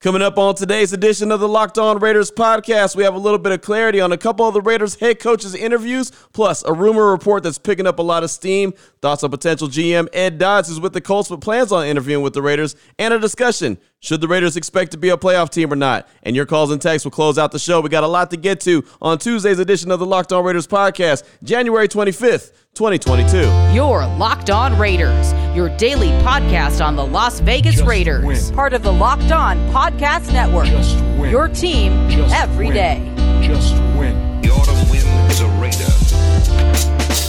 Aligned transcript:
Coming 0.00 0.22
up 0.22 0.38
on 0.38 0.54
today's 0.54 0.94
edition 0.94 1.30
of 1.30 1.40
the 1.40 1.48
Locked 1.48 1.76
On 1.76 1.98
Raiders 1.98 2.30
podcast, 2.30 2.96
we 2.96 3.04
have 3.04 3.14
a 3.14 3.18
little 3.18 3.38
bit 3.38 3.52
of 3.52 3.60
clarity 3.60 4.00
on 4.00 4.12
a 4.12 4.16
couple 4.16 4.48
of 4.48 4.54
the 4.54 4.62
Raiders 4.62 4.94
head 4.94 5.20
coaches' 5.20 5.54
interviews, 5.54 6.10
plus 6.32 6.64
a 6.64 6.72
rumor 6.72 7.10
report 7.10 7.42
that's 7.42 7.58
picking 7.58 7.86
up 7.86 7.98
a 7.98 8.02
lot 8.02 8.24
of 8.24 8.30
steam, 8.30 8.72
thoughts 9.02 9.22
on 9.22 9.30
potential 9.30 9.68
GM 9.68 10.08
Ed 10.14 10.38
Dodds, 10.38 10.70
who's 10.70 10.80
with 10.80 10.94
the 10.94 11.02
Colts 11.02 11.28
but 11.28 11.42
plans 11.42 11.70
on 11.70 11.86
interviewing 11.86 12.24
with 12.24 12.32
the 12.32 12.40
Raiders, 12.40 12.76
and 12.98 13.12
a 13.12 13.18
discussion 13.18 13.76
should 14.00 14.22
the 14.22 14.28
Raiders 14.28 14.56
expect 14.56 14.92
to 14.92 14.96
be 14.96 15.10
a 15.10 15.18
playoff 15.18 15.50
team 15.50 15.70
or 15.70 15.76
not? 15.76 16.08
And 16.22 16.34
your 16.34 16.46
calls 16.46 16.70
and 16.70 16.80
texts 16.80 17.04
will 17.04 17.12
close 17.12 17.36
out 17.36 17.52
the 17.52 17.58
show. 17.58 17.82
We 17.82 17.90
got 17.90 18.02
a 18.02 18.08
lot 18.08 18.30
to 18.30 18.38
get 18.38 18.60
to 18.60 18.82
on 19.02 19.18
Tuesday's 19.18 19.58
edition 19.58 19.90
of 19.90 20.00
the 20.00 20.06
Locked 20.06 20.32
On 20.32 20.42
Raiders 20.42 20.66
podcast, 20.66 21.24
January 21.42 21.88
25th, 21.88 22.52
2022. 22.74 23.74
Your 23.74 24.06
Locked 24.16 24.48
On 24.48 24.78
Raiders, 24.78 25.32
your 25.56 25.68
daily 25.76 26.08
podcast 26.22 26.84
on 26.84 26.94
the 26.96 27.04
Las 27.04 27.40
Vegas 27.40 27.74
Just 27.74 27.86
Raiders, 27.86 28.24
win. 28.24 28.54
part 28.54 28.72
of 28.72 28.82
the 28.84 28.92
Locked 28.92 29.32
On 29.32 29.58
Podcast 29.70 30.32
Network. 30.32 30.66
Just 30.66 30.96
win. 31.18 31.30
Your 31.30 31.48
team 31.48 31.92
every 32.08 32.10
day. 32.10 32.26
Just 32.26 32.34
every 32.42 32.66
win. 32.68 32.74
day. 32.74 33.46
Just 33.46 33.74
win. 33.98 34.40
The 34.42 34.50
autumn 34.50 34.88
wind 34.88 35.30
is 35.30 35.40
a 35.40 35.48
raider, 35.58 35.90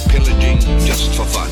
pillaging 0.08 0.60
just 0.86 1.10
for 1.16 1.24
fun. 1.26 1.50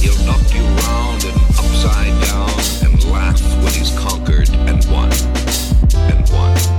He'll 0.00 0.18
knock 0.24 0.42
you 0.54 0.62
round 0.64 1.22
and 1.24 1.36
upside 1.60 2.24
down 2.24 2.50
and 2.90 3.04
laugh 3.12 3.40
when 3.62 3.72
he's 3.74 3.90
conquered 3.98 4.09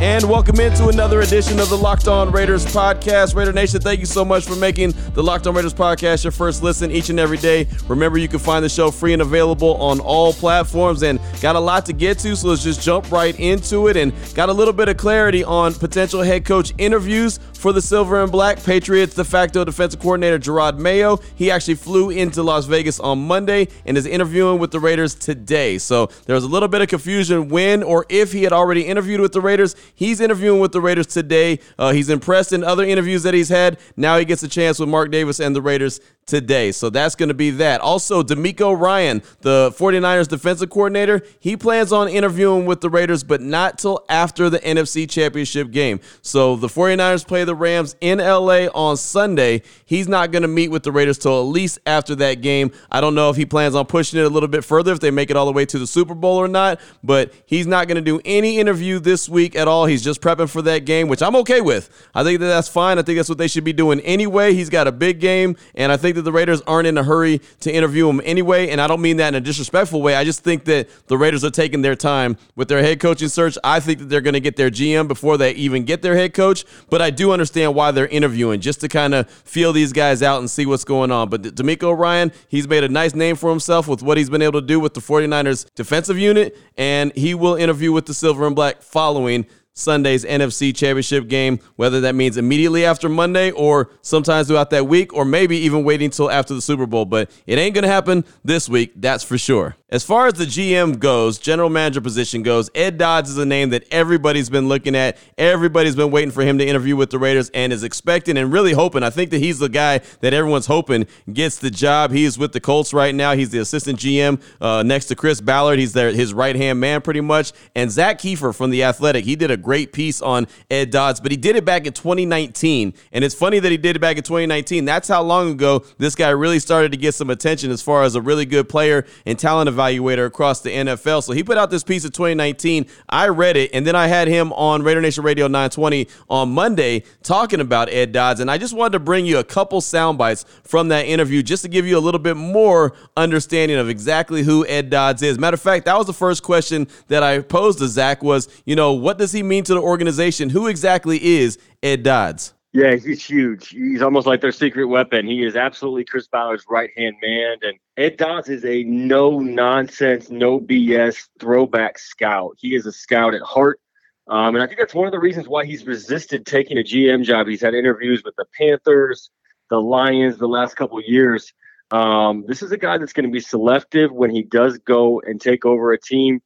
And 0.02 0.28
welcome 0.28 0.60
into 0.60 0.88
another 0.88 1.22
edition 1.22 1.60
of 1.60 1.70
the 1.70 1.78
Locked 1.78 2.08
On 2.08 2.32
Raiders 2.32 2.66
podcast. 2.66 3.36
Raider 3.36 3.54
Nation, 3.54 3.82
thank 3.82 4.00
you 4.00 4.08
so 4.08 4.26
much 4.26 4.46
for 4.46 4.56
making 4.56 4.96
the 5.14 5.22
Locked 5.22 5.46
On 5.46 5.54
Raiders 5.54 5.76
podcast 5.76 6.24
your 6.24 6.32
first 6.32 6.64
listen 6.64 6.90
each 6.90 7.12
and 7.12 7.20
every 7.20 7.38
day. 7.38 7.68
Remember, 7.88 8.18
you 8.18 8.28
can 8.28 8.40
find 8.40 8.66
the 8.66 8.70
show 8.70 8.90
free 8.90 9.14
and 9.14 9.22
available 9.22 9.76
on 9.76 10.00
all 10.00 10.34
platforms 10.34 11.04
and 11.04 11.20
got 11.40 11.56
a 11.56 11.60
lot 11.60 11.86
to 11.86 11.94
get 11.94 12.18
to, 12.18 12.36
so 12.36 12.48
let's 12.48 12.64
just 12.64 12.82
jump 12.82 13.12
right 13.12 13.40
into 13.40 13.90
it 13.90 13.96
and 13.96 14.12
got 14.34 14.50
a 14.50 14.54
little 14.54 14.74
bit 14.74 14.90
of 14.90 14.98
clarity 14.98 15.44
on 15.44 15.72
potential 15.76 16.24
head 16.24 16.46
coach 16.46 16.74
interviews 16.80 17.40
for 17.54 17.72
the 17.72 17.82
Silver 17.82 18.24
and 18.24 18.32
Black 18.32 18.62
Patriots 18.64 19.14
de 19.14 19.24
facto 19.24 19.64
defensive 19.64 20.00
coordinator 20.00 20.40
Jerod 20.40 20.80
Mayo. 20.80 21.18
He 21.36 21.52
actually 21.52 21.76
flew 21.76 22.10
into 22.10 22.42
Las 22.42 22.66
Vegas 22.66 23.00
on 23.00 23.20
Monday 23.28 23.68
and 23.86 23.96
is 23.96 24.08
interviewing 24.08 24.58
with 24.58 24.72
the 24.72 24.80
Raiders 24.80 25.14
today. 25.14 25.78
So 25.78 26.08
there 26.26 26.34
was 26.34 26.44
a 26.44 26.48
little 26.48 26.68
bit 26.68 26.82
of 26.82 26.88
confusion 26.88 27.50
when 27.50 27.84
or 27.84 28.08
if 28.10 28.32
he 28.32 28.42
had 28.42 28.52
already 28.52 28.82
interviewed 28.82 29.22
with 29.22 29.32
the 29.32 29.42
Raiders. 29.42 29.76
He's 29.96 30.20
interviewing 30.20 30.60
with 30.60 30.72
the 30.72 30.82
Raiders 30.82 31.08
today. 31.08 31.60
Uh, 31.78 31.92
he's 31.92 32.10
impressed 32.10 32.54
in 32.54 32.64
other 32.64 32.84
interviews 32.84 33.24
that 33.24 33.34
he's 33.34 33.50
had. 33.50 33.80
Now 33.96 34.18
he 34.18 34.26
gets 34.26 34.44
a 34.44 34.48
chance 34.48 34.80
with 34.80 34.90
Mark 34.90 35.12
Davis 35.12 35.40
and 35.40 35.56
the 35.56 35.62
Raiders 35.62 36.00
today. 36.32 36.72
So 36.72 36.90
that's 36.90 37.16
going 37.16 37.28
to 37.28 37.36
be 37.36 37.52
that. 37.52 37.82
Also, 37.82 38.24
DeMeco 38.24 38.80
Ryan, 38.80 39.22
the 39.42 39.72
49ers 39.78 40.30
defensive 40.30 40.70
coordinator, 40.70 41.22
he 41.42 41.58
plans 41.58 41.92
on 41.92 42.08
interviewing 42.08 42.66
with 42.66 42.80
the 42.80 42.90
Raiders, 42.90 43.22
but 43.22 43.42
not 43.42 43.78
till 43.78 44.06
after 44.08 44.50
the 44.50 44.60
NFC 44.60 45.10
Championship 45.10 45.72
game. 45.72 46.00
So 46.22 46.56
the 46.56 46.68
49ers 46.68 47.28
play 47.28 47.44
the 47.44 47.54
Rams 47.54 47.98
in 48.00 48.20
LA 48.20 48.68
on 48.74 48.96
Sunday. 48.96 49.62
He's 49.86 50.08
not 50.08 50.32
going 50.32 50.44
to 50.44 50.48
meet 50.48 50.70
with 50.72 50.84
the 50.84 50.92
Raiders 50.94 51.18
till 51.18 51.38
at 51.38 51.48
least 51.48 51.80
after 51.86 52.16
that 52.16 52.36
game. 52.36 52.72
I 52.90 53.02
don't 53.02 53.14
know 53.14 53.30
if 53.30 53.36
he 53.36 53.46
plans 53.46 53.76
on 53.76 53.86
pushing 53.86 54.18
it 54.18 54.24
a 54.24 54.30
little 54.30 54.48
bit 54.48 54.64
further 54.64 54.94
if 54.94 55.02
they 55.02 55.12
make 55.12 55.30
it 55.30 55.36
all 55.36 55.46
the 55.46 55.52
way 55.52 55.66
to 55.66 55.78
the 55.78 55.86
Super 55.86 56.16
Bowl 56.16 56.38
or 56.38 56.48
not, 56.48 56.80
but 57.04 57.34
he's 57.46 57.68
not 57.68 57.90
going 57.90 57.96
to 57.96 58.02
do 58.02 58.22
any 58.24 58.58
interview 58.58 59.00
this 59.00 59.28
week 59.28 59.58
at 59.58 59.68
all. 59.68 59.86
He's 59.86 60.02
just 60.02 60.22
prepping 60.22 60.50
for 60.50 60.62
that 60.62 60.86
game, 60.86 61.10
which 61.10 61.22
I'm 61.22 61.36
okay 61.38 61.60
with. 61.60 61.90
I 62.16 62.24
think 62.24 62.40
that 62.40 62.48
that's 62.48 62.70
fine. 62.70 63.00
I 63.00 63.02
think 63.02 63.18
that's 63.18 63.28
what 63.28 63.38
they 63.38 63.50
should 63.50 63.66
be 63.66 63.74
doing 63.74 64.00
anyway. 64.00 64.54
He's 64.54 64.70
got 64.70 64.88
a 64.88 64.94
big 64.94 65.20
game, 65.20 65.58
and 65.76 65.92
I 65.92 65.98
think 65.98 66.16
that 66.16 66.21
the 66.22 66.32
Raiders 66.32 66.62
aren't 66.62 66.88
in 66.88 66.98
a 66.98 67.04
hurry 67.04 67.42
to 67.62 67.72
interview 67.72 68.10
him 68.10 68.22
anyway. 68.24 68.70
And 68.70 68.80
I 68.80 68.88
don't 68.88 69.02
mean 69.02 69.18
that 69.18 69.30
in 69.30 69.36
a 69.36 69.42
disrespectful 69.42 70.02
way. 70.02 70.16
I 70.16 70.24
just 70.24 70.44
think 70.44 70.66
that 70.66 70.90
the 71.08 71.18
Raiders 71.18 71.44
are 71.44 71.50
taking 71.52 71.82
their 71.82 71.96
time 71.96 72.38
with 72.56 72.68
their 72.68 72.82
head 72.82 73.00
coaching 73.00 73.28
search. 73.28 73.58
I 73.64 73.80
think 73.80 74.00
that 74.00 74.06
they're 74.06 74.22
going 74.22 74.34
to 74.34 74.40
get 74.40 74.56
their 74.56 74.70
GM 74.70 75.08
before 75.08 75.38
they 75.38 75.52
even 75.54 75.84
get 75.84 76.02
their 76.02 76.16
head 76.16 76.34
coach, 76.34 76.66
but 76.90 77.02
I 77.02 77.10
do 77.10 77.32
understand 77.32 77.76
why 77.76 77.92
they're 77.92 78.08
interviewing 78.08 78.62
just 78.62 78.82
to 78.82 78.88
kind 78.88 79.14
of 79.14 79.30
feel 79.30 79.74
these 79.74 79.94
guys 79.94 80.22
out 80.24 80.40
and 80.40 80.50
see 80.50 80.66
what's 80.66 80.84
going 80.84 81.12
on. 81.12 81.30
But 81.30 81.42
DeMeco 81.44 81.98
Ryan, 81.98 82.32
he's 82.48 82.68
made 82.68 82.84
a 82.84 82.90
nice 82.90 83.16
name 83.16 83.36
for 83.36 83.50
himself 83.50 83.88
with 83.88 84.04
what 84.04 84.18
he's 84.18 84.30
been 84.30 84.42
able 84.42 84.62
to 84.62 84.68
do 84.68 84.80
with 84.80 84.94
the 84.94 85.02
49ers 85.02 85.66
defensive 85.76 86.18
unit, 86.18 86.58
and 86.78 87.14
he 87.16 87.34
will 87.34 87.56
interview 87.56 87.92
with 87.92 88.06
the 88.06 88.14
Silver 88.14 88.46
and 88.46 88.56
Black 88.56 88.82
following 88.82 89.46
Sunday's 89.74 90.26
NFC 90.26 90.76
Championship 90.76 91.28
game, 91.28 91.60
whether 91.76 92.02
that 92.02 92.16
means 92.16 92.38
immediately 92.38 92.86
after 92.86 93.08
Monday 93.08 93.52
or 93.52 93.92
sometimes 94.02 94.48
throughout 94.48 94.70
that 94.72 94.88
week, 94.88 95.14
or 95.14 95.26
maybe 95.26 95.58
even 95.58 95.84
waiting 95.84 96.06
until 96.06 96.30
after 96.30 96.54
the 96.54 96.62
Super 96.62 96.86
Bowl. 96.86 97.06
But 97.06 97.32
it 97.46 97.58
ain't 97.58 97.74
going 97.74 97.84
to 97.84 97.90
happen 97.90 98.26
this 98.44 98.68
week, 98.68 98.94
that's 98.96 99.24
for 99.24 99.38
sure. 99.38 99.76
As 99.92 100.06
far 100.06 100.28
as 100.28 100.36
the 100.36 100.46
GM 100.46 101.00
goes, 101.00 101.38
general 101.38 101.70
manager 101.70 102.00
position 102.00 102.44
goes, 102.44 102.70
Ed 102.74 102.98
Dodds 102.98 103.30
is 103.30 103.38
a 103.38 103.46
name 103.46 103.72
that 103.72 103.84
everybody's 103.92 104.50
been 104.50 104.70
looking 104.70 104.96
at. 104.96 105.18
Everybody's 105.38 105.98
been 105.98 106.12
waiting 106.12 106.32
for 106.32 106.44
him 106.44 106.58
to 106.60 106.66
interview 106.66 106.96
with 106.96 107.10
the 107.10 107.20
Raiders 107.20 107.50
and 107.50 107.74
is 107.74 107.84
expecting 107.84 108.38
and 108.38 108.54
really 108.54 108.72
hoping. 108.72 109.04
I 109.04 109.10
think 109.10 109.32
that 109.32 109.40
he's 109.40 109.60
the 109.60 109.68
guy 109.68 109.98
that 110.22 110.34
everyone's 110.34 110.68
hoping 110.68 111.08
gets 111.34 111.58
the 111.58 111.70
job. 111.70 112.12
He's 112.12 112.38
with 112.38 112.54
the 112.54 112.62
Colts 112.62 112.94
right 112.94 113.14
now. 113.14 113.34
He's 113.36 113.50
the 113.50 113.60
assistant 113.60 114.00
GM 114.00 114.42
uh, 114.62 114.82
next 114.84 115.08
to 115.08 115.16
Chris 115.16 115.42
Ballard. 115.42 115.78
He's 115.78 115.92
their, 115.92 116.14
his 116.14 116.34
right 116.34 116.56
hand 116.56 116.80
man 116.80 117.02
pretty 117.02 117.22
much. 117.22 117.52
And 117.76 117.92
Zak 117.92 118.20
Keefer 118.20 118.56
from 118.56 118.70
The 118.70 118.86
Athletic, 118.86 119.26
he 119.26 119.36
did 119.36 119.52
a 119.52 119.58
great 119.62 119.94
piece 119.94 120.22
on 120.22 120.48
Ed 120.70 120.92
Dodds, 120.92 121.20
but 121.20 121.32
he 121.32 121.38
did 121.38 121.56
it 121.56 121.66
back 121.66 121.86
in 121.86 121.94
2019. 121.94 122.94
And 123.12 123.24
it's 123.24 123.36
funny 123.36 123.60
that 123.60 123.72
he 123.72 123.78
did 123.78 123.96
it 123.96 124.00
back 124.00 124.18
in 124.18 124.24
2019. 124.24 124.86
That's 124.86 125.08
how 125.08 125.22
long 125.22 125.52
ago 125.52 125.86
this 125.98 126.16
guy 126.16 126.30
really 126.30 126.60
started 126.60 126.92
to 126.92 126.98
get 126.98 127.14
some 127.14 127.30
attention 127.30 127.72
as 127.72 127.82
far 127.82 128.04
as 128.04 128.16
a 128.16 128.22
really 128.22 128.46
good 128.46 128.68
player 128.68 129.06
and 129.26 129.38
talent 129.38 129.70
evaluator 129.70 130.26
across 130.26 130.62
the 130.62 130.70
NFL. 130.70 131.24
So 131.24 131.34
he 131.34 131.44
put 131.44 131.58
out 131.58 131.70
this 131.70 131.84
piece 131.84 132.06
in 132.06 132.12
2019. 132.12 132.88
I 133.10 133.28
read 133.28 133.58
it, 133.58 133.72
and 133.74 133.86
then 133.86 133.96
I 133.96 134.08
had 134.08 134.28
him 134.28 134.52
on 134.54 134.84
Raider 134.84 135.02
Nation 135.02 135.24
Radio 135.24 135.48
920 135.48 136.08
on 136.30 136.52
Monday 136.52 137.04
talking 137.24 137.60
about 137.60 137.90
Ed 137.90 138.12
Dodds. 138.12 138.40
And 138.40 138.50
I 138.50 138.58
just 138.58 138.74
wanted 138.74 138.94
to 138.94 139.00
bring 139.00 139.26
you 139.26 139.40
a 139.40 139.44
couple 139.44 139.82
sound 139.82 140.18
bites 140.18 140.46
from 140.64 140.90
that 140.90 141.06
interview 141.06 141.44
just 141.44 141.64
to 141.64 141.70
give 141.70 141.86
you 141.86 141.98
a 141.98 142.00
little 142.00 142.20
bit 142.20 142.38
more 142.38 142.94
understanding 143.18 143.78
of 143.78 143.90
exactly 143.90 144.44
who 144.44 144.66
Ed 144.68 144.90
Dodds 144.90 145.22
is. 145.22 145.38
Matter 145.38 145.56
of 145.56 145.62
fact, 145.62 145.86
that 145.86 145.98
was 145.98 146.08
the 146.08 146.14
first 146.14 146.44
question 146.44 146.88
that 147.08 147.24
I 147.24 147.40
posed 147.40 147.80
to 147.80 147.88
Zach 147.88 148.24
was, 148.24 148.48
you 148.66 148.76
know, 148.76 148.94
what 148.94 149.18
does 149.18 149.32
he 149.32 149.44
mean 149.52 149.64
to 149.66 149.74
the 149.76 149.82
organization? 149.82 150.50
Who 150.50 150.68
exactly 150.68 151.24
is 151.24 151.60
Ed 151.84 152.04
Dodds? 152.04 152.54
Yeah, 152.74 152.96
he's 152.96 153.26
huge. 153.26 153.68
He's 153.68 154.02
almost 154.02 154.26
like 154.26 154.40
their 154.40 154.54
secret 154.54 154.86
weapon. 154.86 155.28
He 155.28 155.44
is 155.44 155.58
absolutely 155.58 156.06
Chris 156.06 156.28
Ballard's 156.28 156.64
right 156.70 156.90
hand 156.96 157.18
man. 157.22 157.58
And 157.62 157.78
Ed 157.98 158.16
Dodds 158.16 158.48
is 158.48 158.64
a 158.64 158.84
no 158.84 159.40
nonsense, 159.40 160.30
no 160.30 160.60
BS 160.60 161.28
throwback 161.38 162.00
scout. 162.00 162.56
He 162.58 162.74
is 162.74 162.86
a 162.86 162.94
scout 162.94 163.34
at 163.34 163.42
heart. 163.42 163.82
Um, 164.28 164.56
and 164.56 164.64
I 164.64 164.68
think 164.68 164.80
that's 164.80 164.94
one 164.94 165.06
of 165.06 165.12
the 165.12 165.20
reasons 165.20 165.50
why 165.50 165.66
he's 165.66 165.86
resisted 165.86 166.46
taking 166.46 166.78
a 166.78 166.84
GM 166.84 167.24
job. 167.26 167.48
He's 167.48 167.62
had 167.62 167.74
interviews 167.74 168.24
with 168.24 168.36
the 168.38 168.46
Panthers, 168.58 169.30
the 169.70 169.82
Lions 169.82 170.38
the 170.38 170.48
last 170.48 170.76
couple 170.76 171.02
years. 171.02 171.52
Um, 171.92 172.46
this 172.48 172.62
is 172.62 172.72
a 172.72 172.78
guy 172.78 172.98
that's 172.98 173.12
going 173.12 173.26
to 173.26 173.32
be 173.32 173.42
selective 173.42 174.14
when 174.14 174.32
he 174.32 174.44
does 174.44 174.78
go 174.78 175.20
and 175.20 175.42
take 175.42 175.66
over 175.66 175.92
a 175.92 176.00
team. 176.00 176.42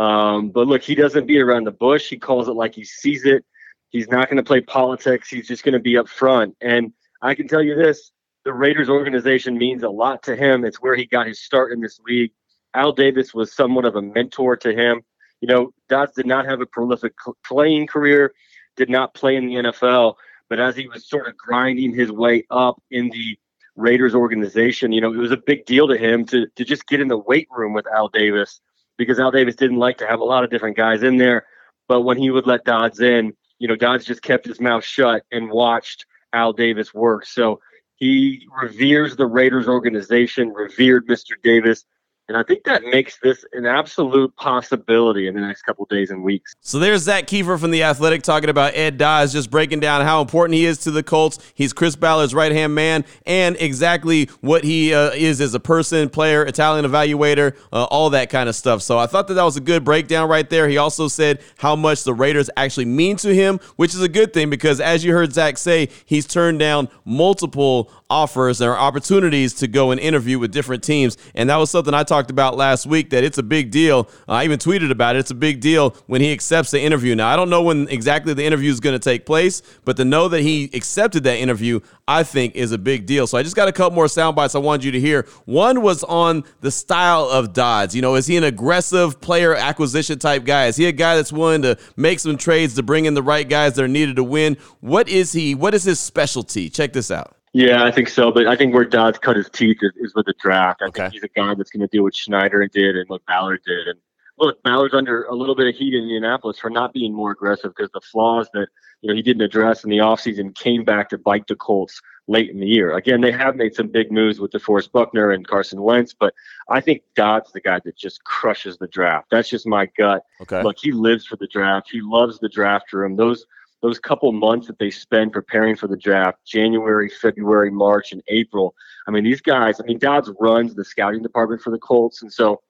Um, 0.00 0.48
but 0.48 0.66
look, 0.66 0.82
he 0.82 0.94
doesn't 0.94 1.26
beat 1.26 1.40
around 1.40 1.64
the 1.64 1.72
bush. 1.72 2.08
He 2.08 2.16
calls 2.16 2.48
it 2.48 2.52
like 2.52 2.74
he 2.74 2.84
sees 2.84 3.26
it. 3.26 3.44
He's 3.90 4.08
not 4.08 4.30
going 4.30 4.38
to 4.38 4.42
play 4.42 4.62
politics. 4.62 5.28
He's 5.28 5.46
just 5.46 5.62
going 5.62 5.74
to 5.74 5.78
be 5.78 5.98
up 5.98 6.08
front. 6.08 6.56
And 6.62 6.94
I 7.20 7.34
can 7.34 7.46
tell 7.46 7.62
you 7.62 7.74
this 7.74 8.10
the 8.46 8.52
Raiders 8.54 8.88
organization 8.88 9.58
means 9.58 9.82
a 9.82 9.90
lot 9.90 10.22
to 10.22 10.34
him. 10.34 10.64
It's 10.64 10.80
where 10.80 10.96
he 10.96 11.04
got 11.04 11.26
his 11.26 11.42
start 11.42 11.70
in 11.72 11.82
this 11.82 12.00
league. 12.00 12.32
Al 12.72 12.92
Davis 12.92 13.34
was 13.34 13.52
somewhat 13.52 13.84
of 13.84 13.94
a 13.94 14.00
mentor 14.00 14.56
to 14.56 14.72
him. 14.72 15.02
You 15.42 15.48
know, 15.48 15.74
Dodds 15.90 16.12
did 16.12 16.26
not 16.26 16.46
have 16.46 16.62
a 16.62 16.66
prolific 16.66 17.12
playing 17.44 17.86
career, 17.86 18.32
did 18.76 18.88
not 18.88 19.12
play 19.12 19.36
in 19.36 19.46
the 19.46 19.54
NFL, 19.56 20.14
but 20.48 20.60
as 20.60 20.76
he 20.76 20.88
was 20.88 21.06
sort 21.06 21.28
of 21.28 21.36
grinding 21.36 21.94
his 21.94 22.10
way 22.10 22.46
up 22.50 22.82
in 22.90 23.10
the 23.10 23.38
Raiders 23.76 24.14
organization, 24.14 24.92
you 24.92 25.02
know, 25.02 25.12
it 25.12 25.18
was 25.18 25.32
a 25.32 25.36
big 25.36 25.66
deal 25.66 25.88
to 25.88 25.98
him 25.98 26.24
to, 26.26 26.46
to 26.56 26.64
just 26.64 26.86
get 26.86 27.00
in 27.00 27.08
the 27.08 27.18
weight 27.18 27.48
room 27.50 27.74
with 27.74 27.86
Al 27.86 28.08
Davis 28.08 28.62
because 29.00 29.18
Al 29.18 29.30
Davis 29.30 29.56
didn't 29.56 29.78
like 29.78 29.96
to 29.98 30.06
have 30.06 30.20
a 30.20 30.24
lot 30.24 30.44
of 30.44 30.50
different 30.50 30.76
guys 30.76 31.02
in 31.02 31.16
there. 31.16 31.46
But 31.88 32.02
when 32.02 32.18
he 32.18 32.30
would 32.30 32.46
let 32.46 32.64
Dodds 32.66 33.00
in, 33.00 33.32
you 33.58 33.66
know, 33.66 33.74
Dodds 33.74 34.04
just 34.04 34.20
kept 34.20 34.44
his 34.44 34.60
mouth 34.60 34.84
shut 34.84 35.24
and 35.32 35.50
watched 35.50 36.04
Al 36.34 36.52
Davis 36.52 36.92
work. 36.92 37.24
So 37.24 37.60
he 37.96 38.46
reveres 38.62 39.16
the 39.16 39.26
Raiders 39.26 39.68
organization, 39.68 40.50
revered 40.50 41.08
Mr. 41.08 41.32
Davis. 41.42 41.86
And 42.30 42.36
I 42.36 42.44
think 42.44 42.62
that 42.62 42.84
makes 42.84 43.18
this 43.18 43.44
an 43.54 43.66
absolute 43.66 44.36
possibility 44.36 45.26
in 45.26 45.34
the 45.34 45.40
next 45.40 45.62
couple 45.62 45.84
days 45.86 46.12
and 46.12 46.22
weeks. 46.22 46.54
So 46.60 46.78
there's 46.78 47.02
Zak 47.02 47.26
Keefer 47.26 47.58
from 47.58 47.72
The 47.72 47.82
Athletic 47.82 48.22
talking 48.22 48.48
about 48.48 48.76
Ed 48.76 48.98
Dodds, 48.98 49.32
just 49.32 49.50
breaking 49.50 49.80
down 49.80 50.02
how 50.02 50.20
important 50.20 50.54
he 50.54 50.64
is 50.64 50.78
to 50.84 50.92
the 50.92 51.02
Colts. 51.02 51.40
He's 51.56 51.72
Chris 51.72 51.96
Ballard's 51.96 52.32
right 52.32 52.52
hand 52.52 52.72
man 52.72 53.04
and 53.26 53.56
exactly 53.58 54.26
what 54.42 54.62
he 54.62 54.94
uh, 54.94 55.10
is 55.10 55.40
as 55.40 55.54
a 55.54 55.58
person, 55.60 56.08
player, 56.08 56.44
Italian 56.44 56.84
evaluator, 56.84 57.56
uh, 57.72 57.82
all 57.86 58.10
that 58.10 58.30
kind 58.30 58.48
of 58.48 58.54
stuff. 58.54 58.80
So 58.80 58.96
I 58.96 59.08
thought 59.08 59.26
that 59.26 59.34
that 59.34 59.42
was 59.42 59.56
a 59.56 59.60
good 59.60 59.84
breakdown 59.84 60.28
right 60.28 60.48
there. 60.48 60.68
He 60.68 60.76
also 60.76 61.08
said 61.08 61.40
how 61.58 61.74
much 61.74 62.04
the 62.04 62.14
Raiders 62.14 62.48
actually 62.56 62.84
mean 62.84 63.16
to 63.16 63.34
him, 63.34 63.58
which 63.74 63.92
is 63.92 64.02
a 64.02 64.08
good 64.08 64.32
thing 64.32 64.50
because 64.50 64.80
as 64.80 65.04
you 65.04 65.12
heard 65.12 65.32
Zak 65.32 65.58
say, 65.58 65.88
he's 66.06 66.26
turned 66.26 66.60
down 66.60 66.90
multiple 67.04 67.90
offers 68.10 68.60
or 68.60 68.76
opportunities 68.76 69.54
to 69.54 69.68
go 69.68 69.92
and 69.92 70.00
interview 70.00 70.38
with 70.38 70.52
different 70.52 70.82
teams. 70.82 71.16
And 71.34 71.48
that 71.48 71.56
was 71.56 71.70
something 71.70 71.94
I 71.94 72.02
talked 72.02 72.19
about 72.28 72.56
last 72.56 72.84
week 72.84 73.10
that 73.10 73.24
it's 73.24 73.38
a 73.38 73.42
big 73.42 73.70
deal. 73.70 74.10
Uh, 74.28 74.32
I 74.32 74.44
even 74.44 74.58
tweeted 74.58 74.90
about 74.90 75.16
it. 75.16 75.20
It's 75.20 75.30
a 75.30 75.34
big 75.34 75.60
deal 75.60 75.96
when 76.06 76.20
he 76.20 76.32
accepts 76.32 76.70
the 76.70 76.80
interview. 76.80 77.14
Now, 77.14 77.28
I 77.28 77.36
don't 77.36 77.48
know 77.48 77.62
when 77.62 77.88
exactly 77.88 78.34
the 78.34 78.44
interview 78.44 78.70
is 78.70 78.80
going 78.80 78.94
to 78.94 78.98
take 78.98 79.24
place, 79.24 79.62
but 79.84 79.96
to 79.96 80.04
know 80.04 80.28
that 80.28 80.42
he 80.42 80.68
accepted 80.74 81.24
that 81.24 81.38
interview, 81.38 81.80
I 82.06 82.24
think 82.24 82.56
is 82.56 82.72
a 82.72 82.78
big 82.78 83.06
deal. 83.06 83.26
So 83.26 83.38
I 83.38 83.42
just 83.42 83.56
got 83.56 83.68
a 83.68 83.72
couple 83.72 83.94
more 83.94 84.08
sound 84.08 84.36
bites 84.36 84.54
I 84.54 84.58
wanted 84.58 84.84
you 84.84 84.92
to 84.92 85.00
hear. 85.00 85.26
One 85.44 85.80
was 85.80 86.04
on 86.04 86.44
the 86.60 86.70
style 86.70 87.24
of 87.24 87.52
Dodds. 87.52 87.94
You 87.94 88.02
know, 88.02 88.16
is 88.16 88.26
he 88.26 88.36
an 88.36 88.44
aggressive 88.44 89.20
player 89.20 89.54
acquisition 89.54 90.18
type 90.18 90.44
guy? 90.44 90.66
Is 90.66 90.76
he 90.76 90.86
a 90.86 90.92
guy 90.92 91.16
that's 91.16 91.32
willing 91.32 91.62
to 91.62 91.78
make 91.96 92.18
some 92.18 92.36
trades 92.36 92.74
to 92.74 92.82
bring 92.82 93.04
in 93.04 93.14
the 93.14 93.22
right 93.22 93.48
guys 93.48 93.74
that 93.74 93.84
are 93.84 93.88
needed 93.88 94.16
to 94.16 94.24
win? 94.24 94.56
What 94.80 95.08
is 95.08 95.32
he? 95.32 95.54
What 95.54 95.72
is 95.72 95.84
his 95.84 96.00
specialty? 96.00 96.68
Check 96.68 96.92
this 96.92 97.10
out. 97.10 97.36
Yeah, 97.52 97.84
I 97.84 97.90
think 97.90 98.08
so. 98.08 98.30
But 98.30 98.46
I 98.46 98.56
think 98.56 98.74
where 98.74 98.84
Dodds 98.84 99.18
cut 99.18 99.36
his 99.36 99.48
teeth 99.50 99.78
is, 99.82 99.92
is 99.96 100.14
with 100.14 100.26
the 100.26 100.34
draft. 100.40 100.82
I 100.82 100.86
Okay. 100.86 101.02
think 101.02 101.14
he's 101.14 101.22
a 101.24 101.28
guy 101.28 101.54
that's 101.54 101.70
going 101.70 101.80
to 101.80 101.88
do 101.88 102.02
what 102.04 102.14
Schneider 102.14 102.66
did 102.68 102.96
and 102.96 103.08
what 103.08 103.24
Ballard 103.26 103.60
did. 103.66 103.88
And 103.88 103.98
look, 104.38 104.62
Ballard's 104.62 104.94
under 104.94 105.24
a 105.24 105.34
little 105.34 105.54
bit 105.56 105.66
of 105.66 105.74
heat 105.74 105.94
in 105.94 106.02
Indianapolis 106.02 106.58
for 106.58 106.70
not 106.70 106.92
being 106.92 107.12
more 107.12 107.32
aggressive 107.32 107.72
because 107.76 107.90
the 107.92 108.00
flaws 108.00 108.48
that 108.54 108.68
you 109.02 109.08
know 109.08 109.14
he 109.16 109.22
didn't 109.22 109.42
address 109.42 109.82
in 109.82 109.90
the 109.90 109.98
offseason 109.98 110.54
came 110.54 110.84
back 110.84 111.08
to 111.08 111.18
bite 111.18 111.46
the 111.48 111.56
Colts 111.56 112.00
late 112.28 112.50
in 112.50 112.60
the 112.60 112.66
year. 112.66 112.92
Again, 112.96 113.20
they 113.20 113.32
have 113.32 113.56
made 113.56 113.74
some 113.74 113.88
big 113.88 114.12
moves 114.12 114.38
with 114.38 114.52
DeForest 114.52 114.92
Buckner 114.92 115.32
and 115.32 115.44
Carson 115.44 115.82
Wentz, 115.82 116.14
but 116.14 116.32
I 116.68 116.80
think 116.80 117.02
Dodd's 117.16 117.50
the 117.50 117.60
guy 117.60 117.80
that 117.84 117.96
just 117.96 118.22
crushes 118.22 118.76
the 118.78 118.86
draft. 118.86 119.26
That's 119.32 119.48
just 119.48 119.66
my 119.66 119.86
gut. 119.98 120.22
Okay. 120.40 120.62
Look, 120.62 120.76
he 120.78 120.92
lives 120.92 121.26
for 121.26 121.34
the 121.36 121.48
draft. 121.48 121.88
He 121.90 122.00
loves 122.00 122.38
the 122.38 122.48
draft 122.48 122.92
room. 122.92 123.16
Those 123.16 123.44
those 123.82 123.98
couple 123.98 124.30
months 124.32 124.66
that 124.66 124.78
they 124.78 124.90
spend 124.90 125.32
preparing 125.32 125.74
for 125.76 125.86
the 125.86 125.96
draft, 125.96 126.38
January, 126.46 127.08
February, 127.08 127.70
March, 127.70 128.12
and 128.12 128.22
April. 128.28 128.74
I 129.08 129.10
mean, 129.10 129.24
these 129.24 129.40
guys, 129.40 129.80
I 129.80 129.84
mean, 129.84 129.98
Dodds 129.98 130.30
runs 130.38 130.74
the 130.74 130.84
scouting 130.84 131.22
department 131.22 131.62
for 131.62 131.70
the 131.70 131.78
Colts. 131.78 132.22
And 132.22 132.32
so 132.32 132.60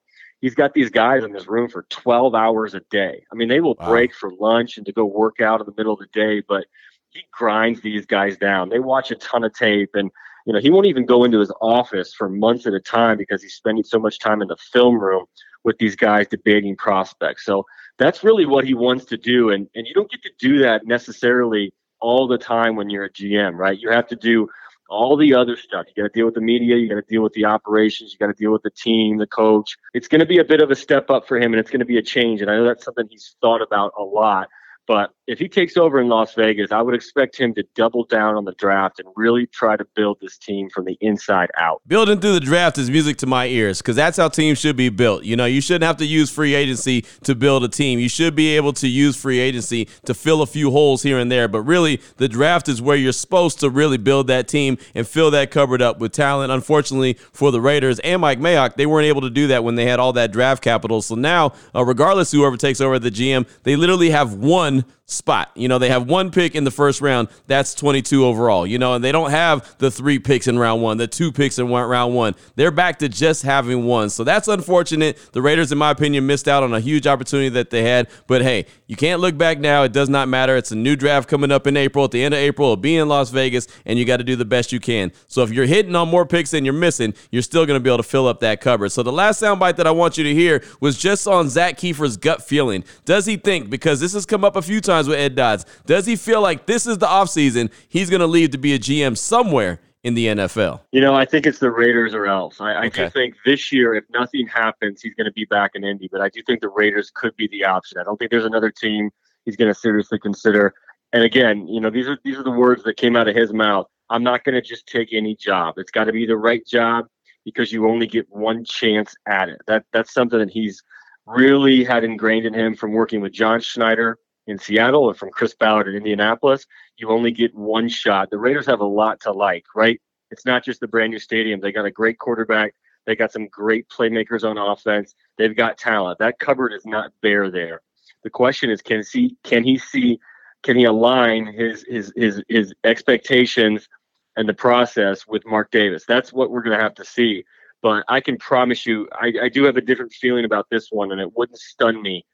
he's 0.40 0.54
got 0.54 0.72
these 0.74 0.90
guys 0.90 1.24
in 1.24 1.32
this 1.32 1.48
room 1.48 1.68
for 1.68 1.84
12 1.90 2.34
hours 2.34 2.74
a 2.74 2.80
day. 2.90 3.24
I 3.32 3.34
mean, 3.34 3.48
they 3.48 3.60
will 3.60 3.76
Wow. 3.78 3.86
break 3.86 4.14
for 4.14 4.30
lunch 4.38 4.76
and 4.76 4.86
to 4.86 4.92
go 4.92 5.04
work 5.04 5.40
out 5.40 5.60
in 5.60 5.66
the 5.66 5.74
middle 5.76 5.92
of 5.94 5.98
the 5.98 6.06
day, 6.12 6.42
but 6.46 6.66
he 7.10 7.22
grinds 7.32 7.80
these 7.80 8.06
guys 8.06 8.36
down. 8.36 8.68
They 8.68 8.78
watch 8.78 9.10
a 9.10 9.16
ton 9.16 9.42
of 9.44 9.52
tape 9.52 9.90
and 9.94 10.10
you 10.46 10.54
know, 10.54 10.60
he 10.60 10.70
won't 10.70 10.86
even 10.86 11.04
go 11.04 11.24
into 11.24 11.38
his 11.38 11.52
office 11.60 12.14
for 12.14 12.28
months 12.28 12.66
at 12.66 12.72
a 12.72 12.80
time 12.80 13.18
because 13.18 13.42
he's 13.42 13.54
spending 13.54 13.84
so 13.84 13.98
much 13.98 14.18
time 14.18 14.40
in 14.40 14.48
the 14.48 14.56
film 14.56 14.98
room 14.98 15.26
with 15.64 15.76
these 15.78 15.94
guys 15.94 16.26
debating 16.26 16.76
prospects. 16.76 17.44
So 17.44 17.66
that's 18.00 18.24
really 18.24 18.46
what 18.46 18.64
he 18.64 18.74
wants 18.74 19.04
to 19.04 19.16
do. 19.16 19.50
And 19.50 19.68
and 19.74 19.86
you 19.86 19.94
don't 19.94 20.10
get 20.10 20.22
to 20.22 20.32
do 20.40 20.58
that 20.60 20.86
necessarily 20.86 21.72
all 22.00 22.26
the 22.26 22.38
time 22.38 22.74
when 22.74 22.90
you're 22.90 23.04
a 23.04 23.12
GM, 23.12 23.56
right? 23.56 23.78
You 23.78 23.90
have 23.90 24.08
to 24.08 24.16
do 24.16 24.48
all 24.88 25.16
the 25.16 25.34
other 25.34 25.56
stuff. 25.56 25.86
You 25.86 26.02
got 26.02 26.12
to 26.12 26.18
deal 26.18 26.24
with 26.24 26.34
the 26.34 26.40
media. 26.40 26.76
You 26.76 26.88
got 26.88 26.96
to 26.96 27.02
deal 27.02 27.22
with 27.22 27.34
the 27.34 27.44
operations. 27.44 28.12
You 28.12 28.18
got 28.18 28.32
to 28.34 28.42
deal 28.42 28.50
with 28.50 28.62
the 28.62 28.70
team, 28.70 29.18
the 29.18 29.26
coach. 29.26 29.76
It's 29.94 30.08
going 30.08 30.20
to 30.20 30.26
be 30.26 30.38
a 30.38 30.44
bit 30.44 30.60
of 30.60 30.70
a 30.70 30.74
step 30.74 31.10
up 31.10 31.28
for 31.28 31.36
him, 31.38 31.52
and 31.52 31.60
it's 31.60 31.70
going 31.70 31.80
to 31.80 31.86
be 31.86 31.98
a 31.98 32.02
change. 32.02 32.40
And 32.40 32.50
I 32.50 32.56
know 32.56 32.64
that's 32.64 32.84
something 32.84 33.06
he's 33.08 33.36
thought 33.40 33.62
about 33.62 33.92
a 33.96 34.02
lot. 34.02 34.48
But 34.88 35.10
if 35.30 35.38
he 35.38 35.48
takes 35.48 35.76
over 35.76 36.00
in 36.00 36.08
Las 36.08 36.34
Vegas, 36.34 36.72
I 36.72 36.82
would 36.82 36.92
expect 36.92 37.38
him 37.38 37.54
to 37.54 37.62
double 37.76 38.02
down 38.02 38.34
on 38.34 38.44
the 38.44 38.52
draft 38.54 38.98
and 38.98 39.08
really 39.14 39.46
try 39.46 39.76
to 39.76 39.84
build 39.94 40.18
this 40.20 40.36
team 40.36 40.68
from 40.68 40.86
the 40.86 40.98
inside 41.00 41.50
out. 41.56 41.80
Building 41.86 42.18
through 42.18 42.32
the 42.32 42.40
draft 42.40 42.78
is 42.78 42.90
music 42.90 43.16
to 43.18 43.26
my 43.26 43.46
ears 43.46 43.78
because 43.78 43.94
that's 43.94 44.16
how 44.16 44.28
teams 44.28 44.58
should 44.58 44.74
be 44.74 44.88
built. 44.88 45.22
You 45.22 45.36
know, 45.36 45.44
you 45.44 45.60
shouldn't 45.60 45.84
have 45.84 45.98
to 45.98 46.04
use 46.04 46.32
free 46.32 46.56
agency 46.56 47.04
to 47.22 47.36
build 47.36 47.62
a 47.62 47.68
team. 47.68 48.00
You 48.00 48.08
should 48.08 48.34
be 48.34 48.56
able 48.56 48.72
to 48.72 48.88
use 48.88 49.16
free 49.16 49.38
agency 49.38 49.86
to 50.04 50.14
fill 50.14 50.42
a 50.42 50.46
few 50.46 50.72
holes 50.72 51.04
here 51.04 51.18
and 51.18 51.30
there. 51.30 51.46
But 51.46 51.62
really, 51.62 52.00
the 52.16 52.28
draft 52.28 52.68
is 52.68 52.82
where 52.82 52.96
you're 52.96 53.12
supposed 53.12 53.60
to 53.60 53.70
really 53.70 53.98
build 53.98 54.26
that 54.26 54.48
team 54.48 54.78
and 54.96 55.06
fill 55.06 55.30
that 55.30 55.52
cupboard 55.52 55.80
up 55.80 56.00
with 56.00 56.10
talent. 56.10 56.50
Unfortunately 56.50 57.16
for 57.32 57.52
the 57.52 57.60
Raiders 57.60 58.00
and 58.00 58.20
Mike 58.20 58.40
Mayock, 58.40 58.74
they 58.74 58.86
weren't 58.86 59.06
able 59.06 59.20
to 59.20 59.30
do 59.30 59.46
that 59.46 59.62
when 59.62 59.76
they 59.76 59.86
had 59.86 60.00
all 60.00 60.12
that 60.14 60.32
draft 60.32 60.60
capital. 60.60 61.02
So 61.02 61.14
now, 61.14 61.52
uh, 61.72 61.84
regardless 61.84 62.32
whoever 62.32 62.56
takes 62.56 62.80
over 62.80 62.98
the 62.98 63.12
GM, 63.12 63.46
they 63.62 63.76
literally 63.76 64.10
have 64.10 64.34
one 64.34 64.84
spot. 65.20 65.50
You 65.54 65.68
know, 65.68 65.78
they 65.78 65.90
have 65.90 66.08
one 66.08 66.30
pick 66.30 66.54
in 66.54 66.64
the 66.64 66.70
first 66.70 67.00
round. 67.02 67.28
That's 67.46 67.74
22 67.74 68.24
overall. 68.24 68.66
You 68.66 68.78
know, 68.78 68.94
and 68.94 69.04
they 69.04 69.12
don't 69.12 69.30
have 69.30 69.76
the 69.78 69.90
three 69.90 70.18
picks 70.18 70.48
in 70.48 70.58
round 70.58 70.82
one, 70.82 70.96
the 70.96 71.06
two 71.06 71.30
picks 71.30 71.58
in 71.58 71.68
round 71.68 72.14
one. 72.14 72.34
They're 72.56 72.70
back 72.70 72.98
to 73.00 73.08
just 73.08 73.42
having 73.42 73.84
one. 73.84 74.08
So 74.10 74.24
that's 74.24 74.48
unfortunate. 74.48 75.18
The 75.32 75.42
Raiders, 75.42 75.70
in 75.70 75.78
my 75.78 75.90
opinion, 75.90 76.26
missed 76.26 76.48
out 76.48 76.62
on 76.62 76.72
a 76.72 76.80
huge 76.80 77.06
opportunity 77.06 77.50
that 77.50 77.70
they 77.70 77.82
had. 77.82 78.08
But 78.26 78.42
hey, 78.42 78.66
you 78.86 78.96
can't 78.96 79.20
look 79.20 79.36
back 79.36 79.58
now. 79.58 79.82
It 79.82 79.92
does 79.92 80.08
not 80.08 80.28
matter. 80.28 80.56
It's 80.56 80.72
a 80.72 80.76
new 80.76 80.96
draft 80.96 81.28
coming 81.28 81.52
up 81.52 81.66
in 81.66 81.76
April. 81.76 82.06
At 82.06 82.12
the 82.12 82.22
end 82.22 82.34
of 82.34 82.40
April, 82.40 82.68
it'll 82.68 82.76
be 82.78 82.96
in 82.96 83.08
Las 83.08 83.30
Vegas, 83.30 83.68
and 83.84 83.98
you 83.98 84.06
got 84.06 84.16
to 84.16 84.24
do 84.24 84.36
the 84.36 84.44
best 84.46 84.72
you 84.72 84.80
can. 84.80 85.12
So 85.28 85.42
if 85.42 85.50
you're 85.52 85.66
hitting 85.66 85.94
on 85.94 86.08
more 86.08 86.24
picks 86.24 86.50
than 86.52 86.64
you're 86.64 86.72
missing, 86.72 87.12
you're 87.30 87.42
still 87.42 87.66
going 87.66 87.78
to 87.78 87.82
be 87.82 87.90
able 87.90 87.98
to 87.98 88.02
fill 88.02 88.26
up 88.26 88.40
that 88.40 88.62
cupboard. 88.62 88.88
So 88.88 89.02
the 89.02 89.12
last 89.12 89.42
soundbite 89.42 89.76
that 89.76 89.86
I 89.86 89.90
want 89.90 90.16
you 90.16 90.24
to 90.24 90.34
hear 90.34 90.62
was 90.80 90.98
just 90.98 91.28
on 91.28 91.50
Zak 91.50 91.76
Keefer's 91.76 92.16
gut 92.16 92.42
feeling. 92.42 92.84
Does 93.04 93.26
he 93.26 93.36
think, 93.36 93.68
because 93.68 94.00
this 94.00 94.14
has 94.14 94.24
come 94.24 94.44
up 94.44 94.56
a 94.56 94.62
few 94.62 94.80
times 94.80 95.08
with 95.10 95.18
Ed 95.18 95.34
Dodds, 95.34 95.66
does 95.86 96.06
he 96.06 96.16
feel 96.16 96.40
like 96.40 96.66
this 96.66 96.86
is 96.86 96.98
the 96.98 97.06
offseason 97.06 97.70
he's 97.88 98.08
going 98.10 98.20
to 98.20 98.26
leave 98.26 98.50
to 98.52 98.58
be 98.58 98.72
a 98.74 98.78
GM 98.78 99.16
somewhere 99.18 99.80
in 100.02 100.14
the 100.14 100.26
NFL? 100.26 100.80
You 100.92 101.02
know, 101.02 101.14
I 101.14 101.26
think 101.26 101.46
it's 101.46 101.58
the 101.58 101.70
Raiders 101.70 102.14
or 102.14 102.26
else. 102.26 102.60
I, 102.60 102.72
I 102.72 102.86
Okay. 102.86 103.04
do 103.04 103.10
think 103.10 103.34
this 103.44 103.70
year, 103.70 103.94
if 103.94 104.04
nothing 104.12 104.46
happens, 104.46 105.02
he's 105.02 105.14
going 105.14 105.26
to 105.26 105.32
be 105.32 105.44
back 105.44 105.72
in 105.74 105.84
Indy. 105.84 106.08
But 106.10 106.22
I 106.22 106.30
do 106.30 106.42
think 106.42 106.60
the 106.62 106.70
Raiders 106.70 107.10
could 107.14 107.36
be 107.36 107.46
the 107.48 107.64
option. 107.64 107.98
I 107.98 108.04
don't 108.04 108.16
think 108.16 108.30
there's 108.30 108.46
another 108.46 108.70
team 108.70 109.10
he's 109.44 109.56
going 109.56 109.72
to 109.72 109.78
seriously 109.78 110.18
consider. 110.18 110.72
And 111.12 111.22
again, 111.24 111.66
you 111.68 111.80
know, 111.80 111.90
these 111.90 112.08
are 112.08 112.18
these 112.24 112.38
are 112.38 112.44
the 112.44 112.50
words 112.50 112.82
that 112.84 112.96
came 112.96 113.16
out 113.16 113.28
of 113.28 113.36
his 113.36 113.52
mouth. 113.52 113.86
I'm 114.08 114.22
not 114.22 114.44
going 114.44 114.54
to 114.54 114.62
just 114.62 114.86
take 114.86 115.12
any 115.12 115.36
job. 115.36 115.74
It's 115.76 115.90
got 115.90 116.04
to 116.04 116.12
be 116.12 116.24
the 116.26 116.36
right 116.36 116.66
job 116.66 117.06
because 117.44 117.72
you 117.72 117.88
only 117.88 118.06
get 118.06 118.26
one 118.30 118.64
chance 118.64 119.14
at 119.26 119.48
it. 119.48 119.60
That 119.66 119.84
that's 119.92 120.12
something 120.14 120.38
that 120.38 120.50
he's 120.50 120.82
really 121.26 121.84
had 121.84 122.04
ingrained 122.04 122.46
in 122.46 122.54
him 122.54 122.74
from 122.74 122.92
working 122.92 123.20
with 123.20 123.32
John 123.32 123.60
Schneider 123.60 124.18
in 124.50 124.58
Seattle 124.58 125.08
and 125.08 125.18
from 125.18 125.30
Chris 125.30 125.54
Ballard 125.54 125.88
in 125.88 125.96
Indianapolis. 125.96 126.66
You 126.96 127.08
only 127.08 127.30
get 127.30 127.54
one 127.54 127.88
shot. 127.88 128.30
The 128.30 128.38
Raiders 128.38 128.66
have 128.66 128.80
a 128.80 128.84
lot 128.84 129.20
to 129.20 129.32
like, 129.32 129.64
right? 129.74 130.00
It's 130.30 130.44
not 130.44 130.64
just 130.64 130.80
the 130.80 130.88
brand 130.88 131.12
new 131.12 131.18
stadium. 131.18 131.60
They 131.60 131.72
got 131.72 131.86
a 131.86 131.90
great 131.90 132.18
quarterback. 132.18 132.74
They 133.06 133.16
got 133.16 133.32
some 133.32 133.48
great 133.48 133.88
playmakers 133.88 134.44
on 134.44 134.58
offense. 134.58 135.14
They've 135.38 135.56
got 135.56 135.78
talent. 135.78 136.18
That 136.18 136.38
cupboard 136.38 136.72
is 136.72 136.84
not 136.84 137.12
bare 137.22 137.50
there. 137.50 137.80
The 138.22 138.30
question 138.30 138.70
is, 138.70 138.82
can 138.82 139.02
see 139.02 139.36
can 139.44 139.64
he 139.64 139.78
see 139.78 140.20
can 140.62 140.76
he 140.76 140.84
align 140.84 141.46
his 141.46 141.84
his 141.88 142.12
his 142.14 142.42
his 142.48 142.74
expectations 142.84 143.88
and 144.36 144.48
the 144.48 144.54
process 144.54 145.26
with 145.26 145.46
Mark 145.46 145.70
Davis? 145.70 146.04
That's 146.06 146.32
what 146.32 146.50
we're 146.50 146.62
going 146.62 146.76
to 146.76 146.82
have 146.82 146.94
to 146.96 147.04
see. 147.04 147.44
But 147.82 148.04
I 148.08 148.20
can 148.20 148.36
promise 148.36 148.84
you, 148.84 149.08
I, 149.14 149.32
I 149.42 149.48
do 149.48 149.64
have 149.64 149.78
a 149.78 149.80
different 149.80 150.12
feeling 150.12 150.44
about 150.44 150.66
this 150.70 150.88
one, 150.90 151.12
and 151.12 151.20
it 151.20 151.34
wouldn't 151.34 151.58
stun 151.58 152.02
me 152.02 152.26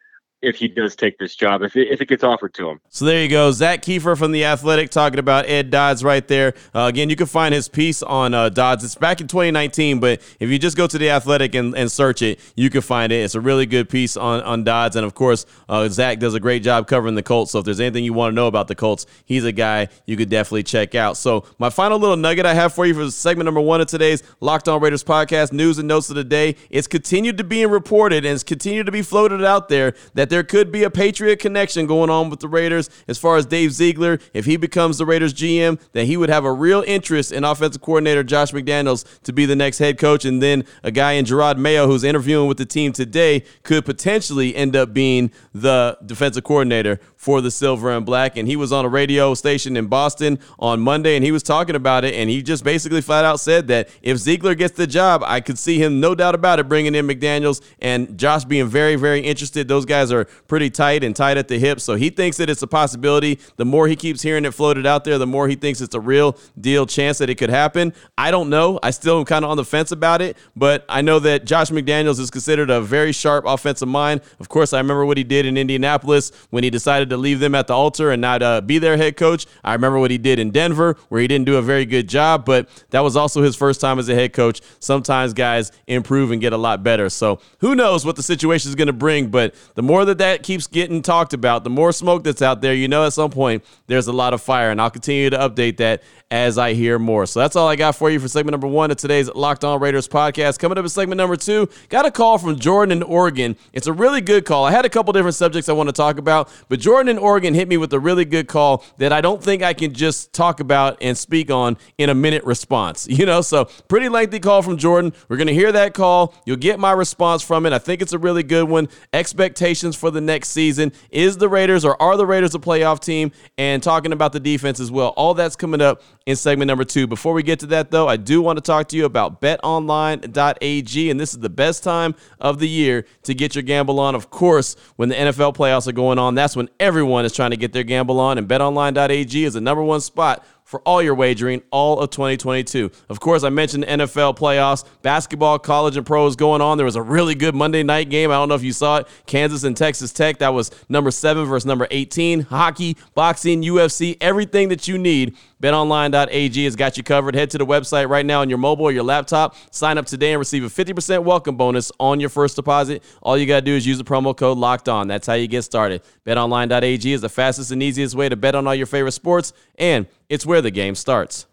if 0.42 0.56
he 0.56 0.68
does 0.68 0.94
take 0.94 1.18
this 1.18 1.34
job, 1.34 1.62
if 1.62 1.76
it, 1.76 1.88
if 1.88 2.00
it 2.00 2.08
gets 2.08 2.22
offered 2.22 2.54
to 2.54 2.68
him. 2.68 2.80
So 2.90 3.04
there 3.04 3.22
you 3.22 3.28
go. 3.28 3.50
Zak 3.52 3.82
Keefer 3.82 4.16
from 4.16 4.32
The 4.32 4.44
Athletic 4.44 4.90
talking 4.90 5.18
about 5.18 5.48
Ed 5.48 5.70
Dodds 5.70 6.04
right 6.04 6.26
there. 6.28 6.54
Uh, 6.74 6.82
again, 6.82 7.08
you 7.08 7.16
can 7.16 7.26
find 7.26 7.54
his 7.54 7.68
piece 7.68 8.02
on 8.02 8.34
uh, 8.34 8.48
Dodds. 8.50 8.84
It's 8.84 8.94
back 8.94 9.20
in 9.20 9.28
2019, 9.28 9.98
but 9.98 10.20
if 10.38 10.50
you 10.50 10.58
just 10.58 10.76
go 10.76 10.86
to 10.86 10.98
The 10.98 11.10
Athletic 11.10 11.54
and, 11.54 11.74
and 11.76 11.90
search 11.90 12.22
it, 12.22 12.38
you 12.54 12.68
can 12.70 12.82
find 12.82 13.12
it. 13.12 13.16
It's 13.16 13.34
a 13.34 13.40
really 13.40 13.66
good 13.66 13.88
piece 13.88 14.16
on, 14.16 14.42
on 14.42 14.62
Dodds. 14.62 14.94
And 14.94 15.06
of 15.06 15.14
course, 15.14 15.46
uh, 15.68 15.88
Zak 15.88 16.18
does 16.18 16.34
a 16.34 16.40
great 16.40 16.62
job 16.62 16.86
covering 16.86 17.14
the 17.14 17.22
Colts. 17.22 17.52
So 17.52 17.60
if 17.60 17.64
there's 17.64 17.80
anything 17.80 18.04
you 18.04 18.12
want 18.12 18.32
to 18.32 18.34
know 18.34 18.46
about 18.46 18.68
the 18.68 18.74
Colts, 18.74 19.06
he's 19.24 19.44
a 19.44 19.52
guy 19.52 19.88
you 20.04 20.16
could 20.16 20.28
definitely 20.28 20.64
check 20.64 20.94
out. 20.94 21.16
So 21.16 21.44
my 21.58 21.70
final 21.70 21.98
little 21.98 22.16
nugget 22.16 22.44
I 22.44 22.54
have 22.54 22.74
for 22.74 22.84
you 22.84 22.94
for 22.94 23.10
segment 23.10 23.46
number 23.46 23.60
one 23.60 23.80
of 23.80 23.86
today's 23.86 24.22
Locked 24.40 24.68
On 24.68 24.80
Raiders 24.80 25.02
podcast, 25.02 25.52
news 25.52 25.78
and 25.78 25.88
notes 25.88 26.10
of 26.10 26.16
the 26.16 26.24
day. 26.24 26.56
It's 26.68 26.86
continued 26.86 27.38
to 27.38 27.44
be 27.44 27.64
reported 27.64 28.24
and 28.24 28.34
it's 28.34 28.44
continued 28.44 28.86
to 28.86 28.92
be 28.92 29.02
floated 29.02 29.42
out 29.44 29.68
there 29.68 29.94
that 30.14 30.25
there 30.28 30.42
could 30.42 30.70
be 30.72 30.82
a 30.82 30.90
Patriot 30.90 31.36
connection 31.36 31.86
going 31.86 32.10
on 32.10 32.30
with 32.30 32.40
the 32.40 32.48
Raiders 32.48 32.90
as 33.08 33.18
far 33.18 33.36
as 33.36 33.46
Dave 33.46 33.72
Ziegler. 33.72 34.18
If 34.32 34.44
he 34.44 34.56
becomes 34.56 34.98
the 34.98 35.06
Raiders 35.06 35.34
GM, 35.34 35.80
then 35.92 36.06
he 36.06 36.16
would 36.16 36.28
have 36.28 36.44
a 36.44 36.52
real 36.52 36.82
interest 36.86 37.32
in 37.32 37.44
offensive 37.44 37.82
coordinator 37.82 38.22
Josh 38.22 38.52
McDaniels 38.52 39.04
to 39.22 39.32
be 39.32 39.46
the 39.46 39.56
next 39.56 39.78
head 39.78 39.98
coach. 39.98 40.24
And 40.24 40.42
then 40.42 40.64
a 40.82 40.90
guy 40.90 41.12
in 41.12 41.24
Jerod 41.24 41.58
Mayo 41.58 41.86
who's 41.86 42.04
interviewing 42.04 42.48
with 42.48 42.58
the 42.58 42.66
team 42.66 42.92
today 42.92 43.44
could 43.62 43.84
potentially 43.84 44.54
end 44.54 44.76
up 44.76 44.92
being 44.92 45.30
the 45.52 45.98
defensive 46.04 46.44
coordinator 46.44 47.00
for 47.26 47.40
the 47.40 47.50
Silver 47.50 47.90
and 47.90 48.06
Black. 48.06 48.36
And 48.36 48.46
he 48.46 48.54
was 48.54 48.72
on 48.72 48.84
a 48.84 48.88
radio 48.88 49.34
station 49.34 49.76
in 49.76 49.88
Boston 49.88 50.38
on 50.60 50.78
Monday 50.78 51.16
and 51.16 51.24
he 51.24 51.32
was 51.32 51.42
talking 51.42 51.74
about 51.74 52.04
it. 52.04 52.14
And 52.14 52.30
he 52.30 52.40
just 52.40 52.62
basically 52.62 53.00
flat 53.00 53.24
out 53.24 53.40
said 53.40 53.66
that 53.66 53.88
if 54.00 54.18
Ziegler 54.18 54.54
gets 54.54 54.76
the 54.76 54.86
job, 54.86 55.24
I 55.26 55.40
could 55.40 55.58
see 55.58 55.82
him, 55.82 55.98
no 55.98 56.14
doubt 56.14 56.36
about 56.36 56.60
it, 56.60 56.68
bringing 56.68 56.94
in 56.94 57.04
McDaniels 57.04 57.62
and 57.80 58.16
Josh 58.16 58.44
being 58.44 58.68
very, 58.68 58.94
very 58.94 59.18
interested. 59.18 59.66
Those 59.66 59.84
guys 59.84 60.12
are 60.12 60.26
pretty 60.46 60.70
tight 60.70 61.02
and 61.02 61.16
tight 61.16 61.36
at 61.36 61.48
the 61.48 61.58
hip. 61.58 61.80
So 61.80 61.96
he 61.96 62.10
thinks 62.10 62.36
that 62.36 62.48
it's 62.48 62.62
a 62.62 62.68
possibility. 62.68 63.40
The 63.56 63.64
more 63.64 63.88
he 63.88 63.96
keeps 63.96 64.22
hearing 64.22 64.44
it 64.44 64.54
floated 64.54 64.86
out 64.86 65.02
there, 65.02 65.18
the 65.18 65.26
more 65.26 65.48
he 65.48 65.56
thinks 65.56 65.80
it's 65.80 65.96
a 65.96 66.00
real 66.00 66.38
deal 66.60 66.86
chance 66.86 67.18
that 67.18 67.28
it 67.28 67.34
could 67.34 67.50
happen. 67.50 67.92
I 68.16 68.30
don't 68.30 68.50
know. 68.50 68.78
I 68.84 68.92
still 68.92 69.18
am 69.18 69.24
kind 69.24 69.44
of 69.44 69.50
on 69.50 69.56
the 69.56 69.64
fence 69.64 69.90
about 69.90 70.22
it, 70.22 70.36
but 70.54 70.84
I 70.88 71.02
know 71.02 71.18
that 71.18 71.44
Josh 71.44 71.70
McDaniels 71.70 72.20
is 72.20 72.30
considered 72.30 72.70
a 72.70 72.80
very 72.80 73.10
sharp 73.10 73.46
offensive 73.48 73.88
mind. 73.88 74.20
Of 74.38 74.48
course, 74.48 74.72
I 74.72 74.78
remember 74.78 75.04
what 75.04 75.16
he 75.18 75.24
did 75.24 75.44
in 75.44 75.56
Indianapolis 75.56 76.30
when 76.50 76.62
he 76.62 76.70
decided 76.70 77.10
to 77.10 77.15
to 77.16 77.20
leave 77.22 77.40
them 77.40 77.54
at 77.54 77.66
the 77.66 77.74
altar 77.74 78.10
and 78.10 78.20
not 78.20 78.42
uh, 78.42 78.60
be 78.60 78.78
their 78.78 78.96
head 78.96 79.16
coach. 79.16 79.46
I 79.64 79.72
remember 79.72 79.98
what 79.98 80.10
he 80.10 80.18
did 80.18 80.38
in 80.38 80.50
Denver, 80.50 80.96
where 81.08 81.20
he 81.20 81.26
didn't 81.26 81.46
do 81.46 81.56
a 81.56 81.62
very 81.62 81.84
good 81.84 82.08
job, 82.08 82.44
but 82.44 82.68
that 82.90 83.00
was 83.00 83.16
also 83.16 83.42
his 83.42 83.56
first 83.56 83.80
time 83.80 83.98
as 83.98 84.08
a 84.08 84.14
head 84.14 84.32
coach. 84.32 84.60
Sometimes 84.78 85.32
guys 85.32 85.72
improve 85.86 86.30
and 86.30 86.40
get 86.40 86.52
a 86.52 86.56
lot 86.56 86.82
better. 86.82 87.08
So 87.08 87.40
who 87.58 87.74
knows 87.74 88.04
what 88.04 88.16
the 88.16 88.22
situation 88.22 88.68
is 88.68 88.74
going 88.74 88.86
to 88.86 88.92
bring, 88.92 89.28
but 89.28 89.54
the 89.74 89.82
more 89.82 90.04
that 90.04 90.18
that 90.18 90.42
keeps 90.42 90.66
getting 90.66 91.02
talked 91.02 91.32
about, 91.32 91.64
the 91.64 91.70
more 91.70 91.92
smoke 91.92 92.24
that's 92.24 92.42
out 92.42 92.60
there, 92.60 92.74
you 92.74 92.88
know, 92.88 93.04
at 93.06 93.12
some 93.12 93.30
point 93.30 93.64
there's 93.86 94.06
a 94.06 94.12
lot 94.12 94.34
of 94.34 94.42
fire. 94.42 94.70
And 94.70 94.80
I'll 94.80 94.90
continue 94.90 95.30
to 95.30 95.38
update 95.38 95.78
that 95.78 96.02
as 96.30 96.58
I 96.58 96.74
hear 96.74 96.98
more. 96.98 97.24
So 97.26 97.38
that's 97.38 97.54
all 97.54 97.68
I 97.68 97.76
got 97.76 97.94
for 97.94 98.10
you 98.10 98.18
for 98.18 98.26
segment 98.26 98.52
number 98.52 98.66
one 98.66 98.90
of 98.90 98.96
today's 98.96 99.32
Locked 99.32 99.62
On 99.62 99.80
Raiders 99.80 100.08
podcast. 100.08 100.58
Coming 100.58 100.76
up 100.76 100.84
in 100.84 100.88
segment 100.88 101.18
number 101.18 101.36
two, 101.36 101.68
got 101.88 102.04
a 102.04 102.10
call 102.10 102.38
from 102.38 102.58
Jordan 102.58 102.98
in 102.98 103.02
Oregon. 103.04 103.56
It's 103.72 103.86
a 103.86 103.92
really 103.92 104.20
good 104.20 104.44
call. 104.44 104.64
I 104.64 104.72
had 104.72 104.84
a 104.84 104.88
couple 104.88 105.12
different 105.12 105.36
subjects 105.36 105.68
I 105.68 105.72
want 105.72 105.88
to 105.88 105.92
talk 105.92 106.18
about, 106.18 106.50
but 106.68 106.80
Jordan 106.80 107.16
in 107.16 107.18
Oregon 107.18 107.54
hit 107.54 107.68
me 107.68 107.76
with 107.76 107.92
a 107.92 108.00
really 108.00 108.24
good 108.24 108.48
call 108.48 108.84
that 108.98 109.12
I 109.12 109.20
don't 109.20 109.40
think 109.40 109.62
I 109.62 109.72
can 109.72 109.94
just 109.94 110.32
talk 110.32 110.58
about 110.58 110.98
and 111.00 111.16
speak 111.16 111.48
on 111.50 111.76
in 111.96 112.10
a 112.10 112.14
minute 112.14 112.44
response. 112.44 113.08
You 113.16 113.24
know, 113.24 113.40
so 113.40 113.64
pretty 113.88 114.10
lengthy 114.10 114.40
call 114.40 114.60
from 114.60 114.76
Jordan. 114.76 115.14
We're 115.28 115.38
going 115.38 115.46
to 115.46 115.54
hear 115.54 115.72
that 115.72 115.94
call. 115.94 116.34
You'll 116.44 116.58
get 116.58 116.78
my 116.78 116.92
response 116.92 117.42
from 117.42 117.64
it. 117.64 117.72
I 117.72 117.78
think 117.78 118.02
it's 118.02 118.12
a 118.12 118.18
really 118.18 118.42
good 118.42 118.68
one. 118.68 118.88
Expectations 119.14 119.96
for 119.96 120.10
the 120.10 120.20
next 120.20 120.50
season. 120.50 120.92
Is 121.10 121.38
the 121.38 121.48
Raiders 121.48 121.82
or 121.82 122.00
are 122.00 122.18
the 122.18 122.26
Raiders 122.26 122.54
a 122.54 122.58
playoff 122.58 123.00
team? 123.00 123.32
And 123.56 123.82
talking 123.82 124.12
about 124.12 124.34
the 124.34 124.40
defense 124.40 124.80
as 124.80 124.90
well. 124.90 125.14
All 125.16 125.32
that's 125.32 125.56
coming 125.56 125.80
up 125.80 126.02
in 126.26 126.34
segment 126.34 126.66
number 126.66 126.84
two. 126.84 127.06
Before 127.06 127.32
we 127.32 127.44
get 127.44 127.60
to 127.60 127.66
that, 127.66 127.92
though, 127.92 128.08
I 128.08 128.16
do 128.16 128.42
want 128.42 128.56
to 128.56 128.60
talk 128.60 128.88
to 128.88 128.96
you 128.96 129.04
about 129.04 129.40
betonline.ag. 129.40 131.10
And 131.10 131.20
this 131.20 131.32
is 131.32 131.38
the 131.38 131.48
best 131.48 131.84
time 131.84 132.16
of 132.40 132.58
the 132.58 132.68
year 132.68 133.06
to 133.22 133.34
get 133.34 133.54
your 133.54 133.62
gamble 133.62 134.00
on. 134.00 134.16
Of 134.16 134.28
course, 134.28 134.74
when 134.96 135.08
the 135.08 135.14
NFL 135.14 135.56
playoffs 135.56 135.86
are 135.86 135.92
going 135.92 136.18
on, 136.18 136.34
that's 136.34 136.56
when 136.56 136.68
everyone 136.80 137.24
is 137.24 137.32
trying 137.32 137.52
to 137.52 137.56
get 137.56 137.72
their 137.72 137.84
gamble 137.84 138.18
on. 138.18 138.38
And 138.38 138.48
betonline.ag 138.48 139.44
is 139.44 139.54
the 139.54 139.60
number 139.60 139.82
one 139.82 140.00
spot 140.00 140.44
for 140.66 140.80
all 140.80 141.00
your 141.00 141.14
wagering 141.14 141.62
all 141.70 142.00
of 142.00 142.10
2022. 142.10 142.90
Of 143.08 143.20
course, 143.20 143.44
I 143.44 143.50
mentioned 143.50 143.84
NFL 143.84 144.36
playoffs, 144.36 144.84
basketball, 145.00 145.60
college, 145.60 145.96
and 145.96 146.04
pros 146.04 146.34
going 146.34 146.60
on. 146.60 146.76
There 146.76 146.84
was 146.84 146.96
a 146.96 147.02
really 147.02 147.36
good 147.36 147.54
Monday 147.54 147.84
night 147.84 148.10
game. 148.10 148.32
I 148.32 148.34
don't 148.34 148.48
know 148.48 148.56
if 148.56 148.64
you 148.64 148.72
saw 148.72 148.98
it. 148.98 149.06
Kansas 149.26 149.62
and 149.62 149.76
Texas 149.76 150.12
Tech. 150.12 150.38
That 150.38 150.52
was 150.52 150.72
number 150.88 151.12
seven 151.12 151.44
versus 151.46 151.66
number 151.66 151.86
18. 151.92 152.40
Hockey, 152.40 152.96
boxing, 153.14 153.62
UFC, 153.62 154.16
everything 154.20 154.68
that 154.70 154.88
you 154.88 154.98
need. 154.98 155.36
BetOnline.ag 155.62 156.64
has 156.64 156.76
got 156.76 156.96
you 156.96 157.02
covered. 157.02 157.34
Head 157.34 157.50
to 157.50 157.58
the 157.58 157.66
website 157.66 158.08
right 158.08 158.26
now 158.26 158.40
on 158.40 158.48
your 158.48 158.58
mobile 158.58 158.84
or 158.84 158.92
your 158.92 159.04
laptop. 159.04 159.56
Sign 159.70 159.96
up 159.98 160.06
today 160.06 160.32
and 160.32 160.38
receive 160.38 160.64
a 160.64 160.68
50% 160.68 161.24
welcome 161.24 161.56
bonus 161.56 161.90
on 161.98 162.20
your 162.20 162.28
first 162.28 162.56
deposit. 162.56 163.02
All 163.22 163.38
you 163.38 163.46
got 163.46 163.60
to 163.60 163.64
do 163.64 163.74
is 163.74 163.86
use 163.86 163.98
the 163.98 164.04
promo 164.04 164.36
code 164.36 164.58
LOCKED 164.58 164.88
ON. 164.88 165.08
That's 165.08 165.26
how 165.26 165.34
you 165.34 165.48
get 165.48 165.62
started. 165.62 166.02
BetOnline.ag 166.26 167.10
is 167.10 167.20
the 167.20 167.28
fastest 167.28 167.70
and 167.70 167.82
easiest 167.82 168.14
way 168.14 168.28
to 168.28 168.36
bet 168.36 168.54
on 168.54 168.66
all 168.66 168.74
your 168.74 168.86
favorite 168.86 169.12
sports, 169.12 169.52
and 169.76 170.06
it's 170.28 170.44
where 170.44 170.60
the 170.60 170.70
game 170.70 170.94
starts. 170.94 171.46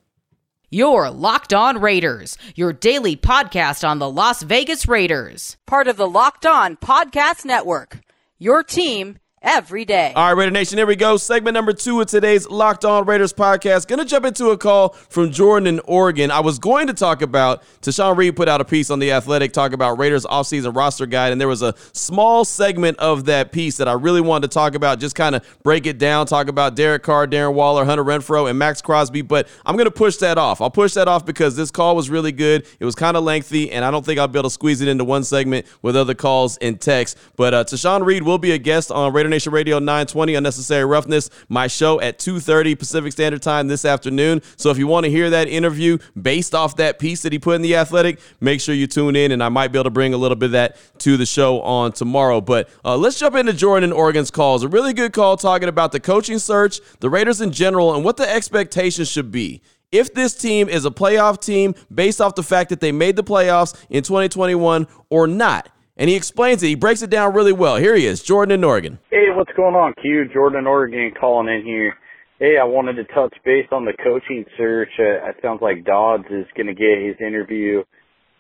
Your 0.70 1.12
Locked 1.12 1.54
On 1.54 1.80
Raiders, 1.80 2.36
your 2.56 2.74
daily 2.74 3.16
podcast 3.16 3.88
on 3.88 4.00
the 4.00 4.10
Las 4.10 4.42
Vegas 4.42 4.88
Raiders. 4.88 5.56
Part 5.68 5.88
of 5.88 5.98
the 5.98 6.10
Locked 6.10 6.48
On 6.48 6.76
Podcast 6.78 7.46
Network. 7.46 8.00
Your 8.40 8.64
team 8.64 9.20
every 9.44 9.84
day. 9.84 10.14
All 10.16 10.28
right, 10.28 10.38
Raider 10.38 10.52
Nation, 10.52 10.78
here 10.78 10.88
we 10.88 10.96
go. 10.96 11.18
Segment 11.18 11.54
number 11.54 11.74
two 11.74 12.00
of 12.00 12.08
today's 12.08 12.50
Locked 12.50 12.86
On 12.86 13.06
Raiders 13.06 13.34
podcast. 13.34 13.88
Gonna 13.88 14.06
jump 14.06 14.26
into 14.26 14.48
a 14.48 14.58
call 14.58 14.90
from 15.10 15.32
Jordan 15.32 15.68
in 15.68 15.82
Oregon. 15.82 16.32
I 16.32 16.40
was 16.40 16.60
going 16.60 16.88
to 16.88 16.94
talk 16.94 17.22
about, 17.22 17.62
Tashan 17.82 18.16
Reed 18.16 18.36
put 18.36 18.48
out 18.48 18.62
a 18.62 18.66
piece 18.66 18.90
on 18.90 19.00
The 19.00 19.12
Athletic, 19.12 19.52
talk 19.52 19.74
about 19.74 20.00
Raiders 20.00 20.26
offseason 20.26 20.76
roster 20.76 21.06
guide, 21.06 21.34
and 21.34 21.42
there 21.42 21.50
was 21.50 21.62
a 21.62 21.76
small 21.92 22.46
segment 22.46 22.98
of 23.00 23.26
that 23.26 23.52
piece 23.52 23.78
that 23.78 23.88
I 23.90 23.94
really 23.94 24.22
wanted 24.22 24.50
to 24.50 24.54
talk 24.54 24.76
about, 24.76 25.00
just 25.00 25.16
kind 25.16 25.36
of 25.36 25.46
break 25.62 25.86
it 25.86 25.98
down, 25.98 26.26
talk 26.26 26.48
about 26.48 26.76
Derek 26.76 27.04
Carr, 27.04 27.28
Darren 27.28 27.54
Waller, 27.54 27.84
Hunter 27.84 28.04
Renfrow, 28.04 28.50
and 28.50 28.58
Maxx 28.58 28.82
Crosby, 28.82 29.22
but 29.22 29.48
I'm 29.66 29.76
gonna 29.76 29.92
push 29.92 30.16
that 30.18 30.38
off. 30.38 30.62
I'll 30.62 30.72
push 30.72 30.94
that 30.94 31.10
off 31.10 31.26
because 31.26 31.58
this 31.58 31.70
call 31.70 31.96
was 31.96 32.10
really 32.10 32.32
good. 32.32 32.66
It 32.80 32.86
was 32.86 32.96
kind 32.96 33.18
of 33.18 33.24
lengthy, 33.24 33.72
and 33.72 33.84
I 33.84 33.92
don't 33.92 34.06
think 34.06 34.20
I'll 34.20 34.28
be 34.30 34.40
able 34.40 34.50
to 34.50 34.54
squeeze 34.54 34.80
it 34.80 34.88
into 34.88 35.04
one 35.04 35.24
segment 35.24 35.66
with 35.82 35.98
other 35.98 36.14
calls 36.14 36.58
and 36.58 36.80
text. 36.80 37.18
But 37.36 37.54
uh, 37.54 37.64
Tashan 37.66 38.06
Reed 38.06 38.24
will 38.24 38.38
be 38.38 38.52
a 38.52 38.58
guest 38.58 38.90
on 38.90 39.12
Raider 39.12 39.33
Nation 39.34 39.52
Radio 39.52 39.80
920 39.80 40.36
Unnecessary 40.36 40.86
Roughness, 40.86 41.32
my 41.50 41.66
show 41.66 42.00
at 42.00 42.20
2:30 42.20 42.76
Pacific 42.78 43.12
Standard 43.14 43.42
Time 43.42 43.68
this 43.68 43.84
afternoon. 43.84 44.44
So 44.58 44.70
if 44.70 44.78
you 44.78 44.86
want 44.86 45.06
to 45.06 45.10
hear 45.10 45.32
that 45.32 45.48
interview 45.48 45.98
based 46.22 46.54
off 46.54 46.76
that 46.76 47.00
piece 47.00 47.24
that 47.24 47.34
he 47.34 47.40
put 47.40 47.56
in 47.56 47.64
the 47.64 47.76
Athletic, 47.76 48.20
make 48.40 48.62
sure 48.62 48.76
you 48.76 48.86
tune 48.86 49.16
in, 49.16 49.32
and 49.32 49.42
I 49.42 49.50
might 49.50 49.70
be 49.70 49.80
able 49.80 49.86
to 49.86 49.90
bring 49.90 50.14
a 50.14 50.18
little 50.18 50.36
bit 50.36 50.46
of 50.46 50.52
that 50.52 50.78
to 51.00 51.18
the 51.18 51.26
show 51.26 51.62
on 51.62 51.94
tomorrow. 51.94 52.42
But 52.42 52.70
uh, 52.86 52.96
let's 52.96 53.18
jump 53.18 53.36
into 53.36 53.54
Jordan 53.54 53.86
and 53.86 53.94
Oregon's 53.94 54.30
calls. 54.30 54.62
A 54.62 54.68
really 54.68 54.94
good 54.94 55.14
call 55.14 55.36
talking 55.36 55.68
about 55.68 55.94
the 55.94 56.00
coaching 56.00 56.38
search, 56.38 56.80
the 57.00 57.10
Raiders 57.10 57.42
in 57.42 57.52
general, 57.52 57.96
and 57.96 58.06
what 58.06 58.18
the 58.18 58.30
expectations 58.30 59.10
should 59.10 59.32
be 59.32 59.64
if 59.92 60.14
this 60.14 60.36
team 60.36 60.70
is 60.70 60.86
a 60.86 60.92
playoff 60.92 61.42
team 61.42 61.74
based 61.92 62.22
off 62.22 62.36
the 62.36 62.44
fact 62.44 62.70
that 62.70 62.82
they 62.82 62.92
made 62.92 63.16
the 63.16 63.24
playoffs 63.24 63.74
in 63.90 64.04
2021 64.04 64.86
or 65.10 65.26
not 65.26 65.70
and 65.98 66.10
he 66.10 66.16
explains 66.16 66.64
it. 66.64 66.68
He 66.68 66.76
breaks 66.76 67.02
it 67.02 67.10
down 67.10 67.34
really 67.34 67.54
well. 67.54 67.78
Here 67.78 67.96
he 67.96 68.06
is, 68.06 68.24
Jordan 68.24 68.54
in 68.54 68.64
Oregon. 68.64 69.00
Hey, 69.10 69.28
what's 69.36 69.52
going 69.56 69.76
on, 69.76 69.94
Q? 70.02 70.26
Jordan 70.34 70.60
in 70.60 70.68
Oregon 70.68 71.12
calling 71.20 71.48
in 71.48 71.66
here. 71.66 71.96
Hey, 72.40 72.58
I 72.60 72.66
wanted 72.66 72.96
to 72.96 73.04
touch 73.06 73.34
base 73.46 73.68
on 73.72 73.86
the 73.86 73.94
coaching 74.04 74.46
search. 74.58 74.90
Uh, 75.00 75.30
it 75.30 75.36
sounds 75.42 75.62
like 75.62 75.86
Dodds 75.86 76.26
is 76.30 76.46
going 76.58 76.68
to 76.68 76.74
get 76.74 77.06
his 77.06 77.16
interview. 77.26 77.84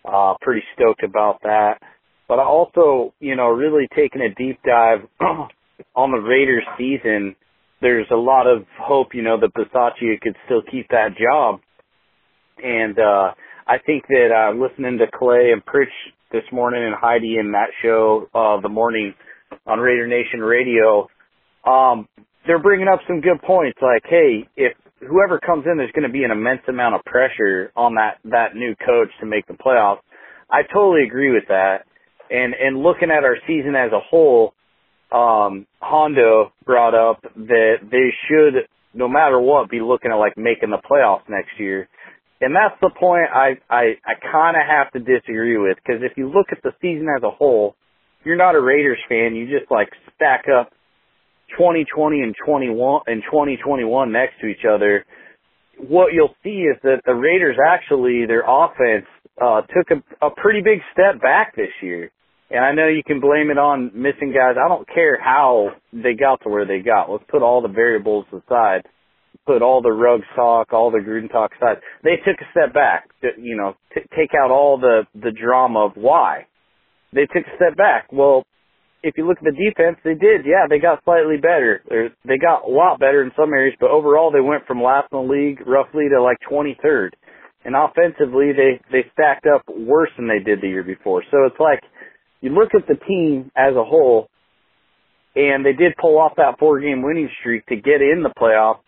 Uh, 0.04 0.34
pretty 0.42 0.64
stoked 0.76 1.04
about 1.04 1.42
that. 1.44 1.76
But 2.28 2.40
I 2.40 2.44
also, 2.44 3.14
you 3.20 3.36
know, 3.36 3.48
really 3.50 3.88
taking 3.96 4.22
a 4.22 4.34
deep 4.34 4.60
dive 4.66 5.08
on 5.96 6.12
the 6.12 6.18
Raiders 6.18 6.66
season. 6.78 7.36
There's 7.82 8.08
a 8.12 8.16
lot 8.16 8.48
of 8.48 8.66
hope, 8.80 9.14
you 9.14 9.22
know, 9.22 9.40
that 9.40 9.54
Bisaccia 9.54 10.20
could 10.22 10.36
still 10.46 10.62
keep 10.70 10.90
that 10.90 11.10
job. 11.18 11.60
And, 12.64 12.98
uh, 12.98 13.34
I 13.66 13.78
think 13.86 14.08
that, 14.08 14.30
uh, 14.32 14.58
listening 14.58 14.98
to 15.00 15.06
Clay 15.18 15.52
and 15.54 15.64
Pritch 15.66 15.94
this 16.34 16.44
morning 16.52 16.84
and 16.84 16.96
Heidi 17.00 17.38
in 17.40 17.52
that 17.52 17.70
show, 17.82 18.28
uh, 18.34 18.60
the 18.60 18.68
morning 18.68 19.14
on 19.68 19.80
Raider 19.80 20.08
Nation 20.08 20.40
Radio, 20.40 21.08
um, 21.64 22.10
they're 22.46 22.62
bringing 22.62 22.88
up 22.88 23.00
some 23.08 23.22
good 23.22 23.40
points. 23.46 23.78
Like, 23.82 24.04
hey, 24.10 24.50
if 24.58 24.74
whoever 25.00 25.40
comes 25.40 25.66
in, 25.70 25.78
there's 25.78 25.92
going 25.92 26.08
to 26.08 26.12
be 26.12 26.24
an 26.24 26.32
immense 26.32 26.62
amount 26.68 26.96
of 26.96 27.06
pressure 27.06 27.72
on 27.78 27.96
that 27.96 28.18
that 28.26 28.56
new 28.56 28.76
coach 28.76 29.10
to 29.22 29.28
make 29.28 29.46
the 29.46 29.54
playoffs. 29.54 30.02
I 30.50 30.64
totally 30.64 31.06
agree 31.06 31.32
with 31.32 31.46
that. 31.50 31.86
And 32.32 32.56
and 32.56 32.82
looking 32.82 33.12
at 33.12 33.24
our 33.24 33.38
season 33.48 33.76
as 33.76 33.92
a 33.92 34.00
whole, 34.00 34.56
um, 35.12 35.68
Hondo 35.80 36.52
brought 36.66 36.96
up 36.96 37.22
that 37.36 37.76
they 37.90 38.10
should, 38.28 38.68
no 38.96 39.08
matter 39.08 39.40
what, 39.40 39.70
be 39.70 39.82
looking 39.82 40.12
at 40.12 40.16
like 40.16 40.36
making 40.36 40.72
the 40.72 40.82
playoffs 40.82 41.30
next 41.30 41.60
year. 41.60 41.88
And 42.44 42.54
that's 42.54 42.76
the 42.82 42.90
point 42.90 43.32
I, 43.34 43.56
I, 43.70 43.96
I 44.04 44.14
kind 44.20 44.58
of 44.58 44.64
have 44.68 44.92
to 44.92 45.00
disagree 45.00 45.58
with 45.58 45.78
because 45.78 46.02
if 46.04 46.18
you 46.18 46.28
look 46.28 46.48
at 46.52 46.62
the 46.62 46.74
season 46.82 47.08
as 47.16 47.24
a 47.24 47.32
whole, 47.32 47.76
you're 48.26 48.36
not 48.36 48.56
a 48.56 48.62
Raiders 48.62 49.00
fan. 49.08 49.34
You 49.34 49.48
just 49.48 49.72
like 49.72 49.88
stack 50.16 50.46
up 50.52 50.72
2020 51.58 52.20
and 52.22 52.36
21 52.46 53.02
and 53.08 53.24
2021 53.24 54.12
next 54.12 54.42
to 54.42 54.48
each 54.48 54.66
other. 54.70 55.06
What 55.78 56.12
you'll 56.12 56.36
see 56.44 56.68
is 56.68 56.76
that 56.84 57.02
the 57.06 57.14
Raiders 57.14 57.56
actually, 57.66 58.26
their 58.28 58.44
offense, 58.46 59.08
uh, 59.42 59.62
took 59.62 59.88
a, 59.92 60.26
a 60.26 60.30
pretty 60.30 60.62
big 60.62 60.80
step 60.92 61.22
back 61.22 61.56
this 61.56 61.72
year. 61.82 62.12
And 62.52 62.64
I 62.64 62.74
know 62.74 62.88
you 62.88 63.04
can 63.04 63.22
blame 63.22 63.52
it 63.52 63.58
on 63.58 63.92
missing 63.96 64.34
guys. 64.36 64.56
I 64.64 64.68
don't 64.68 64.88
care 64.88 65.18
how 65.18 65.72
they 65.94 66.14
got 66.14 66.42
to 66.44 66.50
where 66.50 66.66
they 66.66 66.80
got. 66.80 67.10
Let's 67.10 67.24
put 67.30 67.42
all 67.42 67.62
the 67.62 67.70
variables 67.70 68.26
aside 68.32 68.84
put 69.46 69.62
all 69.62 69.82
the 69.82 69.92
rug 69.92 70.22
talk, 70.36 70.74
all 70.74 70.92
the 70.92 71.00
Gruden 71.00 71.32
talk 71.32 71.52
aside. 71.56 71.78
They 72.04 72.16
took 72.26 72.40
a 72.42 72.52
step 72.52 72.74
back, 72.74 73.10
to, 73.22 73.30
you 73.40 73.56
know, 73.56 73.76
t- 73.94 74.08
take 74.16 74.32
out 74.34 74.52
all 74.52 74.78
the 74.78 75.04
the 75.14 75.32
drama 75.32 75.86
of 75.86 75.92
why. 75.96 76.48
They 77.14 77.26
took 77.26 77.46
a 77.46 77.56
step 77.56 77.78
back. 77.78 78.12
Well, 78.12 78.44
if 79.04 79.18
you 79.18 79.28
look 79.28 79.38
at 79.38 79.44
the 79.44 79.52
defense, 79.52 79.98
they 80.04 80.16
did. 80.16 80.46
Yeah, 80.46 80.68
they 80.70 80.80
got 80.80 81.04
slightly 81.04 81.36
better. 81.38 81.82
They're, 81.90 82.10
they 82.26 82.38
got 82.38 82.66
a 82.66 82.72
lot 82.72 83.00
better 83.00 83.22
in 83.22 83.32
some 83.36 83.54
areas, 83.54 83.76
but 83.80 83.92
overall 83.92 84.32
they 84.32 84.40
went 84.40 84.66
from 84.66 84.82
last 84.82 85.10
in 85.12 85.18
the 85.20 85.32
league 85.32 85.68
roughly 85.68 86.08
to 86.10 86.22
like 86.24 86.38
23rd. 86.50 87.10
And 87.66 87.76
offensively, 87.76 88.52
they 88.52 88.82
they 88.92 89.08
stacked 89.14 89.46
up 89.46 89.64
worse 89.68 90.10
than 90.18 90.28
they 90.28 90.40
did 90.44 90.62
the 90.62 90.68
year 90.68 90.84
before. 90.84 91.24
So 91.32 91.46
it's 91.46 91.60
like 91.60 91.80
you 92.42 92.50
look 92.50 92.76
at 92.76 92.88
the 92.88 93.00
team 93.06 93.52
as 93.56 93.76
a 93.76 93.84
whole, 93.84 94.28
and 95.36 95.66
they 95.66 95.72
did 95.72 95.94
pull 96.00 96.18
off 96.18 96.34
that 96.38 96.60
four 96.60 96.80
game 96.82 97.02
winning 97.04 97.30
streak 97.40 97.66
to 97.68 97.76
get 97.76 98.02
in 98.02 98.24
the 98.24 98.34
playoffs 98.38 98.84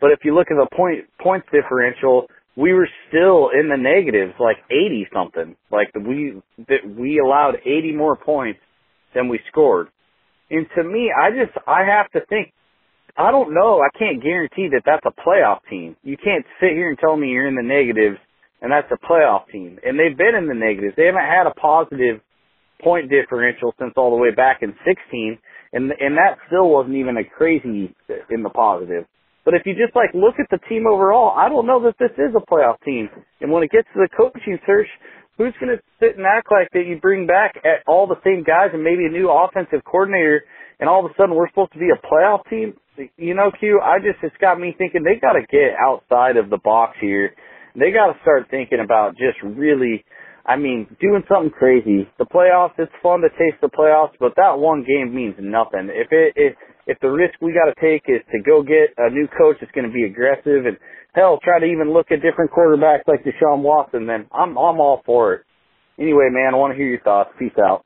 but 0.00 0.10
if 0.10 0.20
you 0.24 0.34
look 0.34 0.48
at 0.50 0.56
the 0.56 0.68
point 0.74 1.04
points 1.20 1.46
differential, 1.52 2.26
we 2.56 2.72
were 2.72 2.88
still 3.08 3.50
in 3.52 3.68
the 3.68 3.76
negatives, 3.76 4.34
like 4.40 4.56
80 4.70 5.08
something. 5.12 5.56
Like 5.70 5.92
we 5.94 6.40
that 6.68 6.82
we 6.86 7.18
allowed 7.18 7.56
80 7.64 7.92
more 7.92 8.16
points 8.16 8.60
than 9.14 9.28
we 9.28 9.40
scored. 9.50 9.88
And 10.50 10.66
to 10.76 10.84
me, 10.84 11.10
I 11.12 11.30
just 11.30 11.56
I 11.66 11.84
have 11.84 12.10
to 12.12 12.26
think. 12.26 12.52
I 13.18 13.30
don't 13.30 13.54
know. 13.54 13.80
I 13.80 13.88
can't 13.98 14.22
guarantee 14.22 14.68
that 14.72 14.82
that's 14.84 15.06
a 15.06 15.20
playoff 15.26 15.60
team. 15.70 15.96
You 16.02 16.18
can't 16.18 16.44
sit 16.60 16.72
here 16.72 16.90
and 16.90 16.98
tell 16.98 17.16
me 17.16 17.28
you're 17.28 17.48
in 17.48 17.54
the 17.54 17.62
negatives 17.62 18.18
and 18.60 18.70
that's 18.70 18.92
a 18.92 19.06
playoff 19.06 19.48
team. 19.50 19.78
And 19.82 19.98
they've 19.98 20.16
been 20.16 20.34
in 20.34 20.48
the 20.48 20.54
negatives. 20.54 20.96
They 20.96 21.06
haven't 21.06 21.24
had 21.24 21.46
a 21.46 21.54
positive 21.54 22.20
point 22.82 23.08
differential 23.08 23.74
since 23.78 23.94
all 23.96 24.10
the 24.10 24.20
way 24.20 24.34
back 24.34 24.58
in 24.60 24.74
16 24.84 25.38
and 25.72 25.92
and 25.98 26.16
that 26.16 26.38
still 26.46 26.68
wasn't 26.68 26.96
even 26.96 27.16
a 27.16 27.24
crazy 27.24 27.94
in 28.30 28.42
the 28.42 28.50
positive. 28.50 29.06
But 29.46 29.54
if 29.54 29.62
you 29.64 29.78
just 29.78 29.94
like 29.94 30.10
look 30.12 30.42
at 30.42 30.50
the 30.50 30.58
team 30.66 30.90
overall, 30.90 31.30
I 31.30 31.48
don't 31.48 31.70
know 31.70 31.78
that 31.86 31.94
this 32.02 32.10
is 32.18 32.34
a 32.34 32.42
playoff 32.42 32.82
team. 32.84 33.08
And 33.40 33.52
when 33.52 33.62
it 33.62 33.70
gets 33.70 33.86
to 33.94 34.02
the 34.02 34.10
coaching 34.10 34.58
search, 34.66 34.90
who's 35.38 35.54
going 35.62 35.70
to 35.70 35.80
sit 36.02 36.18
and 36.18 36.26
act 36.26 36.50
like 36.50 36.66
that 36.74 36.82
you 36.82 36.98
bring 36.98 37.30
back 37.30 37.54
at 37.62 37.86
all 37.86 38.10
the 38.10 38.18
same 38.26 38.42
guys 38.42 38.74
and 38.74 38.82
maybe 38.82 39.06
a 39.06 39.08
new 39.08 39.30
offensive 39.30 39.86
coordinator, 39.86 40.42
and 40.80 40.90
all 40.90 41.06
of 41.06 41.10
a 41.10 41.14
sudden 41.14 41.36
we're 41.36 41.48
supposed 41.48 41.72
to 41.74 41.78
be 41.78 41.94
a 41.94 42.00
playoff 42.02 42.42
team? 42.50 42.74
You 43.16 43.34
know, 43.38 43.52
Q, 43.54 43.80
I 43.80 44.02
just 44.02 44.18
it's 44.24 44.34
got 44.40 44.58
me 44.58 44.74
thinking 44.76 45.04
they 45.04 45.20
got 45.20 45.38
to 45.38 45.46
get 45.46 45.78
outside 45.78 46.36
of 46.36 46.50
the 46.50 46.58
box 46.58 46.98
here. 47.00 47.30
They 47.78 47.92
got 47.92 48.10
to 48.10 48.18
start 48.22 48.48
thinking 48.50 48.80
about 48.82 49.14
just 49.14 49.38
really 49.44 50.04
I 50.46 50.56
mean, 50.56 50.86
doing 51.00 51.24
something 51.28 51.50
crazy. 51.50 52.08
The 52.18 52.24
playoffs, 52.24 52.78
it's 52.78 52.92
fun 53.02 53.20
to 53.22 53.28
taste 53.30 53.60
the 53.60 53.68
playoffs, 53.68 54.14
but 54.20 54.34
that 54.36 54.58
one 54.58 54.86
game 54.86 55.12
means 55.12 55.34
nothing. 55.40 55.90
If 55.90 56.08
it 56.12 56.34
if 56.36 56.54
if 56.86 56.98
the 57.00 57.08
risk 57.08 57.34
we 57.40 57.54
got 57.54 57.72
to 57.72 57.80
take 57.80 58.04
is 58.08 58.22
to 58.32 58.42
go 58.42 58.62
get 58.62 58.94
a 58.98 59.10
new 59.10 59.28
coach 59.38 59.56
that's 59.60 59.72
going 59.72 59.86
to 59.86 59.94
be 59.94 60.04
aggressive 60.04 60.66
and 60.66 60.76
hell, 61.14 61.40
try 61.42 61.60
to 61.60 61.66
even 61.66 61.92
look 61.92 62.08
at 62.12 62.22
different 62.22 62.50
quarterbacks 62.52 63.06
like 63.08 63.24
Deshaun 63.24 63.62
Watson, 63.62 64.06
then 64.06 64.26
I'm 64.32 64.58
I'm 64.58 64.80
all 64.80 65.02
for 65.06 65.34
it. 65.34 65.42
Anyway, 65.98 66.28
man, 66.32 66.54
I 66.54 66.58
want 66.58 66.72
to 66.74 66.78
hear 66.78 66.88
your 66.90 67.00
thoughts. 67.02 67.30
Peace 67.38 67.56
out. 67.58 67.85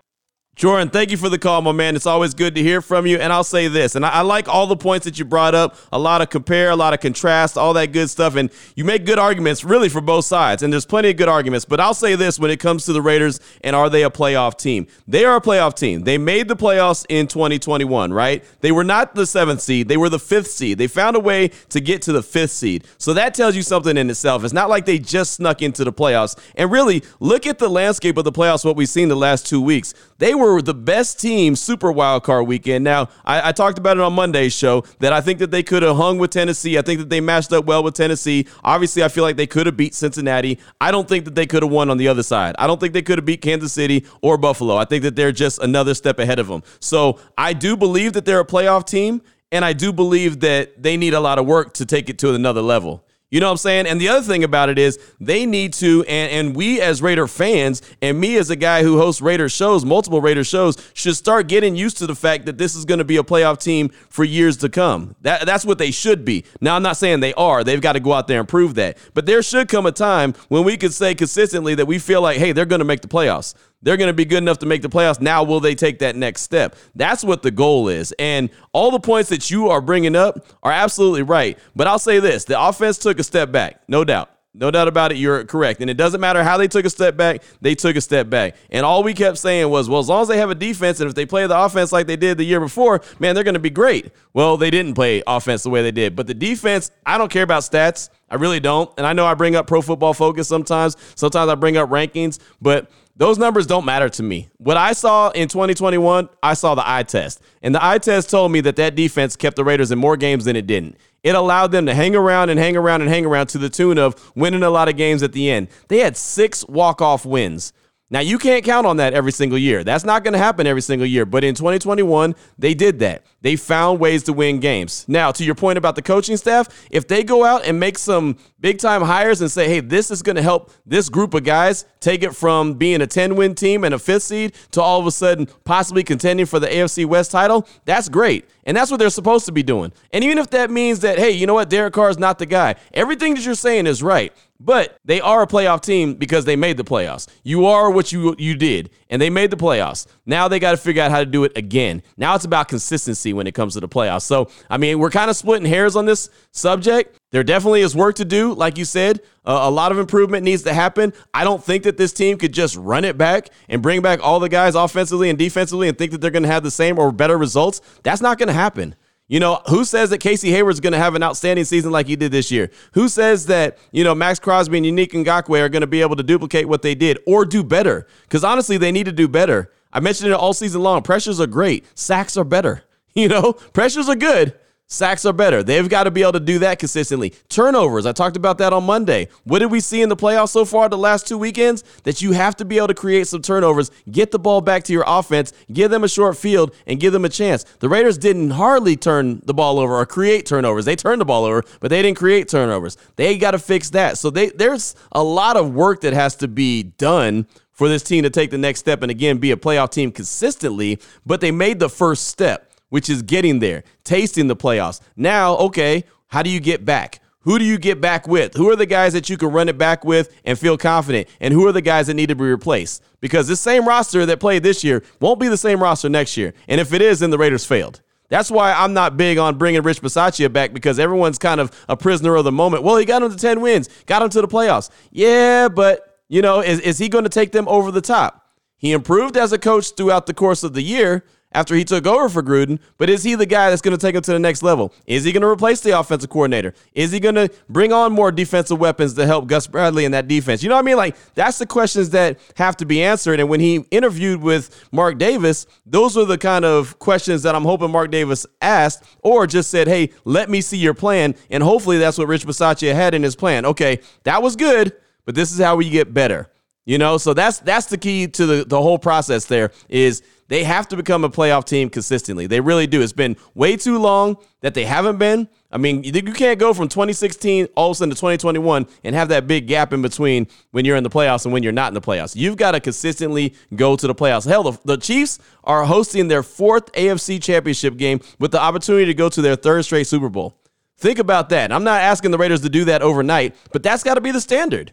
Jordan, 0.56 0.90
thank 0.90 1.10
you 1.10 1.16
for 1.16 1.30
the 1.30 1.38
call, 1.38 1.62
my 1.62 1.72
man. 1.72 1.96
It's 1.96 2.06
always 2.06 2.34
good 2.34 2.54
to 2.56 2.62
hear 2.62 2.82
from 2.82 3.06
you. 3.06 3.16
And 3.16 3.32
I'll 3.32 3.44
say 3.44 3.68
this, 3.68 3.94
and 3.94 4.04
I, 4.04 4.10
I, 4.10 4.20
like 4.20 4.46
all 4.46 4.66
the 4.66 4.76
points 4.76 5.06
that 5.06 5.18
you 5.18 5.24
brought 5.24 5.54
up 5.54 5.74
a 5.90 5.98
lot 5.98 6.20
of 6.20 6.28
compare, 6.28 6.68
a 6.68 6.76
lot 6.76 6.92
of 6.92 7.00
contrast, 7.00 7.56
all 7.56 7.72
that 7.74 7.92
good 7.92 8.10
stuff. 8.10 8.36
And 8.36 8.50
you 8.74 8.84
make 8.84 9.06
good 9.06 9.18
arguments, 9.18 9.64
really, 9.64 9.88
for 9.88 10.02
both 10.02 10.26
sides. 10.26 10.62
And 10.62 10.70
there's 10.70 10.84
plenty 10.84 11.08
of 11.08 11.16
good 11.16 11.30
arguments. 11.30 11.64
But 11.64 11.80
I'll 11.80 11.94
say 11.94 12.14
this 12.14 12.38
when 12.38 12.50
it 12.50 12.60
comes 12.60 12.84
to 12.84 12.92
the 12.92 13.00
Raiders 13.00 13.40
and 13.62 13.74
are 13.74 13.88
they 13.88 14.04
a 14.04 14.10
playoff 14.10 14.58
team? 14.58 14.86
They 15.08 15.24
are 15.24 15.36
a 15.36 15.40
playoff 15.40 15.76
team. 15.76 16.02
They 16.02 16.18
made 16.18 16.46
the 16.46 16.56
playoffs 16.56 17.06
in 17.08 17.26
2021, 17.26 18.12
right? 18.12 18.44
They 18.60 18.72
were 18.72 18.84
not 18.84 19.14
the 19.14 19.24
seventh 19.24 19.62
seed, 19.62 19.88
they 19.88 19.96
were 19.96 20.10
the 20.10 20.18
fifth 20.18 20.48
seed. 20.48 20.76
They 20.76 20.88
found 20.88 21.16
a 21.16 21.20
way 21.20 21.48
to 21.70 21.80
get 21.80 22.02
to 22.02 22.12
the 22.12 22.22
fifth 22.22 22.50
seed. 22.50 22.84
So 22.98 23.14
that 23.14 23.32
tells 23.32 23.56
you 23.56 23.62
something 23.62 23.96
in 23.96 24.10
itself. 24.10 24.44
It's 24.44 24.52
not 24.52 24.68
like 24.68 24.84
they 24.84 24.98
just 24.98 25.34
snuck 25.34 25.62
into 25.62 25.84
the 25.84 25.92
playoffs. 25.92 26.38
And 26.56 26.70
really, 26.70 27.02
look 27.18 27.46
at 27.46 27.58
the 27.58 27.70
landscape 27.70 28.18
of 28.18 28.24
the 28.24 28.32
playoffs, 28.32 28.62
what 28.62 28.76
we've 28.76 28.90
seen 28.90 29.08
the 29.08 29.16
last 29.16 29.46
two 29.46 29.62
weeks. 29.62 29.94
They 30.18 30.34
were 30.34 30.49
the 30.58 30.74
best 30.74 31.20
team 31.20 31.54
super 31.54 31.92
wild 31.92 32.24
card 32.24 32.46
weekend. 32.46 32.82
Now, 32.82 33.08
I, 33.24 33.48
I 33.48 33.52
talked 33.52 33.78
about 33.78 33.96
it 33.96 34.02
on 34.02 34.12
Monday's 34.12 34.52
show 34.52 34.84
that 34.98 35.12
I 35.12 35.20
think 35.20 35.38
that 35.38 35.50
they 35.50 35.62
could 35.62 35.82
have 35.82 35.96
hung 35.96 36.18
with 36.18 36.30
Tennessee. 36.30 36.76
I 36.76 36.82
think 36.82 36.98
that 36.98 37.08
they 37.10 37.20
matched 37.20 37.52
up 37.52 37.64
well 37.64 37.82
with 37.82 37.94
Tennessee. 37.94 38.46
Obviously, 38.64 39.04
I 39.04 39.08
feel 39.08 39.22
like 39.22 39.36
they 39.36 39.46
could 39.46 39.66
have 39.66 39.76
beat 39.76 39.94
Cincinnati. 39.94 40.58
I 40.80 40.90
don't 40.90 41.08
think 41.08 41.24
that 41.26 41.34
they 41.34 41.46
could 41.46 41.62
have 41.62 41.70
won 41.70 41.90
on 41.90 41.96
the 41.96 42.08
other 42.08 42.22
side. 42.22 42.56
I 42.58 42.66
don't 42.66 42.80
think 42.80 42.92
they 42.92 43.02
could 43.02 43.18
have 43.18 43.24
beat 43.24 43.42
Kansas 43.42 43.72
City 43.72 44.04
or 44.22 44.36
Buffalo. 44.36 44.76
I 44.76 44.84
think 44.84 45.04
that 45.04 45.14
they're 45.14 45.32
just 45.32 45.62
another 45.62 45.94
step 45.94 46.18
ahead 46.18 46.38
of 46.38 46.48
them. 46.48 46.62
So 46.80 47.20
I 47.38 47.52
do 47.52 47.76
believe 47.76 48.14
that 48.14 48.24
they're 48.24 48.40
a 48.40 48.46
playoff 48.46 48.86
team, 48.86 49.22
and 49.52 49.64
I 49.64 49.72
do 49.72 49.92
believe 49.92 50.40
that 50.40 50.82
they 50.82 50.96
need 50.96 51.14
a 51.14 51.20
lot 51.20 51.38
of 51.38 51.46
work 51.46 51.74
to 51.74 51.86
take 51.86 52.08
it 52.08 52.18
to 52.18 52.34
another 52.34 52.62
level. 52.62 53.04
You 53.30 53.38
know 53.38 53.46
what 53.46 53.52
I'm 53.52 53.58
saying? 53.58 53.86
And 53.86 54.00
the 54.00 54.08
other 54.08 54.26
thing 54.26 54.42
about 54.42 54.70
it 54.70 54.78
is 54.78 54.98
they 55.20 55.46
need 55.46 55.72
to, 55.74 56.04
and, 56.08 56.32
and 56.32 56.56
we 56.56 56.80
as 56.80 57.00
Raider 57.00 57.28
fans, 57.28 57.80
and 58.02 58.18
me 58.18 58.36
as 58.36 58.50
a 58.50 58.56
guy 58.56 58.82
who 58.82 58.98
hosts 58.98 59.22
Raider 59.22 59.48
shows, 59.48 59.84
multiple 59.84 60.20
Raider 60.20 60.42
shows, 60.42 60.76
should 60.94 61.14
start 61.14 61.46
getting 61.46 61.76
used 61.76 61.98
to 61.98 62.08
the 62.08 62.16
fact 62.16 62.46
that 62.46 62.58
this 62.58 62.74
is 62.74 62.84
going 62.84 62.98
to 62.98 63.04
be 63.04 63.18
a 63.18 63.22
playoff 63.22 63.58
team 63.62 63.90
for 64.08 64.24
years 64.24 64.56
to 64.58 64.68
come. 64.68 65.14
That, 65.20 65.46
that's 65.46 65.64
what 65.64 65.78
they 65.78 65.92
should 65.92 66.24
be. 66.24 66.44
Now, 66.60 66.74
I'm 66.74 66.82
not 66.82 66.96
saying 66.96 67.20
they 67.20 67.34
are. 67.34 67.62
They've 67.62 67.80
got 67.80 67.92
to 67.92 68.00
go 68.00 68.12
out 68.12 68.26
there 68.26 68.40
and 68.40 68.48
prove 68.48 68.74
that. 68.74 68.98
But 69.14 69.26
there 69.26 69.42
should 69.42 69.68
come 69.68 69.86
a 69.86 69.92
time 69.92 70.34
when 70.48 70.64
we 70.64 70.76
could 70.76 70.92
say 70.92 71.14
consistently 71.14 71.76
that 71.76 71.86
we 71.86 72.00
feel 72.00 72.22
like, 72.22 72.38
hey, 72.38 72.50
they're 72.50 72.66
going 72.66 72.80
to 72.80 72.84
make 72.84 73.00
the 73.00 73.08
playoffs. 73.08 73.54
They're 73.82 73.96
going 73.96 74.08
to 74.08 74.14
be 74.14 74.24
good 74.24 74.38
enough 74.38 74.58
to 74.58 74.66
make 74.66 74.82
the 74.82 74.88
playoffs. 74.88 75.20
Now, 75.20 75.42
will 75.42 75.60
they 75.60 75.74
take 75.74 76.00
that 76.00 76.16
next 76.16 76.42
step? 76.42 76.76
That's 76.94 77.24
what 77.24 77.42
the 77.42 77.50
goal 77.50 77.88
is. 77.88 78.12
And 78.18 78.50
all 78.72 78.90
the 78.90 79.00
points 79.00 79.30
that 79.30 79.50
you 79.50 79.68
are 79.68 79.80
bringing 79.80 80.16
up 80.16 80.46
are 80.62 80.72
absolutely 80.72 81.22
right. 81.22 81.58
But 81.74 81.86
I'll 81.86 81.98
say 81.98 82.20
this 82.20 82.44
the 82.44 82.60
offense 82.60 82.98
took 82.98 83.18
a 83.18 83.24
step 83.24 83.50
back, 83.52 83.80
no 83.88 84.04
doubt. 84.04 84.30
No 84.52 84.72
doubt 84.72 84.88
about 84.88 85.12
it, 85.12 85.18
you're 85.18 85.44
correct. 85.44 85.80
And 85.80 85.88
it 85.88 85.96
doesn't 85.96 86.20
matter 86.20 86.42
how 86.42 86.56
they 86.56 86.66
took 86.66 86.84
a 86.84 86.90
step 86.90 87.16
back, 87.16 87.42
they 87.60 87.76
took 87.76 87.94
a 87.94 88.00
step 88.00 88.28
back. 88.28 88.56
And 88.70 88.84
all 88.84 89.04
we 89.04 89.14
kept 89.14 89.38
saying 89.38 89.70
was, 89.70 89.88
well, 89.88 90.00
as 90.00 90.08
long 90.08 90.22
as 90.22 90.28
they 90.28 90.38
have 90.38 90.50
a 90.50 90.56
defense 90.56 90.98
and 90.98 91.08
if 91.08 91.14
they 91.14 91.24
play 91.24 91.46
the 91.46 91.56
offense 91.56 91.92
like 91.92 92.08
they 92.08 92.16
did 92.16 92.36
the 92.36 92.44
year 92.44 92.58
before, 92.58 93.00
man, 93.20 93.36
they're 93.36 93.44
going 93.44 93.54
to 93.54 93.60
be 93.60 93.70
great. 93.70 94.10
Well, 94.32 94.56
they 94.56 94.70
didn't 94.70 94.94
play 94.94 95.22
offense 95.24 95.62
the 95.62 95.70
way 95.70 95.82
they 95.82 95.92
did. 95.92 96.16
But 96.16 96.26
the 96.26 96.34
defense, 96.34 96.90
I 97.06 97.16
don't 97.16 97.30
care 97.30 97.44
about 97.44 97.62
stats. 97.62 98.10
I 98.28 98.34
really 98.36 98.58
don't. 98.58 98.92
And 98.98 99.06
I 99.06 99.12
know 99.12 99.24
I 99.24 99.34
bring 99.34 99.54
up 99.54 99.68
pro 99.68 99.82
football 99.82 100.14
focus 100.14 100.48
sometimes. 100.48 100.96
Sometimes 101.14 101.48
I 101.48 101.54
bring 101.54 101.76
up 101.76 101.88
rankings, 101.88 102.40
but 102.60 102.90
those 103.20 103.36
numbers 103.36 103.66
don't 103.66 103.84
matter 103.84 104.08
to 104.08 104.22
me. 104.22 104.48
What 104.56 104.78
I 104.78 104.94
saw 104.94 105.28
in 105.28 105.46
2021, 105.46 106.30
I 106.42 106.54
saw 106.54 106.74
the 106.74 106.88
eye 106.88 107.02
test. 107.02 107.42
And 107.62 107.74
the 107.74 107.84
eye 107.84 107.98
test 107.98 108.30
told 108.30 108.50
me 108.50 108.62
that 108.62 108.76
that 108.76 108.94
defense 108.94 109.36
kept 109.36 109.56
the 109.56 109.64
Raiders 109.64 109.92
in 109.92 109.98
more 109.98 110.16
games 110.16 110.46
than 110.46 110.56
it 110.56 110.66
didn't. 110.66 110.96
It 111.22 111.34
allowed 111.34 111.70
them 111.70 111.84
to 111.84 111.94
hang 111.94 112.16
around 112.16 112.48
and 112.48 112.58
hang 112.58 112.78
around 112.78 113.02
and 113.02 113.10
hang 113.10 113.26
around 113.26 113.48
to 113.48 113.58
the 113.58 113.68
tune 113.68 113.98
of 113.98 114.32
winning 114.34 114.62
a 114.62 114.70
lot 114.70 114.88
of 114.88 114.96
games 114.96 115.22
at 115.22 115.32
the 115.32 115.50
end. 115.50 115.68
They 115.88 115.98
had 115.98 116.16
six 116.16 116.66
walk-off 116.66 117.26
wins. 117.26 117.74
Now, 118.12 118.20
you 118.20 118.38
can't 118.38 118.64
count 118.64 118.86
on 118.86 118.96
that 118.96 119.12
every 119.12 119.32
single 119.32 119.58
year. 119.58 119.84
That's 119.84 120.02
not 120.02 120.24
going 120.24 120.32
to 120.32 120.38
happen 120.38 120.66
every 120.66 120.82
single 120.82 121.06
year. 121.06 121.24
But 121.26 121.44
in 121.44 121.54
2021, 121.54 122.34
they 122.58 122.72
did 122.72 123.00
that. 123.00 123.24
They 123.42 123.54
found 123.54 124.00
ways 124.00 124.22
to 124.24 124.32
win 124.32 124.60
games. 124.60 125.04
Now, 125.06 125.30
to 125.30 125.44
your 125.44 125.54
point 125.54 125.78
about 125.78 125.94
the 125.94 126.02
coaching 126.02 126.36
staff, 126.36 126.88
if 126.90 127.06
they 127.06 127.22
go 127.22 127.44
out 127.44 127.64
and 127.66 127.78
make 127.78 127.98
some 127.98 128.38
big 128.60 128.78
time 128.78 129.02
hires 129.02 129.40
and 129.40 129.50
say, 129.50 129.68
hey, 129.68 129.80
this 129.80 130.10
is 130.10 130.22
going 130.22 130.36
to 130.36 130.42
help 130.42 130.70
this 130.86 131.08
group 131.08 131.34
of 131.34 131.44
guys 131.44 131.84
take 132.00 132.22
it 132.22 132.34
from 132.34 132.74
being 132.74 133.00
a 133.00 133.06
10 133.06 133.36
win 133.36 133.54
team 133.54 133.84
and 133.84 133.94
a 133.94 133.98
fifth 133.98 134.24
seed 134.24 134.54
to 134.72 134.82
all 134.82 135.00
of 135.00 135.06
a 135.06 135.10
sudden 135.10 135.46
possibly 135.64 136.04
contending 136.04 136.46
for 136.46 136.58
the 136.58 136.66
AFC 136.66 137.06
West 137.06 137.30
title, 137.30 137.66
that's 137.84 138.08
great. 138.08 138.48
And 138.64 138.76
that's 138.76 138.90
what 138.90 138.98
they're 138.98 139.10
supposed 139.10 139.46
to 139.46 139.52
be 139.52 139.62
doing. 139.62 139.92
And 140.12 140.22
even 140.22 140.38
if 140.38 140.50
that 140.50 140.70
means 140.70 141.00
that, 141.00 141.18
hey, 141.18 141.30
you 141.30 141.46
know 141.46 141.54
what, 141.54 141.70
Derek 141.70 141.94
Carr 141.94 142.10
is 142.10 142.18
not 142.18 142.38
the 142.38 142.46
guy, 142.46 142.76
everything 142.92 143.34
that 143.34 143.44
you're 143.44 143.54
saying 143.54 143.86
is 143.86 144.02
right. 144.02 144.32
But 144.62 144.98
they 145.06 145.22
are 145.22 145.42
a 145.42 145.46
playoff 145.46 145.80
team 145.80 146.14
because 146.14 146.44
they 146.44 146.54
made 146.54 146.76
the 146.76 146.84
playoffs. 146.84 147.26
You 147.42 147.64
are 147.64 147.90
what 147.90 148.12
you 148.12 148.36
you 148.38 148.54
did, 148.54 148.90
and 149.08 149.20
they 149.20 149.30
made 149.30 149.50
the 149.50 149.56
playoffs. 149.56 150.06
Now 150.26 150.48
they 150.48 150.58
got 150.58 150.72
to 150.72 150.76
figure 150.76 151.02
out 151.02 151.10
how 151.10 151.20
to 151.20 151.24
do 151.24 151.44
it 151.44 151.56
again. 151.56 152.02
Now 152.18 152.34
it's 152.34 152.44
about 152.44 152.68
consistency 152.68 153.32
when 153.32 153.46
it 153.46 153.54
comes 153.54 153.72
to 153.72 153.80
the 153.80 153.88
playoffs. 153.88 154.22
So, 154.22 154.50
I 154.68 154.76
mean, 154.76 154.98
we're 154.98 155.10
kind 155.10 155.30
of 155.30 155.36
splitting 155.36 155.66
hairs 155.66 155.96
on 155.96 156.04
this 156.04 156.28
subject. 156.52 157.18
There 157.30 157.44
definitely 157.44 157.82
is 157.82 157.94
work 157.94 158.16
to 158.16 158.24
do, 158.24 158.54
like 158.54 158.76
you 158.76 158.84
said. 158.84 159.20
Uh, 159.44 159.60
a 159.62 159.70
lot 159.70 159.92
of 159.92 159.98
improvement 159.98 160.44
needs 160.44 160.62
to 160.64 160.74
happen. 160.74 161.12
I 161.32 161.44
don't 161.44 161.62
think 161.62 161.84
that 161.84 161.96
this 161.96 162.12
team 162.12 162.38
could 162.38 162.52
just 162.52 162.74
run 162.76 163.04
it 163.04 163.16
back 163.16 163.50
and 163.68 163.80
bring 163.80 164.02
back 164.02 164.20
all 164.20 164.40
the 164.40 164.48
guys 164.48 164.74
offensively 164.74 165.30
and 165.30 165.38
defensively 165.38 165.88
and 165.88 165.96
think 165.96 166.10
that 166.10 166.20
they're 166.20 166.32
going 166.32 166.42
to 166.42 166.48
have 166.48 166.64
the 166.64 166.70
same 166.72 166.98
or 166.98 167.12
better 167.12 167.38
results. 167.38 167.80
That's 168.02 168.20
not 168.20 168.38
going 168.38 168.48
to 168.48 168.52
happen. 168.52 168.96
You 169.28 169.38
know, 169.38 169.62
who 169.68 169.84
says 169.84 170.10
that 170.10 170.18
Casey 170.18 170.50
Hayward's 170.50 170.80
going 170.80 170.92
to 170.92 170.98
have 170.98 171.14
an 171.14 171.22
outstanding 171.22 171.64
season 171.64 171.92
like 171.92 172.08
he 172.08 172.16
did 172.16 172.32
this 172.32 172.50
year? 172.50 172.68
Who 172.94 173.08
says 173.08 173.46
that, 173.46 173.78
you 173.92 174.02
know, 174.02 174.12
Maxx 174.12 174.40
Crosby 174.40 174.78
and 174.78 174.84
Yannick 174.84 175.12
Ngakoue 175.12 175.60
are 175.60 175.68
going 175.68 175.82
to 175.82 175.86
be 175.86 176.00
able 176.00 176.16
to 176.16 176.24
duplicate 176.24 176.68
what 176.68 176.82
they 176.82 176.96
did 176.96 177.16
or 177.28 177.44
do 177.44 177.62
better? 177.62 178.08
Because 178.22 178.42
honestly, 178.42 178.76
they 178.76 178.90
need 178.90 179.06
to 179.06 179.12
do 179.12 179.28
better. 179.28 179.70
I 179.92 180.00
mentioned 180.00 180.32
it 180.32 180.34
all 180.34 180.52
season 180.52 180.82
long. 180.82 181.02
Pressures 181.02 181.40
are 181.40 181.46
great, 181.46 181.84
sacks 181.96 182.36
are 182.36 182.44
better. 182.44 182.82
You 183.12 183.26
know, 183.26 183.54
pressures 183.54 184.08
are 184.08 184.14
good. 184.14 184.54
Sacks 184.92 185.24
are 185.24 185.32
better. 185.32 185.62
They've 185.62 185.88
got 185.88 186.04
to 186.04 186.10
be 186.10 186.22
able 186.22 186.32
to 186.32 186.40
do 186.40 186.58
that 186.58 186.80
consistently. 186.80 187.32
Turnovers, 187.48 188.06
I 188.06 188.12
talked 188.12 188.36
about 188.36 188.58
that 188.58 188.72
on 188.72 188.82
Monday. 188.82 189.28
What 189.44 189.60
did 189.60 189.70
we 189.70 189.78
see 189.78 190.02
in 190.02 190.08
the 190.08 190.16
playoffs 190.16 190.48
so 190.48 190.64
far 190.64 190.88
the 190.88 190.98
last 190.98 191.28
two 191.28 191.38
weekends? 191.38 191.84
That 192.02 192.20
you 192.20 192.32
have 192.32 192.56
to 192.56 192.64
be 192.64 192.76
able 192.76 192.88
to 192.88 192.94
create 192.94 193.28
some 193.28 193.40
turnovers, 193.40 193.92
get 194.10 194.32
the 194.32 194.40
ball 194.40 194.60
back 194.60 194.82
to 194.84 194.92
your 194.92 195.04
offense, 195.06 195.52
give 195.72 195.92
them 195.92 196.02
a 196.02 196.08
short 196.08 196.36
field, 196.36 196.74
and 196.88 196.98
give 196.98 197.12
them 197.12 197.24
a 197.24 197.28
chance. 197.28 197.64
The 197.78 197.88
Raiders 197.88 198.18
didn't 198.18 198.50
hardly 198.50 198.96
turn 198.96 199.40
the 199.44 199.54
ball 199.54 199.78
over 199.78 199.94
or 199.94 200.04
create 200.06 200.44
turnovers. 200.44 200.86
They 200.86 200.96
turned 200.96 201.20
the 201.20 201.24
ball 201.24 201.44
over, 201.44 201.62
but 201.78 201.90
they 201.90 202.02
didn't 202.02 202.18
create 202.18 202.48
turnovers. 202.48 202.96
They 203.14 203.38
got 203.38 203.52
to 203.52 203.60
fix 203.60 203.90
that. 203.90 204.18
So 204.18 204.28
they, 204.28 204.48
there's 204.48 204.96
a 205.12 205.22
lot 205.22 205.56
of 205.56 205.72
work 205.72 206.00
that 206.00 206.14
has 206.14 206.34
to 206.36 206.48
be 206.48 206.82
done 206.82 207.46
for 207.70 207.88
this 207.88 208.02
team 208.02 208.24
to 208.24 208.30
take 208.30 208.50
the 208.50 208.58
next 208.58 208.80
step 208.80 209.02
and 209.02 209.10
again 209.10 209.38
be 209.38 209.52
a 209.52 209.56
playoff 209.56 209.90
team 209.90 210.10
consistently, 210.10 210.98
but 211.24 211.40
they 211.40 211.52
made 211.52 211.78
the 211.78 211.88
first 211.88 212.26
step 212.26 212.69
which 212.90 213.08
is 213.08 213.22
getting 213.22 213.58
there, 213.58 213.82
tasting 214.04 214.46
the 214.46 214.56
playoffs. 214.56 215.00
Now, 215.16 215.56
okay, 215.56 216.04
how 216.28 216.42
do 216.42 216.50
you 216.50 216.60
get 216.60 216.84
back? 216.84 217.20
Who 217.44 217.58
do 217.58 217.64
you 217.64 217.78
get 217.78 218.02
back 218.02 218.28
with? 218.28 218.54
Who 218.54 218.68
are 218.70 218.76
the 218.76 218.84
guys 218.84 219.14
that 219.14 219.30
you 219.30 219.38
can 219.38 219.48
run 219.48 219.70
it 219.70 219.78
back 219.78 220.04
with 220.04 220.30
and 220.44 220.58
feel 220.58 220.76
confident? 220.76 221.26
And 221.40 221.54
who 221.54 221.66
are 221.66 221.72
the 221.72 221.80
guys 221.80 222.08
that 222.08 222.14
need 222.14 222.28
to 222.28 222.34
be 222.34 222.44
replaced? 222.44 223.02
Because 223.20 223.48
this 223.48 223.60
same 223.60 223.88
roster 223.88 224.26
that 224.26 224.40
played 224.40 224.62
this 224.62 224.84
year 224.84 225.02
won't 225.20 225.40
be 225.40 225.48
the 225.48 225.56
same 225.56 225.82
roster 225.82 226.10
next 226.10 226.36
year. 226.36 226.52
And 226.68 226.80
if 226.80 226.92
it 226.92 227.00
is, 227.00 227.20
then 227.20 227.30
the 227.30 227.38
Raiders 227.38 227.64
failed. 227.64 228.02
That's 228.28 228.50
why 228.50 228.72
I'm 228.72 228.92
not 228.92 229.16
big 229.16 229.38
on 229.38 229.56
bringing 229.56 229.82
Rich 229.82 230.02
Bisaccia 230.02 230.52
back 230.52 230.72
because 230.72 230.98
everyone's 230.98 231.38
kind 231.38 231.60
of 231.60 231.72
a 231.88 231.96
prisoner 231.96 232.36
of 232.36 232.44
the 232.44 232.52
moment. 232.52 232.84
Well, 232.84 232.96
he 232.96 233.04
got 233.04 233.22
him 233.22 233.30
to 233.30 233.36
10 233.36 233.60
wins, 233.60 233.88
got 234.06 234.22
him 234.22 234.28
to 234.30 234.40
the 234.40 234.48
playoffs. 234.48 234.90
Yeah, 235.10 235.68
but, 235.68 236.20
you 236.28 236.42
know, 236.42 236.60
is, 236.60 236.78
is 236.80 236.98
he 236.98 237.08
going 237.08 237.24
to 237.24 237.30
take 237.30 237.52
them 237.52 237.66
over 237.68 237.90
the 237.90 238.00
top? 238.00 238.46
He 238.76 238.92
improved 238.92 239.36
as 239.36 239.52
a 239.52 239.58
coach 239.58 239.96
throughout 239.96 240.26
the 240.26 240.34
course 240.34 240.62
of 240.62 240.74
the 240.74 240.82
year, 240.82 241.24
after 241.52 241.74
he 241.74 241.84
took 241.84 242.06
over 242.06 242.28
for 242.28 242.42
Gruden, 242.42 242.78
but 242.96 243.10
is 243.10 243.24
he 243.24 243.34
the 243.34 243.46
guy 243.46 243.70
that's 243.70 243.82
going 243.82 243.96
to 243.96 244.00
take 244.00 244.14
him 244.14 244.22
to 244.22 244.32
the 244.32 244.38
next 244.38 244.62
level? 244.62 244.94
Is 245.06 245.24
he 245.24 245.32
going 245.32 245.42
to 245.42 245.48
replace 245.48 245.80
the 245.80 245.98
offensive 245.98 246.30
coordinator? 246.30 246.74
Is 246.94 247.10
he 247.10 247.20
going 247.20 247.34
to 247.34 247.50
bring 247.68 247.92
on 247.92 248.12
more 248.12 248.30
defensive 248.30 248.78
weapons 248.78 249.14
to 249.14 249.26
help 249.26 249.46
Gus 249.48 249.66
Bradley 249.66 250.04
in 250.04 250.12
that 250.12 250.28
defense? 250.28 250.62
You 250.62 250.68
know 250.68 250.76
what 250.76 250.82
I 250.82 250.86
mean? 250.86 250.96
Like, 250.96 251.16
that's 251.34 251.58
the 251.58 251.66
questions 251.66 252.10
that 252.10 252.38
have 252.56 252.76
to 252.78 252.84
be 252.84 253.02
answered. 253.02 253.40
And 253.40 253.48
when 253.48 253.60
he 253.60 253.84
interviewed 253.90 254.40
with 254.40 254.88
Mark 254.92 255.18
Davis, 255.18 255.66
those 255.84 256.16
were 256.16 256.24
the 256.24 256.38
kind 256.38 256.64
of 256.64 256.98
questions 256.98 257.42
that 257.42 257.54
I'm 257.54 257.64
hoping 257.64 257.90
Mark 257.90 258.10
Davis 258.10 258.46
asked 258.60 259.04
or 259.22 259.46
just 259.46 259.70
said, 259.70 259.88
hey, 259.88 260.10
let 260.24 260.48
me 260.48 260.60
see 260.60 260.78
your 260.78 260.94
plan. 260.94 261.34
And 261.50 261.62
hopefully 261.62 261.98
that's 261.98 262.18
what 262.18 262.28
Rich 262.28 262.46
Bisaccia 262.46 262.94
had 262.94 263.14
in 263.14 263.22
his 263.22 263.34
plan. 263.34 263.66
Okay, 263.66 264.00
that 264.22 264.42
was 264.42 264.56
good, 264.56 264.92
but 265.24 265.34
this 265.34 265.52
is 265.52 265.58
how 265.58 265.76
we 265.76 265.90
get 265.90 266.14
better. 266.14 266.48
You 266.90 266.98
know, 266.98 267.18
so 267.18 267.34
that's 267.34 267.60
that's 267.60 267.86
the 267.86 267.96
key 267.96 268.26
to 268.26 268.46
the, 268.46 268.64
the 268.64 268.82
whole 268.82 268.98
process 268.98 269.44
there 269.44 269.70
is 269.88 270.24
they 270.48 270.64
have 270.64 270.88
to 270.88 270.96
become 270.96 271.22
a 271.22 271.30
playoff 271.30 271.64
team 271.64 271.88
consistently. 271.88 272.48
They 272.48 272.58
really 272.58 272.88
do. 272.88 273.00
It's 273.00 273.12
been 273.12 273.36
way 273.54 273.76
too 273.76 273.96
long 273.96 274.38
that 274.62 274.74
they 274.74 274.84
haven't 274.84 275.18
been. 275.18 275.48
I 275.70 275.78
mean, 275.78 276.02
you 276.02 276.20
can't 276.32 276.58
go 276.58 276.74
from 276.74 276.88
2016 276.88 277.68
all 277.76 277.92
of 277.92 277.94
a 277.94 277.94
sudden 277.94 278.10
to 278.10 278.16
2021 278.16 278.88
and 279.04 279.14
have 279.14 279.28
that 279.28 279.46
big 279.46 279.68
gap 279.68 279.92
in 279.92 280.02
between 280.02 280.48
when 280.72 280.84
you're 280.84 280.96
in 280.96 281.04
the 281.04 281.10
playoffs 281.10 281.44
and 281.44 281.52
when 281.52 281.62
you're 281.62 281.70
not 281.70 281.86
in 281.86 281.94
the 281.94 282.00
playoffs. 282.00 282.34
You've 282.34 282.56
got 282.56 282.72
to 282.72 282.80
consistently 282.80 283.54
go 283.76 283.94
to 283.94 284.08
the 284.08 284.14
playoffs. 284.14 284.44
Hell, 284.44 284.64
the, 284.64 284.76
the 284.84 284.96
Chiefs 284.96 285.38
are 285.62 285.84
hosting 285.84 286.26
their 286.26 286.42
fourth 286.42 286.90
AFC 286.94 287.40
championship 287.40 287.98
game 287.98 288.18
with 288.40 288.50
the 288.50 288.60
opportunity 288.60 289.04
to 289.04 289.14
go 289.14 289.28
to 289.28 289.40
their 289.40 289.54
third 289.54 289.84
straight 289.84 290.08
Super 290.08 290.28
Bowl. 290.28 290.58
Think 290.96 291.20
about 291.20 291.50
that. 291.50 291.70
I'm 291.70 291.84
not 291.84 292.00
asking 292.00 292.32
the 292.32 292.38
Raiders 292.38 292.62
to 292.62 292.68
do 292.68 292.86
that 292.86 293.00
overnight, 293.00 293.54
but 293.72 293.84
that's 293.84 294.02
got 294.02 294.14
to 294.14 294.20
be 294.20 294.32
the 294.32 294.40
standard. 294.40 294.92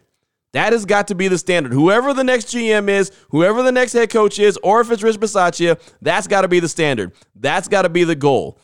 That 0.52 0.72
has 0.72 0.86
got 0.86 1.08
to 1.08 1.14
be 1.14 1.28
the 1.28 1.38
standard. 1.38 1.72
Whoever 1.72 2.14
the 2.14 2.24
next 2.24 2.46
GM 2.46 2.88
is, 2.88 3.12
whoever 3.30 3.62
the 3.62 3.72
next 3.72 3.92
head 3.92 4.10
coach 4.10 4.38
is, 4.38 4.58
or 4.62 4.80
if 4.80 4.90
it's 4.90 5.02
Rich 5.02 5.20
Bisaccia, 5.20 5.78
that's 6.00 6.26
got 6.26 6.42
to 6.42 6.48
be 6.48 6.60
the 6.60 6.68
standard. 6.68 7.12
That's 7.34 7.68
got 7.68 7.82
to 7.82 7.88
be 7.88 8.04
the 8.04 8.14
goal. 8.14 8.58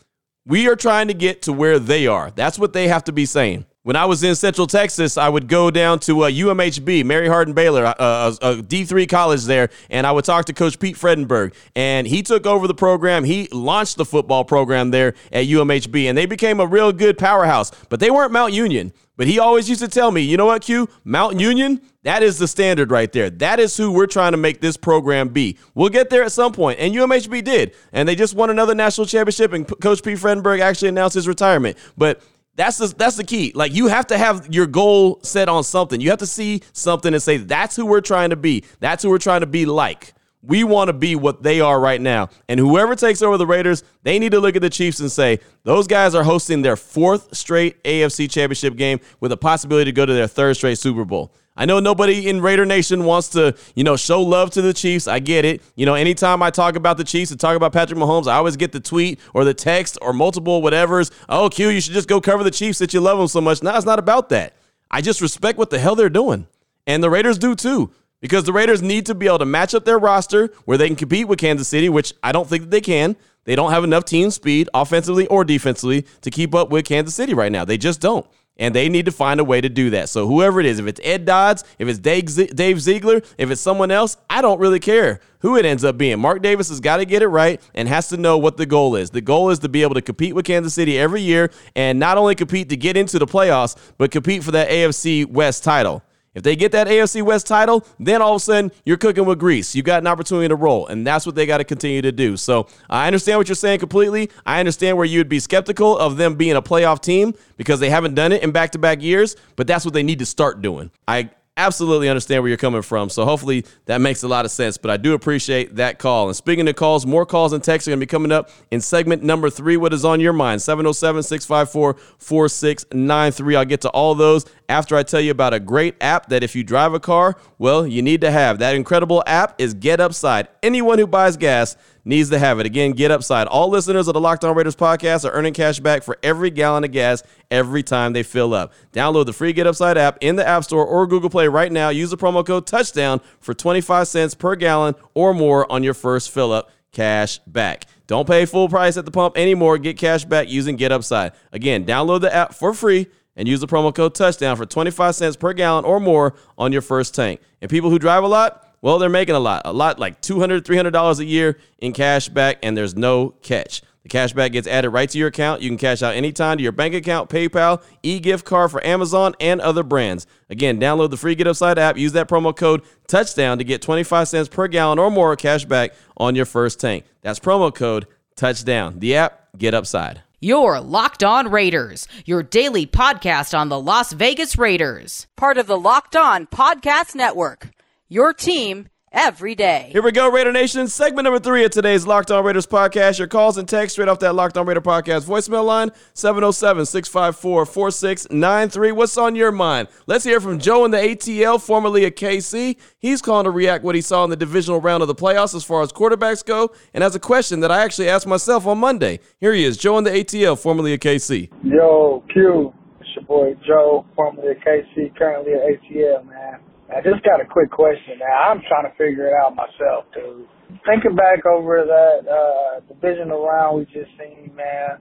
We 0.46 0.68
are 0.68 0.76
trying 0.76 1.08
to 1.08 1.14
get 1.14 1.42
to 1.42 1.52
where 1.52 1.78
they 1.78 2.06
are. 2.06 2.30
That's 2.30 2.58
what 2.58 2.72
they 2.72 2.88
have 2.88 3.04
to 3.04 3.12
be 3.12 3.26
saying. 3.26 3.66
When 3.84 3.96
I 3.96 4.06
was 4.06 4.24
in 4.24 4.34
Central 4.34 4.66
Texas, 4.66 5.18
I 5.18 5.28
would 5.28 5.46
go 5.46 5.70
down 5.70 5.98
to 6.00 6.22
uh, 6.22 6.30
UMHB, 6.30 7.04
Mary 7.04 7.28
Hardin 7.28 7.52
Baylor, 7.52 7.84
uh, 7.84 7.94
uh 7.98 8.34
a, 8.40 8.46
a 8.52 8.62
D3 8.62 9.06
college 9.06 9.44
there, 9.44 9.68
and 9.90 10.06
I 10.06 10.12
would 10.12 10.24
talk 10.24 10.46
to 10.46 10.54
Coach 10.54 10.78
Pete 10.78 10.96
Fredenburg. 10.96 11.54
And 11.76 12.06
he 12.06 12.22
took 12.22 12.46
over 12.46 12.66
the 12.66 12.72
program. 12.72 13.24
He 13.24 13.46
launched 13.52 13.98
the 13.98 14.06
football 14.06 14.42
program 14.42 14.90
there 14.90 15.12
at 15.30 15.44
UMHB, 15.44 16.06
and 16.06 16.16
they 16.16 16.24
became 16.24 16.60
a 16.60 16.66
real 16.66 16.92
good 16.92 17.18
powerhouse. 17.18 17.72
But 17.90 18.00
they 18.00 18.10
weren't 18.10 18.32
Mount 18.32 18.54
Union. 18.54 18.90
But 19.16 19.26
he 19.26 19.38
always 19.38 19.68
used 19.68 19.82
to 19.82 19.88
tell 19.88 20.10
me, 20.10 20.22
you 20.22 20.36
know 20.36 20.46
what, 20.46 20.62
Q? 20.62 20.88
Mount 21.04 21.38
Union, 21.38 21.80
that 22.02 22.22
is 22.22 22.38
the 22.38 22.48
standard 22.48 22.90
right 22.90 23.12
there. 23.12 23.30
That 23.30 23.60
is 23.60 23.76
who 23.76 23.92
we're 23.92 24.06
trying 24.06 24.32
to 24.32 24.38
make 24.38 24.60
this 24.60 24.76
program 24.76 25.28
be. 25.28 25.58
We'll 25.74 25.90
get 25.90 26.10
there 26.10 26.24
at 26.24 26.32
some 26.32 26.52
point. 26.52 26.78
point, 26.78 26.80
and 26.80 26.94
UMHB 26.94 27.44
did. 27.44 27.74
And 27.92 28.08
they 28.08 28.16
just 28.16 28.34
won 28.34 28.48
another 28.48 28.74
national 28.74 29.06
championship, 29.06 29.52
and 29.52 29.68
Coach 29.80 30.02
Pete 30.02 30.18
Fredenburg 30.18 30.60
actually 30.60 30.88
announced 30.88 31.14
his 31.14 31.28
retirement. 31.28 31.76
But 31.96 32.22
that's 32.56 32.78
the, 32.78 32.86
that's 32.88 33.16
the 33.16 33.24
key. 33.24 33.52
Like 33.54 33.74
you 33.74 33.88
have 33.88 34.06
to 34.08 34.18
have 34.18 34.52
your 34.52 34.66
goal 34.66 35.20
set 35.22 35.48
on 35.48 35.64
something. 35.64 36.00
You 36.00 36.10
have 36.10 36.20
to 36.20 36.26
see 36.26 36.62
something 36.72 37.12
and 37.12 37.22
say 37.22 37.38
that's 37.38 37.76
who 37.76 37.86
we're 37.86 38.00
trying 38.00 38.30
to 38.30 38.36
be. 38.36 38.64
That's 38.80 39.02
who 39.02 39.10
we're 39.10 39.18
trying 39.18 39.40
to 39.40 39.46
be 39.46 39.66
like. 39.66 40.14
We 40.42 40.62
want 40.62 40.88
to 40.88 40.92
be 40.92 41.16
what 41.16 41.42
they 41.42 41.60
are 41.60 41.80
right 41.80 42.00
now. 42.00 42.28
And 42.48 42.60
whoever 42.60 42.94
takes 42.94 43.22
over 43.22 43.38
the 43.38 43.46
Raiders, 43.46 43.82
they 44.02 44.18
need 44.18 44.32
to 44.32 44.40
look 44.40 44.56
at 44.56 44.62
the 44.62 44.68
Chiefs 44.68 45.00
and 45.00 45.10
say, 45.10 45.40
those 45.62 45.86
guys 45.86 46.14
are 46.14 46.22
hosting 46.22 46.60
their 46.60 46.76
fourth 46.76 47.34
straight 47.34 47.82
AFC 47.82 48.30
championship 48.30 48.76
game 48.76 49.00
with 49.20 49.32
a 49.32 49.38
possibility 49.38 49.90
to 49.90 49.94
go 49.94 50.04
to 50.04 50.12
their 50.12 50.26
third 50.26 50.56
straight 50.56 50.76
Super 50.76 51.06
Bowl. 51.06 51.32
I 51.56 51.66
know 51.66 51.78
nobody 51.78 52.28
in 52.28 52.40
Raider 52.40 52.66
Nation 52.66 53.04
wants 53.04 53.28
to, 53.30 53.54
you 53.76 53.84
know, 53.84 53.96
show 53.96 54.20
love 54.20 54.50
to 54.50 54.62
the 54.62 54.72
Chiefs. 54.72 55.06
I 55.06 55.20
get 55.20 55.44
it. 55.44 55.62
You 55.76 55.86
know, 55.86 55.94
anytime 55.94 56.42
I 56.42 56.50
talk 56.50 56.74
about 56.74 56.96
the 56.96 57.04
Chiefs 57.04 57.30
and 57.30 57.38
talk 57.38 57.56
about 57.56 57.72
Patrick 57.72 57.98
Mahomes, 57.98 58.26
I 58.26 58.34
always 58.34 58.56
get 58.56 58.72
the 58.72 58.80
tweet 58.80 59.20
or 59.34 59.44
the 59.44 59.54
text 59.54 59.96
or 60.02 60.12
multiple 60.12 60.60
whatevers. 60.62 61.12
Oh, 61.28 61.48
Q, 61.48 61.68
you 61.68 61.80
should 61.80 61.92
just 61.92 62.08
go 62.08 62.20
cover 62.20 62.42
the 62.42 62.50
Chiefs 62.50 62.80
that 62.80 62.92
you 62.92 63.00
love 63.00 63.18
them 63.18 63.28
so 63.28 63.40
much. 63.40 63.62
No, 63.62 63.76
it's 63.76 63.86
not 63.86 64.00
about 64.00 64.30
that. 64.30 64.54
I 64.90 65.00
just 65.00 65.20
respect 65.20 65.56
what 65.56 65.70
the 65.70 65.78
hell 65.78 65.94
they're 65.94 66.08
doing. 66.08 66.48
And 66.88 67.04
the 67.04 67.10
Raiders 67.10 67.38
do 67.38 67.54
too. 67.54 67.92
Because 68.20 68.44
the 68.44 68.52
Raiders 68.52 68.82
need 68.82 69.06
to 69.06 69.14
be 69.14 69.26
able 69.26 69.38
to 69.38 69.44
match 69.44 69.74
up 69.74 69.84
their 69.84 69.98
roster 69.98 70.48
where 70.64 70.78
they 70.78 70.88
can 70.88 70.96
compete 70.96 71.28
with 71.28 71.38
Kansas 71.38 71.68
City, 71.68 71.88
which 71.88 72.14
I 72.22 72.32
don't 72.32 72.48
think 72.48 72.64
that 72.64 72.70
they 72.70 72.80
can. 72.80 73.16
They 73.44 73.54
don't 73.54 73.70
have 73.70 73.84
enough 73.84 74.06
team 74.06 74.30
speed, 74.30 74.70
offensively 74.72 75.26
or 75.26 75.44
defensively, 75.44 76.06
to 76.22 76.30
keep 76.30 76.54
up 76.54 76.70
with 76.70 76.86
Kansas 76.86 77.14
City 77.14 77.34
right 77.34 77.52
now. 77.52 77.64
They 77.64 77.76
just 77.76 78.00
don't. 78.00 78.26
And 78.56 78.72
they 78.72 78.88
need 78.88 79.06
to 79.06 79.10
find 79.10 79.40
a 79.40 79.44
way 79.44 79.60
to 79.60 79.68
do 79.68 79.90
that. 79.90 80.08
So 80.08 80.28
whoever 80.28 80.60
it 80.60 80.66
is, 80.66 80.78
if 80.78 80.86
it's 80.86 81.00
Ed 81.02 81.24
Dodds, 81.24 81.64
if 81.78 81.88
it's 81.88 81.98
Dave 81.98 82.80
Ziegler, 82.80 83.20
if 83.36 83.50
it's 83.50 83.60
someone 83.60 83.90
else, 83.90 84.16
I 84.30 84.42
don't 84.42 84.60
really 84.60 84.78
care 84.78 85.18
who 85.40 85.56
it 85.56 85.64
ends 85.64 85.82
up 85.82 85.98
being. 85.98 86.20
Mark 86.20 86.40
Davis 86.40 86.68
has 86.68 86.78
got 86.78 86.98
to 86.98 87.04
get 87.04 87.20
it 87.20 87.26
right 87.26 87.60
and 87.74 87.88
has 87.88 88.08
to 88.10 88.16
know 88.16 88.38
what 88.38 88.56
the 88.56 88.64
goal 88.64 88.94
is. 88.94 89.10
The 89.10 89.20
goal 89.20 89.50
is 89.50 89.58
to 89.58 89.68
be 89.68 89.82
able 89.82 89.94
to 89.94 90.02
compete 90.02 90.36
with 90.36 90.44
Kansas 90.44 90.72
City 90.72 90.96
every 90.96 91.20
year 91.20 91.50
and 91.74 91.98
not 91.98 92.16
only 92.16 92.36
compete 92.36 92.68
to 92.68 92.76
get 92.76 92.96
into 92.96 93.18
the 93.18 93.26
playoffs, 93.26 93.76
but 93.98 94.12
compete 94.12 94.44
for 94.44 94.52
that 94.52 94.68
AFC 94.68 95.26
West 95.26 95.64
title. 95.64 96.04
If 96.34 96.42
they 96.42 96.56
get 96.56 96.72
that 96.72 96.86
AFC 96.86 97.22
West 97.22 97.46
title, 97.46 97.86
then 97.98 98.20
all 98.20 98.32
of 98.32 98.36
a 98.36 98.40
sudden 98.40 98.72
you're 98.84 98.96
cooking 98.96 99.24
with 99.24 99.38
grease. 99.38 99.74
You 99.74 99.82
got 99.82 100.02
an 100.02 100.06
opportunity 100.06 100.48
to 100.48 100.56
roll, 100.56 100.86
and 100.86 101.06
that's 101.06 101.26
what 101.26 101.34
they 101.34 101.46
got 101.46 101.58
to 101.58 101.64
continue 101.64 102.02
to 102.02 102.12
do. 102.12 102.36
So 102.36 102.66
I 102.90 103.06
understand 103.06 103.38
what 103.38 103.48
you're 103.48 103.54
saying 103.54 103.78
completely. 103.78 104.30
I 104.44 104.60
understand 104.60 104.96
where 104.96 105.06
you'd 105.06 105.28
be 105.28 105.38
skeptical 105.38 105.96
of 105.96 106.16
them 106.16 106.34
being 106.34 106.56
a 106.56 106.62
playoff 106.62 107.00
team 107.00 107.34
because 107.56 107.80
they 107.80 107.90
haven't 107.90 108.14
done 108.14 108.32
it 108.32 108.42
in 108.42 108.50
back 108.50 108.72
to 108.72 108.78
back 108.78 109.00
years, 109.02 109.36
but 109.56 109.66
that's 109.66 109.84
what 109.84 109.94
they 109.94 110.02
need 110.02 110.18
to 110.18 110.26
start 110.26 110.60
doing. 110.60 110.90
I 111.06 111.30
absolutely 111.56 112.08
understand 112.08 112.42
where 112.42 112.48
you're 112.48 112.58
coming 112.58 112.82
from. 112.82 113.08
So 113.08 113.24
hopefully 113.24 113.64
that 113.86 114.00
makes 114.00 114.22
a 114.22 114.28
lot 114.28 114.44
of 114.44 114.50
sense. 114.50 114.76
But 114.76 114.90
I 114.90 114.96
do 114.96 115.14
appreciate 115.14 115.76
that 115.76 115.98
call. 115.98 116.28
And 116.28 116.36
speaking 116.36 116.66
of 116.68 116.74
calls, 116.76 117.06
more 117.06 117.24
calls 117.24 117.52
and 117.52 117.62
texts 117.62 117.86
are 117.86 117.92
going 117.92 118.00
to 118.00 118.06
be 118.06 118.10
coming 118.10 118.32
up 118.32 118.50
in 118.70 118.80
segment 118.80 119.22
number 119.22 119.50
three. 119.50 119.76
What 119.76 119.92
is 119.92 120.04
on 120.04 120.20
your 120.20 120.32
mind? 120.32 120.62
707 120.62 121.22
654 121.22 121.94
4693. 122.18 123.56
I'll 123.56 123.64
get 123.64 123.80
to 123.82 123.90
all 123.90 124.14
those 124.14 124.44
after 124.68 124.96
I 124.96 125.02
tell 125.02 125.20
you 125.20 125.30
about 125.30 125.54
a 125.54 125.60
great 125.60 125.94
app 126.00 126.28
that 126.28 126.42
if 126.42 126.56
you 126.56 126.64
drive 126.64 126.94
a 126.94 127.00
car, 127.00 127.36
well, 127.58 127.86
you 127.86 128.02
need 128.02 128.20
to 128.22 128.30
have. 128.30 128.58
That 128.58 128.74
incredible 128.74 129.22
app 129.26 129.60
is 129.60 129.74
Get 129.74 130.00
Upside. 130.00 130.48
Anyone 130.62 130.98
who 130.98 131.06
buys 131.06 131.36
gas, 131.36 131.76
needs 132.04 132.30
to 132.30 132.38
have 132.38 132.60
it. 132.60 132.66
Again, 132.66 132.92
get 132.92 133.10
upside. 133.10 133.46
All 133.46 133.68
listeners 133.68 134.08
of 134.08 134.14
the 134.14 134.20
Locked 134.20 134.44
On 134.44 134.54
Raiders 134.54 134.76
podcast 134.76 135.24
are 135.24 135.32
earning 135.32 135.54
cash 135.54 135.80
back 135.80 136.02
for 136.02 136.18
every 136.22 136.50
gallon 136.50 136.84
of 136.84 136.92
gas 136.92 137.22
every 137.50 137.82
time 137.82 138.12
they 138.12 138.22
fill 138.22 138.54
up. 138.54 138.72
Download 138.92 139.26
the 139.26 139.32
free 139.32 139.52
Get 139.52 139.66
Upside 139.66 139.96
app 139.96 140.18
in 140.20 140.36
the 140.36 140.46
App 140.46 140.64
Store 140.64 140.84
or 140.84 141.06
Google 141.06 141.30
Play 141.30 141.48
right 141.48 141.72
now. 141.72 141.88
Use 141.88 142.10
the 142.10 142.16
promo 142.16 142.44
code 142.44 142.66
Touchdown 142.66 143.20
for 143.40 143.54
25 143.54 144.08
cents 144.08 144.34
per 144.34 144.56
gallon 144.56 144.94
or 145.14 145.34
more 145.34 145.70
on 145.70 145.82
your 145.82 145.94
first 145.94 146.30
fill 146.30 146.52
up. 146.52 146.70
Cash 146.92 147.38
back. 147.40 147.86
Don't 148.06 148.28
pay 148.28 148.44
full 148.46 148.68
price 148.68 148.96
at 148.96 149.04
the 149.04 149.10
pump 149.10 149.36
anymore. 149.36 149.78
Get 149.78 149.96
cash 149.98 150.24
back 150.24 150.48
using 150.48 150.76
Get 150.76 150.92
Upside. 150.92 151.32
Again, 151.52 151.84
download 151.84 152.20
the 152.20 152.34
app 152.34 152.54
for 152.54 152.72
free 152.72 153.08
and 153.36 153.48
use 153.48 153.60
the 153.60 153.66
promo 153.66 153.94
code 153.94 154.14
touchdown 154.14 154.56
for 154.56 154.66
25 154.66 155.14
cents 155.14 155.36
per 155.36 155.52
gallon 155.52 155.84
or 155.84 155.98
more 155.98 156.34
on 156.56 156.72
your 156.72 156.82
first 156.82 157.14
tank. 157.14 157.40
And 157.60 157.70
people 157.70 157.90
who 157.90 157.98
drive 157.98 158.22
a 158.22 158.28
lot, 158.28 158.63
well, 158.84 158.98
they're 158.98 159.08
making 159.08 159.34
a 159.34 159.40
lot, 159.40 159.62
a 159.64 159.72
lot 159.72 159.98
like 159.98 160.20
$200, 160.20 160.60
$300 160.60 161.18
a 161.18 161.24
year 161.24 161.58
in 161.78 161.94
cash 161.94 162.28
back, 162.28 162.58
and 162.62 162.76
there's 162.76 162.94
no 162.94 163.30
catch. 163.40 163.80
The 164.02 164.10
cash 164.10 164.34
back 164.34 164.52
gets 164.52 164.68
added 164.68 164.90
right 164.90 165.08
to 165.08 165.16
your 165.16 165.28
account. 165.28 165.62
You 165.62 165.70
can 165.70 165.78
cash 165.78 166.02
out 166.02 166.14
anytime 166.14 166.58
to 166.58 166.62
your 166.62 166.70
bank 166.70 166.94
account, 166.94 167.30
PayPal, 167.30 167.82
e-gift 168.02 168.44
card 168.44 168.70
for 168.70 168.86
Amazon, 168.86 169.34
and 169.40 169.62
other 169.62 169.82
brands. 169.82 170.26
Again, 170.50 170.78
download 170.78 171.08
the 171.08 171.16
free 171.16 171.34
Get 171.34 171.46
Upside 171.46 171.78
app. 171.78 171.96
Use 171.96 172.12
that 172.12 172.28
promo 172.28 172.54
code 172.54 172.82
TOUCHDOWN 173.08 173.56
to 173.56 173.64
get 173.64 173.80
25 173.80 174.28
cents 174.28 174.50
per 174.50 174.68
gallon 174.68 174.98
or 174.98 175.10
more 175.10 175.34
cash 175.34 175.64
back 175.64 175.94
on 176.18 176.34
your 176.34 176.44
first 176.44 176.78
tank. 176.78 177.06
That's 177.22 177.40
promo 177.40 177.74
code 177.74 178.06
TOUCHDOWN. 178.36 179.00
The 179.00 179.16
app, 179.16 179.48
Get 179.56 179.72
Upside. 179.72 180.20
Your 180.40 180.78
Locked 180.82 181.24
On 181.24 181.50
Raiders, 181.50 182.06
your 182.26 182.42
daily 182.42 182.86
podcast 182.86 183.58
on 183.58 183.70
the 183.70 183.80
Las 183.80 184.12
Vegas 184.12 184.58
Raiders. 184.58 185.26
Part 185.36 185.56
of 185.56 185.66
the 185.66 185.78
Locked 185.78 186.16
On 186.16 186.46
Podcast 186.46 187.14
Network 187.14 187.70
your 188.14 188.32
team 188.32 188.88
every 189.10 189.56
day. 189.56 189.88
Here 189.90 190.02
we 190.02 190.12
go, 190.12 190.30
Raider 190.30 190.52
Nation. 190.52 190.86
Segment 190.86 191.24
number 191.24 191.40
three 191.40 191.64
of 191.64 191.72
today's 191.72 192.06
Locked 192.06 192.30
On 192.30 192.44
Raiders 192.44 192.66
podcast. 192.66 193.18
Your 193.18 193.26
calls 193.26 193.58
and 193.58 193.68
text 193.68 193.94
straight 193.94 194.08
off 194.08 194.20
that 194.20 194.34
Locked 194.34 194.56
On 194.56 194.64
Raider 194.64 194.80
podcast 194.80 195.24
voicemail 195.24 195.64
line 195.64 195.90
707 196.14 196.86
654 196.86 197.66
4693. 197.66 198.92
What's 198.92 199.18
on 199.18 199.34
your 199.34 199.50
mind? 199.50 199.88
Let's 200.06 200.24
hear 200.24 200.40
from 200.40 200.60
Joe 200.60 200.84
in 200.84 200.92
the 200.92 200.98
ATL, 200.98 201.60
formerly 201.60 202.04
of 202.04 202.14
KC. 202.14 202.76
He's 202.98 203.20
calling 203.20 203.44
to 203.44 203.50
react 203.50 203.82
what 203.82 203.96
he 203.96 204.00
saw 204.00 204.22
in 204.22 204.30
the 204.30 204.36
divisional 204.36 204.80
round 204.80 205.02
of 205.02 205.08
the 205.08 205.14
playoffs 205.14 205.54
as 205.56 205.64
far 205.64 205.82
as 205.82 205.92
quarterbacks 205.92 206.44
go, 206.44 206.70
and 206.94 207.02
has 207.02 207.16
a 207.16 207.20
question 207.20 207.60
that 207.60 207.72
I 207.72 207.82
actually 207.82 208.08
asked 208.08 208.28
myself 208.28 208.64
on 208.66 208.78
Monday. 208.78 209.18
Here 209.40 209.52
he 209.52 209.64
is, 209.64 209.76
Joe 209.76 209.98
in 209.98 210.04
the 210.04 210.10
ATL, 210.10 210.56
formerly 210.56 210.94
of 210.94 211.00
KC. 211.00 211.50
Yo, 211.64 212.22
Q. 212.32 212.72
It's 213.00 213.10
your 213.16 213.24
boy 213.24 213.54
Joe, 213.66 214.06
formerly 214.14 214.52
of 214.52 214.58
KC, 214.58 215.16
currently 215.16 215.54
at 215.54 215.62
ATL, 215.62 216.26
man. 216.26 216.60
I 216.94 217.00
just 217.00 217.24
got 217.24 217.40
a 217.40 217.44
quick 217.44 217.70
question 217.72 218.20
now. 218.20 218.50
I'm 218.50 218.62
trying 218.68 218.84
to 218.84 218.96
figure 218.96 219.26
it 219.26 219.34
out 219.34 219.56
myself, 219.56 220.04
dude. 220.14 220.46
Thinking 220.86 221.16
back 221.16 221.44
over 221.44 221.84
that 221.84 222.30
uh, 222.30 222.80
divisional 222.86 223.44
round 223.44 223.78
we 223.78 223.84
just 223.86 224.10
seen, 224.16 224.54
man, 224.54 224.98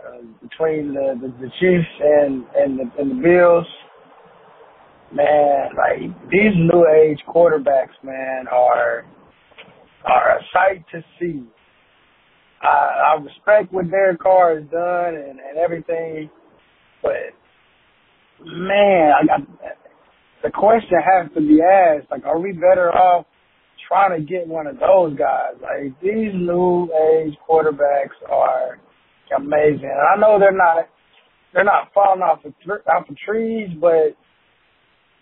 uh, 0.00 0.22
between 0.40 0.94
the, 0.94 1.20
the 1.20 1.28
the 1.38 1.50
Chiefs 1.60 1.92
and 2.00 2.44
and 2.56 2.78
the, 2.78 2.84
and 2.98 3.10
the 3.10 3.22
Bills, 3.22 3.66
man, 5.12 5.70
like 5.76 6.30
these 6.30 6.56
new 6.56 6.86
age 6.88 7.20
quarterbacks, 7.28 8.00
man, 8.02 8.46
are 8.50 9.04
are 10.06 10.38
a 10.38 10.40
sight 10.54 10.84
to 10.92 11.04
see. 11.18 11.44
I, 12.62 13.14
I 13.16 13.22
respect 13.22 13.72
what 13.72 13.90
Derek 13.90 14.20
Carr 14.20 14.58
has 14.58 14.68
done 14.70 15.14
and, 15.16 15.38
and 15.38 15.58
everything, 15.58 16.30
but 17.02 17.34
man, 18.42 19.12
I 19.20 19.26
got 19.26 19.40
the 20.42 20.50
question 20.50 20.98
has 21.04 21.30
to 21.34 21.40
be 21.40 21.60
asked. 21.62 22.10
Like, 22.10 22.24
are 22.24 22.38
we 22.38 22.52
better 22.52 22.90
off 22.90 23.26
trying 23.88 24.18
to 24.18 24.24
get 24.24 24.46
one 24.46 24.66
of 24.66 24.78
those 24.78 25.16
guys? 25.18 25.54
Like, 25.60 26.00
these 26.00 26.32
new 26.34 26.84
age 26.84 27.34
quarterbacks 27.48 28.16
are 28.30 28.78
amazing. 29.36 29.90
And 29.90 30.08
I 30.14 30.20
know 30.20 30.38
they're 30.38 30.52
not 30.52 30.88
they're 31.52 31.64
not 31.64 31.92
falling 31.92 32.22
off 32.22 32.42
the 32.42 32.52
off 32.90 33.08
the 33.08 33.16
trees, 33.26 33.70
but 33.80 34.16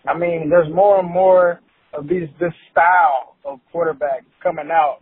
I 0.09 0.17
mean, 0.17 0.49
there's 0.49 0.73
more 0.73 0.99
and 0.99 1.09
more 1.09 1.59
of 1.93 2.07
these 2.07 2.29
this 2.39 2.53
style 2.71 3.35
of 3.45 3.59
quarterback 3.71 4.23
coming 4.41 4.69
out. 4.71 4.99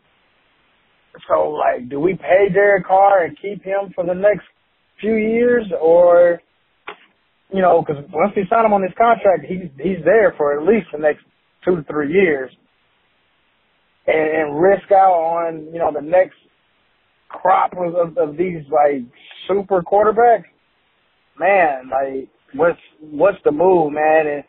So, 1.27 1.49
like, 1.49 1.89
do 1.89 1.99
we 1.99 2.13
pay 2.13 2.53
Derek 2.53 2.85
Carr 2.85 3.25
and 3.25 3.37
keep 3.41 3.63
him 3.63 3.91
for 3.95 4.05
the 4.05 4.13
next 4.13 4.45
few 5.01 5.15
years, 5.15 5.65
or 5.81 6.41
you 7.53 7.61
know, 7.61 7.81
because 7.81 8.03
once 8.11 8.33
we 8.35 8.45
sign 8.49 8.65
him 8.65 8.73
on 8.73 8.81
this 8.81 8.95
contract, 8.97 9.45
he's 9.47 9.69
he's 9.77 10.03
there 10.03 10.33
for 10.37 10.59
at 10.59 10.67
least 10.67 10.87
the 10.91 10.99
next 10.99 11.23
two 11.63 11.77
to 11.77 11.83
three 11.83 12.11
years, 12.11 12.51
and, 14.05 14.51
and 14.51 14.61
risk 14.61 14.91
out 14.91 15.13
on 15.13 15.65
you 15.71 15.79
know 15.79 15.91
the 15.93 16.01
next 16.01 16.35
crop 17.29 17.73
of, 17.73 17.95
of, 17.95 18.17
of 18.17 18.37
these 18.37 18.63
like 18.71 19.03
super 19.47 19.81
quarterbacks. 19.81 20.45
Man, 21.39 21.89
like 21.89 22.29
what's 22.53 22.79
what's 22.99 23.37
the 23.45 23.51
move, 23.51 23.93
man? 23.93 24.27
And 24.27 24.43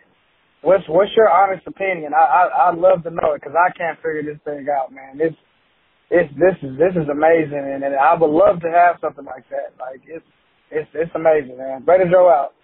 what's 0.63 0.85
what's 0.89 1.13
your 1.17 1.31
honest 1.31 1.67
opinion? 1.67 2.13
I 2.15 2.19
I 2.19 2.69
I'd 2.71 2.79
love 2.79 3.05
to 3.05 3.11
know 3.11 3.35
it 3.35 3.43
because 3.43 3.55
I 3.55 3.71
can't 3.77 3.99
figure 3.99 4.23
this 4.25 4.43
thing 4.45 4.67
out, 4.69 4.93
man. 4.93 5.21
It's 5.21 5.37
it's 6.11 6.33
this 6.35 6.57
is 6.63 6.77
this 6.79 6.95
is 6.97 7.09
amazing, 7.09 7.63
and, 7.63 7.85
and 7.85 7.95
I 7.95 8.15
would 8.15 8.31
love 8.31 8.61
to 8.63 8.71
have 8.71 8.97
something 9.01 9.25
like 9.25 9.45
that. 9.51 9.79
Like 9.79 10.03
it's 10.07 10.25
it's 10.71 10.91
it's 10.95 11.13
amazing, 11.15 11.59
man. 11.59 11.85
Raider 11.87 12.11
Joe 12.11 12.29
out. 12.29 12.55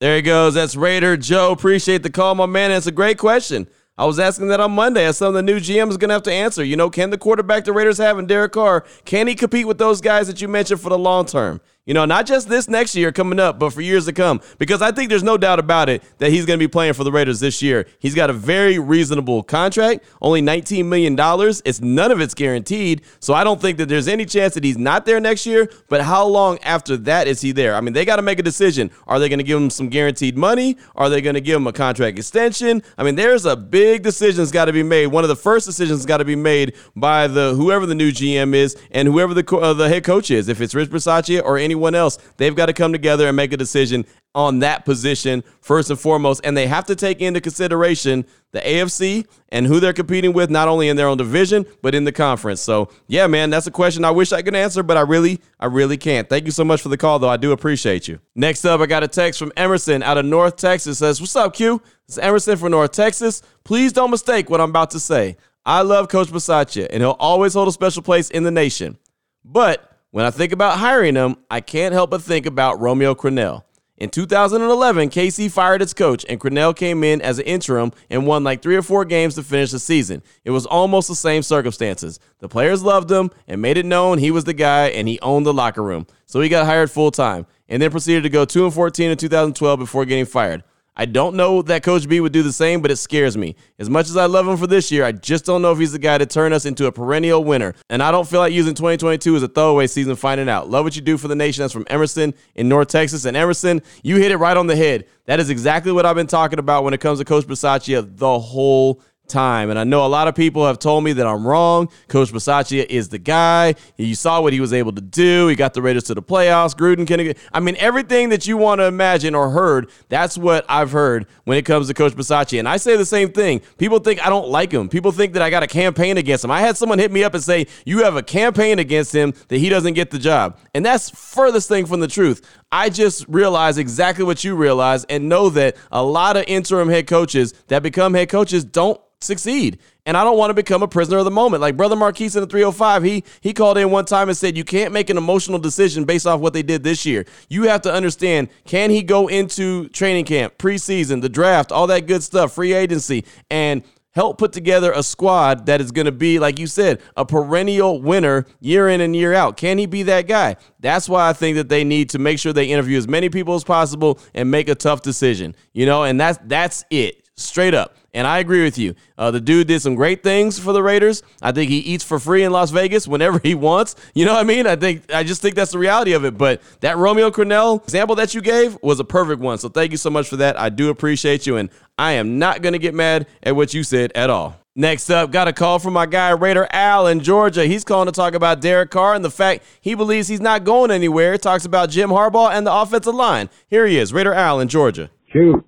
There 0.00 0.16
he 0.16 0.22
goes. 0.22 0.54
That's 0.54 0.76
Raider 0.76 1.18
Joe. 1.18 1.52
Appreciate 1.52 2.02
the 2.02 2.08
call, 2.08 2.34
my 2.34 2.46
man. 2.46 2.70
It's 2.70 2.86
a 2.86 2.92
great 2.92 3.18
question. 3.18 3.68
I 3.98 4.06
was 4.06 4.18
asking 4.18 4.48
that 4.48 4.58
on 4.58 4.72
Monday 4.72 5.04
as 5.04 5.18
some 5.18 5.28
of 5.28 5.34
the 5.34 5.42
new 5.42 5.60
GMs 5.60 5.98
going 5.98 6.08
to 6.08 6.14
have 6.14 6.22
to 6.22 6.32
answer. 6.32 6.64
You 6.64 6.74
know, 6.74 6.88
can 6.88 7.10
the 7.10 7.18
quarterback 7.18 7.66
the 7.66 7.74
Raiders 7.74 7.98
have 7.98 8.18
in 8.18 8.26
Derek 8.26 8.52
Carr, 8.52 8.82
can 9.04 9.26
he 9.26 9.34
compete 9.34 9.66
with 9.66 9.76
those 9.76 10.00
guys 10.00 10.26
that 10.28 10.40
you 10.40 10.48
mentioned 10.48 10.80
for 10.80 10.88
the 10.88 10.98
long 10.98 11.26
term? 11.26 11.60
You 11.86 11.94
know, 11.94 12.04
not 12.04 12.26
just 12.26 12.46
this 12.46 12.68
next 12.68 12.94
year 12.94 13.10
coming 13.10 13.40
up, 13.40 13.58
but 13.58 13.72
for 13.72 13.80
years 13.80 14.04
to 14.04 14.12
come. 14.12 14.42
Because 14.58 14.82
I 14.82 14.92
think 14.92 15.08
there's 15.08 15.22
no 15.22 15.38
doubt 15.38 15.58
about 15.58 15.88
it 15.88 16.02
that 16.18 16.30
he's 16.30 16.44
going 16.44 16.58
to 16.58 16.62
be 16.62 16.70
playing 16.70 16.92
for 16.92 17.04
the 17.04 17.10
Raiders 17.10 17.40
this 17.40 17.62
year. 17.62 17.86
He's 17.98 18.14
got 18.14 18.28
a 18.28 18.34
very 18.34 18.78
reasonable 18.78 19.42
contract, 19.42 20.04
only 20.20 20.42
$19 20.42 20.84
million. 20.84 21.16
It's 21.64 21.80
none 21.80 22.12
of 22.12 22.20
it's 22.20 22.34
guaranteed. 22.34 23.00
So 23.18 23.32
I 23.32 23.44
don't 23.44 23.60
think 23.60 23.78
that 23.78 23.88
there's 23.88 24.08
any 24.08 24.26
chance 24.26 24.52
that 24.54 24.62
he's 24.62 24.76
not 24.76 25.06
there 25.06 25.20
next 25.20 25.46
year. 25.46 25.70
But 25.88 26.02
how 26.02 26.26
long 26.26 26.58
after 26.58 26.98
that 26.98 27.26
is 27.26 27.40
he 27.40 27.50
there? 27.50 27.74
I 27.74 27.80
mean, 27.80 27.94
they 27.94 28.04
got 28.04 28.16
to 28.16 28.22
make 28.22 28.38
a 28.38 28.42
decision. 28.42 28.90
Are 29.06 29.18
they 29.18 29.30
going 29.30 29.38
to 29.38 29.44
give 29.44 29.58
him 29.58 29.70
some 29.70 29.88
guaranteed 29.88 30.36
money? 30.36 30.76
Are 30.96 31.08
they 31.08 31.22
going 31.22 31.34
to 31.34 31.40
give 31.40 31.56
him 31.56 31.66
a 31.66 31.72
contract 31.72 32.18
extension? 32.18 32.82
I 32.98 33.04
mean, 33.04 33.14
there's 33.14 33.46
a 33.46 33.56
big 33.56 34.02
decision 34.02 34.36
that's 34.36 34.52
got 34.52 34.66
to 34.66 34.74
be 34.74 34.82
made. 34.82 35.06
One 35.06 35.24
of 35.24 35.28
the 35.28 35.34
first 35.36 35.64
decisions 35.64 36.04
got 36.04 36.18
to 36.18 36.26
be 36.26 36.36
made 36.36 36.76
by 36.94 37.26
the 37.26 37.54
whoever 37.54 37.86
the 37.86 37.94
new 37.94 38.12
GM 38.12 38.54
is 38.54 38.76
and 38.90 39.08
whoever 39.08 39.32
the 39.32 39.56
uh, 39.56 39.72
the 39.72 39.88
head 39.88 40.04
coach 40.04 40.30
is. 40.30 40.48
If 40.48 40.60
it's 40.60 40.74
Rich 40.74 40.90
Bisaccia 40.90 41.42
or 41.42 41.56
anyone 41.56 41.69
anyone 41.70 41.94
else. 41.94 42.18
They've 42.36 42.54
got 42.54 42.66
to 42.66 42.72
come 42.72 42.92
together 42.92 43.26
and 43.28 43.36
make 43.36 43.52
a 43.52 43.56
decision 43.56 44.04
on 44.34 44.60
that 44.60 44.84
position 44.84 45.42
first 45.60 45.90
and 45.90 45.98
foremost. 45.98 46.40
And 46.44 46.56
they 46.56 46.66
have 46.66 46.86
to 46.86 46.94
take 46.94 47.20
into 47.20 47.40
consideration 47.40 48.24
the 48.52 48.60
AFC 48.60 49.26
and 49.50 49.66
who 49.66 49.80
they're 49.80 49.92
competing 49.92 50.32
with, 50.32 50.50
not 50.50 50.68
only 50.68 50.88
in 50.88 50.96
their 50.96 51.08
own 51.08 51.16
division, 51.16 51.66
but 51.82 51.94
in 51.94 52.04
the 52.04 52.12
conference. 52.12 52.60
So, 52.60 52.90
yeah, 53.06 53.26
man, 53.26 53.50
that's 53.50 53.66
a 53.66 53.70
question 53.70 54.04
I 54.04 54.10
wish 54.10 54.32
I 54.32 54.42
could 54.42 54.54
answer, 54.54 54.82
but 54.82 54.96
I 54.96 55.02
really, 55.02 55.40
I 55.58 55.66
really 55.66 55.96
can't. 55.96 56.28
Thank 56.28 56.46
you 56.46 56.52
so 56.52 56.64
much 56.64 56.80
for 56.80 56.88
the 56.88 56.96
call, 56.96 57.18
though. 57.18 57.28
I 57.28 57.36
do 57.36 57.52
appreciate 57.52 58.08
you. 58.08 58.20
Next 58.34 58.64
up, 58.64 58.80
I 58.80 58.86
got 58.86 59.02
a 59.02 59.08
text 59.08 59.38
from 59.38 59.52
Emerson 59.56 60.02
out 60.02 60.18
of 60.18 60.24
North 60.24 60.56
Texas. 60.56 60.98
Says, 60.98 61.20
What's 61.20 61.36
up, 61.36 61.54
Q? 61.54 61.82
It's 62.06 62.18
Emerson 62.18 62.56
from 62.56 62.72
North 62.72 62.92
Texas. 62.92 63.42
Please 63.64 63.92
don't 63.92 64.10
mistake 64.10 64.50
what 64.50 64.60
I'm 64.60 64.70
about 64.70 64.90
to 64.92 65.00
say. 65.00 65.36
I 65.64 65.82
love 65.82 66.08
Coach 66.08 66.28
Bisaccia, 66.28 66.88
and 66.90 67.02
he'll 67.02 67.16
always 67.20 67.54
hold 67.54 67.68
a 67.68 67.72
special 67.72 68.02
place 68.02 68.30
in 68.30 68.44
the 68.44 68.50
nation. 68.50 68.98
But 69.44 69.89
when 70.10 70.24
I 70.24 70.30
think 70.30 70.52
about 70.52 70.78
hiring 70.78 71.14
him, 71.14 71.36
I 71.50 71.60
can't 71.60 71.92
help 71.92 72.10
but 72.10 72.22
think 72.22 72.46
about 72.46 72.80
Romeo 72.80 73.14
Crennel. 73.14 73.62
In 73.96 74.08
2011, 74.08 75.10
KC 75.10 75.50
fired 75.50 75.82
its 75.82 75.92
coach, 75.92 76.24
and 76.26 76.40
Crennel 76.40 76.74
came 76.74 77.04
in 77.04 77.20
as 77.20 77.38
an 77.38 77.44
interim 77.44 77.92
and 78.08 78.26
won 78.26 78.42
like 78.42 78.62
three 78.62 78.74
or 78.74 78.82
four 78.82 79.04
games 79.04 79.34
to 79.34 79.42
finish 79.42 79.72
the 79.72 79.78
season. 79.78 80.22
It 80.42 80.52
was 80.52 80.64
almost 80.64 81.08
the 81.08 81.14
same 81.14 81.42
circumstances. 81.42 82.18
The 82.38 82.48
players 82.48 82.82
loved 82.82 83.10
him 83.10 83.30
and 83.46 83.60
made 83.60 83.76
it 83.76 83.84
known 83.84 84.16
he 84.18 84.30
was 84.30 84.44
the 84.44 84.54
guy, 84.54 84.88
and 84.88 85.06
he 85.06 85.20
owned 85.20 85.44
the 85.44 85.52
locker 85.52 85.82
room. 85.82 86.06
So 86.24 86.40
he 86.40 86.48
got 86.48 86.64
hired 86.64 86.90
full 86.90 87.10
time, 87.10 87.46
and 87.68 87.80
then 87.82 87.90
proceeded 87.90 88.22
to 88.22 88.30
go 88.30 88.46
2 88.46 88.64
and 88.64 88.74
14 88.74 89.10
in 89.10 89.18
2012 89.18 89.78
before 89.78 90.06
getting 90.06 90.24
fired. 90.24 90.64
I 90.96 91.06
don't 91.06 91.36
know 91.36 91.62
that 91.62 91.82
Coach 91.82 92.08
B 92.08 92.20
would 92.20 92.32
do 92.32 92.42
the 92.42 92.52
same, 92.52 92.82
but 92.82 92.90
it 92.90 92.96
scares 92.96 93.36
me. 93.36 93.56
As 93.78 93.88
much 93.88 94.08
as 94.08 94.16
I 94.16 94.26
love 94.26 94.46
him 94.46 94.56
for 94.56 94.66
this 94.66 94.90
year, 94.90 95.04
I 95.04 95.12
just 95.12 95.44
don't 95.44 95.62
know 95.62 95.72
if 95.72 95.78
he's 95.78 95.92
the 95.92 95.98
guy 95.98 96.18
to 96.18 96.26
turn 96.26 96.52
us 96.52 96.66
into 96.66 96.86
a 96.86 96.92
perennial 96.92 97.44
winner. 97.44 97.74
And 97.88 98.02
I 98.02 98.10
don't 98.10 98.28
feel 98.28 98.40
like 98.40 98.52
using 98.52 98.74
2022 98.74 99.36
as 99.36 99.42
a 99.42 99.48
throwaway 99.48 99.86
season 99.86 100.16
finding 100.16 100.48
out. 100.48 100.68
Love 100.68 100.84
what 100.84 100.96
you 100.96 101.02
do 101.02 101.16
for 101.16 101.28
the 101.28 101.36
nation. 101.36 101.62
That's 101.62 101.72
from 101.72 101.86
Emerson 101.88 102.34
in 102.54 102.68
North 102.68 102.88
Texas. 102.88 103.24
And 103.24 103.36
Emerson, 103.36 103.82
you 104.02 104.16
hit 104.16 104.32
it 104.32 104.36
right 104.36 104.56
on 104.56 104.66
the 104.66 104.76
head. 104.76 105.06
That 105.26 105.38
is 105.38 105.48
exactly 105.48 105.92
what 105.92 106.04
I've 106.04 106.16
been 106.16 106.26
talking 106.26 106.58
about 106.58 106.82
when 106.84 106.92
it 106.92 107.00
comes 107.00 107.20
to 107.20 107.24
Coach 107.24 107.46
Bisaccia 107.46 108.16
the 108.16 108.38
whole 108.38 109.00
time. 109.30 109.70
And 109.70 109.78
I 109.78 109.84
know 109.84 110.04
a 110.04 110.08
lot 110.08 110.28
of 110.28 110.34
people 110.34 110.66
have 110.66 110.78
told 110.78 111.04
me 111.04 111.14
that 111.14 111.26
I'm 111.26 111.46
wrong. 111.46 111.88
Coach 112.08 112.32
Bisaccia 112.32 112.84
is 112.86 113.08
the 113.08 113.18
guy. 113.18 113.74
You 113.96 114.14
saw 114.14 114.40
what 114.42 114.52
he 114.52 114.60
was 114.60 114.72
able 114.72 114.92
to 114.92 115.00
do. 115.00 115.46
He 115.46 115.56
got 115.56 115.72
the 115.72 115.80
Raiders 115.80 116.04
to 116.04 116.14
the 116.14 116.22
playoffs. 116.22 116.74
Gruden, 116.74 117.06
Kenny. 117.06 117.34
I 117.52 117.60
mean, 117.60 117.76
everything 117.78 118.28
that 118.30 118.46
you 118.46 118.56
want 118.56 118.80
to 118.80 118.84
imagine 118.84 119.34
or 119.34 119.50
heard, 119.50 119.90
that's 120.08 120.36
what 120.36 120.66
I've 120.68 120.92
heard 120.92 121.26
when 121.44 121.56
it 121.56 121.64
comes 121.64 121.88
to 121.88 121.94
Coach 121.94 122.12
Bisaccia. 122.12 122.58
And 122.58 122.68
I 122.68 122.76
say 122.76 122.96
the 122.96 123.06
same 123.06 123.32
thing. 123.32 123.60
People 123.78 124.00
think 124.00 124.24
I 124.24 124.28
don't 124.28 124.48
like 124.48 124.72
him. 124.72 124.88
People 124.88 125.12
think 125.12 125.32
that 125.34 125.42
I 125.42 125.50
got 125.50 125.62
a 125.62 125.66
campaign 125.66 126.18
against 126.18 126.44
him. 126.44 126.50
I 126.50 126.60
had 126.60 126.76
someone 126.76 126.98
hit 126.98 127.12
me 127.12 127.24
up 127.24 127.34
and 127.34 127.42
say, 127.42 127.66
You 127.84 128.04
have 128.04 128.16
a 128.16 128.22
campaign 128.22 128.78
against 128.78 129.14
him 129.14 129.32
that 129.48 129.58
he 129.58 129.68
doesn't 129.68 129.94
get 129.94 130.10
the 130.10 130.18
job. 130.18 130.58
And 130.74 130.84
that's 130.84 131.10
furthest 131.10 131.68
thing 131.68 131.86
from 131.86 132.00
the 132.00 132.08
truth. 132.08 132.46
I 132.72 132.88
just 132.88 133.26
realize 133.28 133.78
exactly 133.78 134.24
what 134.24 134.44
you 134.44 134.54
realize 134.54 135.04
and 135.04 135.28
know 135.28 135.50
that 135.50 135.76
a 135.90 136.02
lot 136.02 136.36
of 136.36 136.44
interim 136.46 136.88
head 136.88 137.06
coaches 137.06 137.52
that 137.68 137.82
become 137.82 138.14
head 138.14 138.28
coaches 138.28 138.64
don't 138.64 139.00
succeed. 139.20 139.78
And 140.06 140.16
I 140.16 140.24
don't 140.24 140.38
want 140.38 140.50
to 140.50 140.54
become 140.54 140.82
a 140.82 140.88
prisoner 140.88 141.18
of 141.18 141.24
the 141.24 141.30
moment. 141.30 141.60
Like 141.60 141.76
Brother 141.76 141.94
Marquise 141.94 142.34
in 142.34 142.40
the 142.40 142.46
305, 142.46 143.02
he 143.02 143.24
he 143.40 143.52
called 143.52 143.76
in 143.76 143.90
one 143.90 144.04
time 144.04 144.28
and 144.28 144.36
said, 144.36 144.56
You 144.56 144.64
can't 144.64 144.92
make 144.92 145.10
an 145.10 145.18
emotional 145.18 145.58
decision 145.58 146.04
based 146.04 146.26
off 146.26 146.40
what 146.40 146.52
they 146.52 146.62
did 146.62 146.82
this 146.82 147.04
year. 147.04 147.26
You 147.48 147.64
have 147.64 147.82
to 147.82 147.92
understand, 147.92 148.48
can 148.64 148.90
he 148.90 149.02
go 149.02 149.28
into 149.28 149.88
training 149.90 150.24
camp, 150.24 150.56
preseason, 150.58 151.20
the 151.20 151.28
draft, 151.28 151.70
all 151.70 151.86
that 151.88 152.06
good 152.06 152.22
stuff, 152.22 152.54
free 152.54 152.72
agency, 152.72 153.24
and 153.50 153.82
help 154.12 154.38
put 154.38 154.52
together 154.52 154.92
a 154.92 155.02
squad 155.02 155.66
that 155.66 155.80
is 155.80 155.92
going 155.92 156.06
to 156.06 156.12
be, 156.12 156.38
like 156.38 156.58
you 156.58 156.66
said, 156.66 157.00
a 157.16 157.24
perennial 157.24 158.00
winner 158.00 158.46
year 158.60 158.88
in 158.88 159.00
and 159.00 159.14
year 159.14 159.34
out. 159.34 159.56
Can 159.56 159.78
he 159.78 159.86
be 159.86 160.02
that 160.04 160.26
guy? 160.26 160.56
That's 160.80 161.08
why 161.08 161.28
I 161.28 161.32
think 161.32 161.56
that 161.56 161.68
they 161.68 161.84
need 161.84 162.10
to 162.10 162.18
make 162.18 162.38
sure 162.38 162.52
they 162.52 162.66
interview 162.66 162.98
as 162.98 163.08
many 163.08 163.28
people 163.28 163.54
as 163.54 163.64
possible 163.64 164.18
and 164.34 164.50
make 164.50 164.68
a 164.68 164.74
tough 164.74 165.02
decision. 165.02 165.54
You 165.72 165.86
know, 165.86 166.04
and 166.04 166.20
that's 166.20 166.38
that's 166.44 166.84
it, 166.90 167.28
straight 167.36 167.74
up. 167.74 167.96
And 168.12 168.26
I 168.26 168.38
agree 168.38 168.64
with 168.64 168.76
you. 168.76 168.94
Uh, 169.16 169.30
the 169.30 169.40
dude 169.40 169.68
did 169.68 169.80
some 169.80 169.94
great 169.94 170.22
things 170.22 170.58
for 170.58 170.72
the 170.72 170.82
Raiders. 170.82 171.22
I 171.40 171.52
think 171.52 171.70
he 171.70 171.78
eats 171.78 172.02
for 172.02 172.18
free 172.18 172.42
in 172.42 172.50
Las 172.50 172.70
Vegas 172.70 173.06
whenever 173.06 173.38
he 173.42 173.54
wants. 173.54 173.94
You 174.14 174.24
know 174.24 174.34
what 174.34 174.40
I 174.40 174.44
mean? 174.44 174.66
I 174.66 174.76
think 174.76 175.12
I 175.12 175.22
just 175.22 175.40
think 175.42 175.54
that's 175.54 175.72
the 175.72 175.78
reality 175.78 176.12
of 176.12 176.24
it. 176.24 176.36
But 176.36 176.60
that 176.80 176.96
Romeo 176.96 177.30
Crennel 177.30 177.82
example 177.84 178.16
that 178.16 178.34
you 178.34 178.40
gave 178.40 178.76
was 178.82 178.98
a 178.98 179.04
perfect 179.04 179.40
one. 179.40 179.58
So 179.58 179.68
thank 179.68 179.92
you 179.92 179.96
so 179.96 180.10
much 180.10 180.28
for 180.28 180.36
that. 180.36 180.58
I 180.58 180.70
do 180.70 180.90
appreciate 180.90 181.46
you, 181.46 181.56
and 181.56 181.70
I 181.98 182.12
am 182.12 182.38
not 182.38 182.62
going 182.62 182.72
to 182.72 182.78
get 182.78 182.94
mad 182.94 183.26
at 183.42 183.54
what 183.54 183.74
you 183.74 183.84
said 183.84 184.10
at 184.14 184.28
all. 184.28 184.56
Next 184.76 185.10
up, 185.10 185.32
got 185.32 185.48
a 185.48 185.52
call 185.52 185.78
from 185.78 185.94
my 185.94 186.06
guy 186.06 186.30
Raider 186.30 186.66
Al 186.70 187.08
in 187.08 187.20
Georgia. 187.20 187.66
He's 187.66 187.84
calling 187.84 188.06
to 188.06 188.12
talk 188.12 188.34
about 188.34 188.60
Derek 188.60 188.90
Carr 188.90 189.14
and 189.14 189.24
the 189.24 189.30
fact 189.30 189.64
he 189.80 189.94
believes 189.94 190.28
he's 190.28 190.40
not 190.40 190.64
going 190.64 190.90
anywhere. 190.90 191.36
Talks 191.38 191.64
about 191.64 191.90
Jim 191.90 192.10
Harbaugh 192.10 192.52
and 192.52 192.66
the 192.66 192.72
offensive 192.72 193.14
line. 193.14 193.50
Here 193.68 193.86
he 193.86 193.98
is, 193.98 194.12
Raider 194.12 194.32
Al 194.32 194.60
in 194.60 194.68
Georgia. 194.68 195.10
Q, 195.30 195.64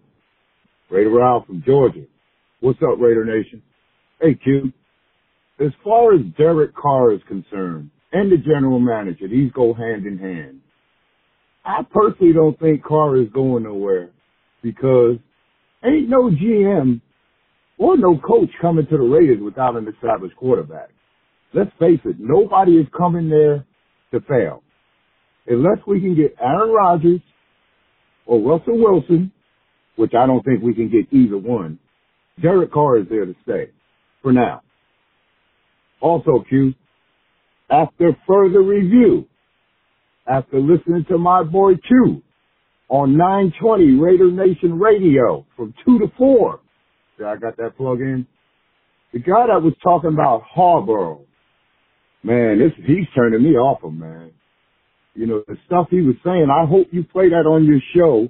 Raider 0.89 1.21
Al 1.21 1.43
from 1.43 1.63
Georgia. 1.65 2.05
What's 2.63 2.79
up, 2.81 3.01
Raider 3.01 3.25
Nation? 3.25 3.61
Hey, 4.21 4.35
Q. 4.37 4.73
As 5.59 5.73
far 5.83 6.15
as 6.15 6.21
Derek 6.39 6.73
Carr 6.77 7.13
is 7.13 7.21
concerned, 7.27 7.91
and 8.13 8.31
the 8.31 8.37
general 8.37 8.79
manager, 8.79 9.27
these 9.27 9.51
go 9.51 9.75
hand 9.75 10.07
in 10.07 10.17
hand. 10.17 10.61
I 11.65 11.81
personally 11.93 12.33
don't 12.33 12.57
think 12.61 12.85
Carr 12.85 13.17
is 13.17 13.29
going 13.35 13.65
nowhere 13.65 14.11
because 14.63 15.17
ain't 15.85 16.09
no 16.09 16.31
GM 16.31 17.01
or 17.79 17.97
no 17.97 18.17
coach 18.17 18.51
coming 18.61 18.87
to 18.87 18.97
the 18.97 19.03
Raiders 19.03 19.41
without 19.43 19.75
an 19.75 19.89
established 19.89 20.37
quarterback. 20.37 20.91
Let's 21.53 21.73
face 21.81 21.99
it, 22.05 22.15
nobody 22.21 22.77
is 22.77 22.87
coming 22.97 23.29
there 23.29 23.67
to 24.13 24.21
fail. 24.29 24.63
Unless 25.49 25.79
we 25.89 26.01
can 26.01 26.15
get 26.15 26.37
Aaron 26.41 26.71
Rodgers 26.71 27.21
or 28.25 28.39
Russell 28.39 28.79
Wilson, 28.79 29.33
which 29.97 30.13
I 30.17 30.27
don't 30.27 30.45
think 30.45 30.63
we 30.63 30.75
can 30.75 30.89
get 30.89 31.13
either 31.13 31.39
one, 31.39 31.81
Derek 32.41 32.73
Carr 32.73 32.99
is 32.99 33.07
there 33.09 33.27
to 33.27 33.35
stay 33.43 33.71
for 34.23 34.33
now. 34.33 34.63
Also, 36.01 36.45
Q, 36.49 36.75
after 37.71 38.17
further 38.27 38.63
review, 38.63 39.27
after 40.27 40.61
listening 40.61 41.05
to 41.09 41.19
my 41.19 41.43
boy 41.43 41.73
Q 41.87 42.23
on 42.89 43.17
920 43.17 43.97
Raider 43.97 44.31
Nation 44.31 44.79
Radio 44.79 45.47
from 45.57 45.75
2 45.85 45.99
to 46.01 46.07
4. 46.17 46.61
See, 47.19 47.25
I 47.25 47.37
got 47.37 47.57
that 47.57 47.77
plug 47.77 48.01
in. 48.01 48.27
The 49.13 49.19
guy 49.19 49.47
that 49.47 49.63
was 49.63 49.75
talking 49.83 50.13
about 50.13 50.43
Harbaugh, 50.57 51.21
man, 52.23 52.59
this, 52.59 52.73
he's 52.87 53.07
turning 53.15 53.43
me 53.43 53.51
off 53.51 53.83
him, 53.83 53.99
man. 53.99 54.31
You 55.15 55.27
know, 55.27 55.43
the 55.47 55.57
stuff 55.67 55.89
he 55.91 56.01
was 56.01 56.17
saying, 56.25 56.49
I 56.51 56.67
hope 56.67 56.89
you 56.91 57.05
play 57.05 57.29
that 57.29 57.47
on 57.47 57.65
your 57.65 57.81
show 57.95 58.29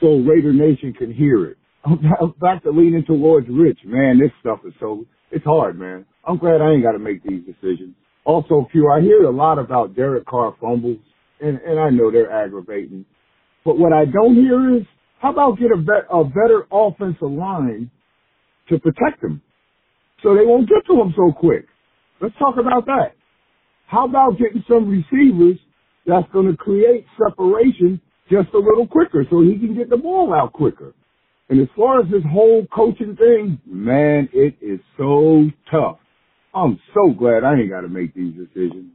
so 0.00 0.18
Raider 0.18 0.52
Nation 0.52 0.92
can 0.92 1.12
hear 1.12 1.46
it. 1.46 1.56
I'm 1.84 2.34
back 2.40 2.62
to 2.64 2.70
leaning 2.70 3.04
towards 3.06 3.48
Rich, 3.50 3.80
man. 3.86 4.18
This 4.20 4.30
stuff 4.40 4.60
is 4.66 4.74
so, 4.80 5.04
it's 5.30 5.44
hard, 5.44 5.78
man. 5.78 6.04
I'm 6.26 6.38
glad 6.38 6.60
I 6.60 6.72
ain't 6.72 6.82
got 6.82 6.92
to 6.92 6.98
make 6.98 7.22
these 7.24 7.42
decisions. 7.46 7.94
Also, 8.24 8.68
Q, 8.70 8.90
I 8.92 9.00
hear 9.00 9.24
a 9.24 9.30
lot 9.30 9.58
about 9.58 9.96
Derek 9.96 10.26
Carr 10.26 10.54
fumbles, 10.60 10.98
and, 11.40 11.58
and 11.66 11.80
I 11.80 11.90
know 11.90 12.10
they're 12.10 12.30
aggravating. 12.30 13.06
But 13.64 13.78
what 13.78 13.92
I 13.92 14.04
don't 14.04 14.34
hear 14.34 14.76
is, 14.76 14.84
how 15.20 15.32
about 15.32 15.58
get 15.58 15.70
a, 15.72 15.78
be- 15.78 16.08
a 16.10 16.24
better 16.24 16.66
offensive 16.70 17.30
line 17.30 17.90
to 18.68 18.78
protect 18.78 19.22
him 19.22 19.42
so 20.22 20.34
they 20.34 20.44
won't 20.44 20.68
get 20.68 20.86
to 20.88 21.00
him 21.00 21.14
so 21.16 21.32
quick? 21.32 21.66
Let's 22.20 22.34
talk 22.38 22.56
about 22.60 22.86
that. 22.86 23.14
How 23.86 24.06
about 24.06 24.38
getting 24.38 24.64
some 24.68 24.88
receivers 24.88 25.58
that's 26.06 26.30
going 26.32 26.50
to 26.50 26.56
create 26.56 27.06
separation 27.18 28.00
just 28.30 28.48
a 28.54 28.58
little 28.58 28.86
quicker 28.86 29.26
so 29.30 29.42
he 29.42 29.58
can 29.58 29.76
get 29.76 29.90
the 29.90 29.98
ball 29.98 30.34
out 30.34 30.52
quicker? 30.52 30.94
And 31.50 31.60
as 31.60 31.68
far 31.76 32.00
as 32.00 32.06
this 32.10 32.22
whole 32.30 32.66
coaching 32.74 33.16
thing, 33.16 33.60
man, 33.66 34.28
it 34.32 34.54
is 34.60 34.78
so 34.96 35.46
tough. 35.70 35.98
I'm 36.54 36.80
so 36.94 37.10
glad 37.10 37.44
I 37.44 37.54
ain't 37.54 37.70
got 37.70 37.80
to 37.82 37.88
make 37.88 38.14
these 38.14 38.34
decisions. 38.34 38.94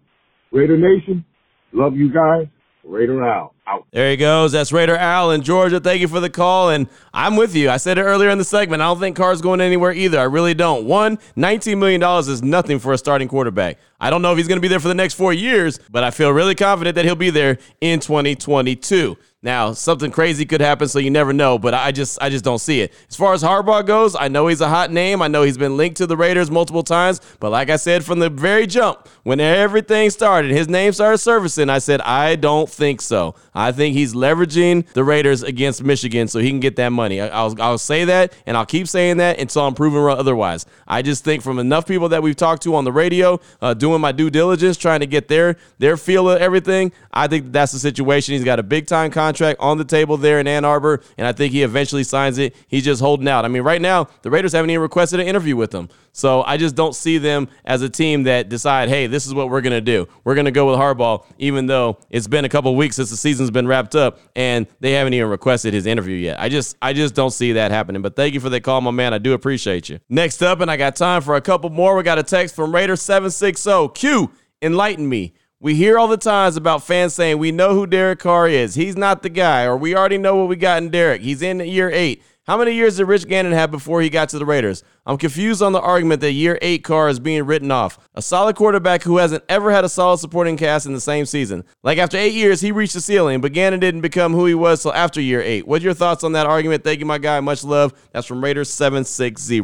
Raider 0.52 0.78
Nation, 0.78 1.26
love 1.74 1.96
you 1.96 2.14
guys. 2.14 2.48
Raider 2.86 3.26
Al. 3.26 3.55
Out. 3.68 3.88
There 3.92 4.12
he 4.12 4.18
goes. 4.18 4.52
That's 4.52 4.72
Raider 4.72 4.96
Al 4.96 5.32
in 5.32 5.42
Georgia. 5.42 5.80
Thank 5.80 6.00
you 6.00 6.08
for 6.08 6.20
the 6.20 6.30
call. 6.30 6.70
And 6.70 6.88
I'm 7.14 7.36
with 7.36 7.56
you. 7.56 7.70
I 7.70 7.78
said 7.78 7.98
it 7.98 8.04
earlier 8.04 8.30
in 8.30 8.38
the 8.38 8.44
segment. 8.44 8.82
I 8.82 8.86
don't 8.86 9.00
think 9.00 9.18
Carr's 9.18 9.42
going 9.42 9.60
anywhere 9.60 9.92
either. 9.92 10.20
I 10.20 10.24
really 10.24 10.54
don't. 10.54 10.86
One, 10.86 11.18
$19 11.36 11.80
million 11.80 12.04
is 12.20 12.44
nothing 12.44 12.78
for 12.78 12.94
a 12.94 12.98
starting 12.98 13.28
quarterback. 13.28 13.80
I 14.00 14.12
don't 14.12 14.22
know 14.22 14.32
if 14.32 14.38
he's 14.38 14.48
going 14.48 14.58
to 14.58 14.62
be 14.62 14.68
there 14.68 14.80
for 14.80 14.88
the 14.88 14.94
next 14.94 15.16
four 15.16 15.34
years, 15.34 15.80
but 15.90 16.04
I 16.04 16.12
feel 16.12 16.32
really 16.32 16.54
confident 16.54 16.96
that 16.96 17.06
he'll 17.06 17.16
be 17.16 17.32
there 17.32 17.58
in 17.82 18.00
2022. 18.00 19.18
Now, 19.46 19.74
something 19.74 20.10
crazy 20.10 20.44
could 20.44 20.60
happen, 20.60 20.88
so 20.88 20.98
you 20.98 21.12
never 21.12 21.32
know, 21.32 21.60
but 21.60 21.76
I 21.76 21.92
just 21.92 22.20
I 22.20 22.30
just 22.30 22.44
don't 22.44 22.58
see 22.58 22.82
it. 22.82 22.92
As 23.08 23.16
far 23.16 23.32
as 23.32 23.44
Harbaugh 23.44 23.86
goes, 23.86 24.16
I 24.16 24.28
know 24.28 24.48
he's 24.48 24.60
a 24.60 24.68
hot 24.68 24.92
name. 24.92 25.22
I 25.22 25.28
know 25.28 25.44
he's 25.44 25.58
been 25.58 25.78
linked 25.78 25.98
to 25.98 26.08
the 26.08 26.18
Raiders 26.18 26.50
multiple 26.50 26.82
times, 26.82 27.22
but 27.40 27.52
like 27.52 27.70
I 27.70 27.76
said 27.76 28.04
from 28.04 28.18
the 28.18 28.32
very 28.32 28.66
jump, 28.66 29.08
when 29.22 29.40
everything 29.40 30.10
started, 30.10 30.50
his 30.50 30.68
name 30.68 30.94
started 30.94 31.20
surfacing, 31.20 31.70
I 31.70 31.78
said, 31.78 32.02
I 32.02 32.36
don't 32.38 32.68
think 32.68 33.02
so. 33.02 33.36
I 33.56 33.72
think 33.72 33.96
he's 33.96 34.14
leveraging 34.14 34.86
the 34.94 35.04
Raiders 35.04 35.42
against 35.42 35.84
Michigan 35.84 36.28
so 36.28 36.40
he 36.40 36.50
can 36.50 36.60
get 36.60 36.76
that 36.76 36.90
money. 36.90 37.22
I, 37.22 37.44
will 37.44 37.62
I'll 37.62 37.78
say 37.78 38.06
that, 38.06 38.34
and 38.46 38.58
I'll 38.58 38.66
keep 38.66 38.88
saying 38.88 39.18
that 39.18 39.40
until 39.40 39.64
I'm 39.64 39.74
proven 39.74 39.96
otherwise. 39.96 40.66
I 40.88 41.02
just 41.02 41.24
think 41.24 41.42
from 41.42 41.58
enough 41.58 41.88
people 41.88 42.10
that 42.10 42.22
we've 42.22 42.36
talked 42.36 42.64
to 42.64 42.76
on 42.76 42.84
the 42.84 42.92
radio, 42.92 43.40
uh, 43.62 43.74
doing 43.74 44.02
my 44.02 44.12
due 44.12 44.30
diligence, 44.30 44.78
trying 44.78 45.00
to 45.00 45.08
get 45.08 45.30
their 45.30 45.56
their 45.80 45.96
feel 45.96 46.30
of 46.30 46.42
everything, 46.42 46.92
I 47.14 47.28
think 47.28 47.52
that's 47.52 47.72
the 47.72 47.80
situation. 47.80 48.34
He's 48.34 48.44
got 48.44 48.60
a 48.60 48.64
big 48.64 48.88
time 48.88 49.10
contract 49.10 49.60
on 49.62 49.78
the 49.78 49.86
table 49.86 50.18
there 50.18 50.40
in 50.40 50.48
Ann 50.48 50.66
Arbor, 50.66 51.02
and 51.18 51.26
I 51.26 51.32
think 51.32 51.54
he 51.54 51.64
eventually 51.64 52.04
signs 52.04 52.38
it. 52.38 52.56
He's 52.68 52.84
just 52.84 53.02
holding 53.02 53.28
out. 53.28 53.46
I 53.46 53.48
mean, 53.48 53.64
right 53.64 53.82
now, 53.82 54.10
the 54.22 54.30
Raiders 54.30 54.52
haven't 54.52 54.70
even 54.70 54.82
requested 54.82 55.20
an 55.20 55.28
interview 55.28 55.56
with 55.56 55.74
him. 55.74 55.90
So 56.16 56.44
I 56.44 56.56
just 56.56 56.76
don't 56.76 56.96
see 56.96 57.18
them 57.18 57.50
as 57.66 57.82
a 57.82 57.90
team 57.90 58.24
that 58.24 58.48
decide, 58.48 58.88
hey, 58.88 59.06
this 59.08 59.28
is 59.28 59.34
what 59.34 59.50
we're 59.50 59.60
going 59.60 59.74
to 59.74 59.82
do. 59.82 60.08
We're 60.24 60.36
going 60.36 60.46
to 60.46 60.52
go 60.52 60.72
with 60.72 60.80
Harbaugh, 60.80 61.26
even 61.40 61.66
though 61.66 61.98
it's 62.10 62.28
been 62.28 62.46
a 62.46 62.50
couple 62.50 62.74
weeks 62.78 62.96
since 62.96 63.10
the 63.10 63.18
season's 63.46 63.54
been 63.54 63.68
wrapped 63.68 63.96
up 63.96 64.20
and 64.36 64.68
they 64.80 64.94
haven't 64.94 65.14
even 65.14 65.30
requested 65.30 65.74
his 65.74 65.86
interview 65.86 66.16
yet. 66.16 66.40
I 66.40 66.50
just 66.50 66.78
I 66.82 66.94
just 66.94 67.16
don't 67.16 67.32
see 67.32 67.54
that 67.54 67.72
happening. 67.72 68.02
But 68.02 68.16
thank 68.16 68.34
you 68.34 68.40
for 68.40 68.50
the 68.50 68.60
call, 68.60 68.82
my 68.82 68.92
man. 68.92 69.14
I 69.14 69.18
do 69.18 69.34
appreciate 69.34 69.90
you. 69.90 70.00
Next 70.10 70.42
up, 70.42 70.60
and 70.60 70.70
I 70.70 70.78
got 70.78 70.96
time 70.96 71.22
for 71.22 71.36
a 71.36 71.42
couple 71.42 71.70
more. 71.70 71.96
We 71.96 72.04
got 72.04 72.20
a 72.20 72.24
text 72.24 72.56
from 72.56 72.74
Raider 72.74 72.96
760. 72.96 73.90
Q, 73.94 74.32
enlighten 74.62 75.08
me. 75.08 75.34
We 75.60 75.76
hear 75.76 75.98
all 75.98 76.08
the 76.08 76.18
times 76.18 76.58
about 76.58 76.84
fans 76.84 77.14
saying 77.14 77.38
we 77.38 77.52
know 77.52 77.74
who 77.74 77.88
Derek 77.88 78.20
Carr 78.20 78.48
is. 78.48 78.76
He's 78.76 78.96
not 78.96 79.24
the 79.24 79.30
guy, 79.30 79.64
or 79.64 79.78
we 79.78 79.96
already 79.96 80.18
know 80.18 80.36
what 80.36 80.50
we 80.50 80.56
got 80.56 80.84
in 80.84 80.90
Derek. 80.90 81.22
He's 81.22 81.42
in 81.42 81.60
year 81.60 81.90
eight. 81.90 82.22
How 82.48 82.60
many 82.60 82.74
years 82.74 82.98
did 82.98 83.06
Rich 83.06 83.28
Gannon 83.28 83.54
have 83.54 83.72
before 83.72 84.04
he 84.04 84.10
got 84.12 84.30
to 84.30 84.38
the 84.38 84.46
Raiders? 84.46 84.84
I'm 85.04 85.18
confused 85.18 85.64
on 85.64 85.72
the 85.72 85.82
argument 85.82 86.22
that 86.22 86.34
year 86.34 86.60
eight 86.62 86.84
Carr 86.84 87.10
is 87.10 87.20
being 87.20 87.44
written 87.44 87.72
off. 87.72 87.98
A 88.14 88.22
solid 88.22 88.56
quarterback 88.56 89.02
who 89.02 89.18
hasn't 89.18 89.44
ever 89.50 89.72
had 89.72 89.84
a 89.84 89.90
solid 89.90 90.20
supporting 90.20 90.56
cast 90.56 90.86
in 90.86 90.94
the 90.94 91.02
same 91.02 91.26
season. 91.26 91.64
Like 91.82 91.98
after 91.98 92.18
eight 92.18 92.36
years, 92.36 92.62
he 92.62 92.72
reached 92.72 92.94
the 92.94 93.02
ceiling, 93.02 93.42
but 93.42 93.54
Gannon 93.54 93.80
didn't 93.80 94.02
become 94.02 94.34
who 94.34 94.46
he 94.46 94.54
was 94.54 94.84
till 94.84 94.94
after 94.94 95.20
year 95.20 95.42
eight. 95.42 95.68
What's 95.68 95.84
your 95.84 95.96
thoughts 95.96 96.24
on 96.24 96.34
that 96.34 96.46
argument? 96.46 96.84
Thank 96.84 97.00
you, 97.00 97.08
my 97.08 97.18
guy. 97.18 97.40
Much 97.40 97.64
love. 97.64 97.96
That's 98.12 98.28
from 98.28 98.44
Raiders 98.44 98.70
760. 98.70 99.62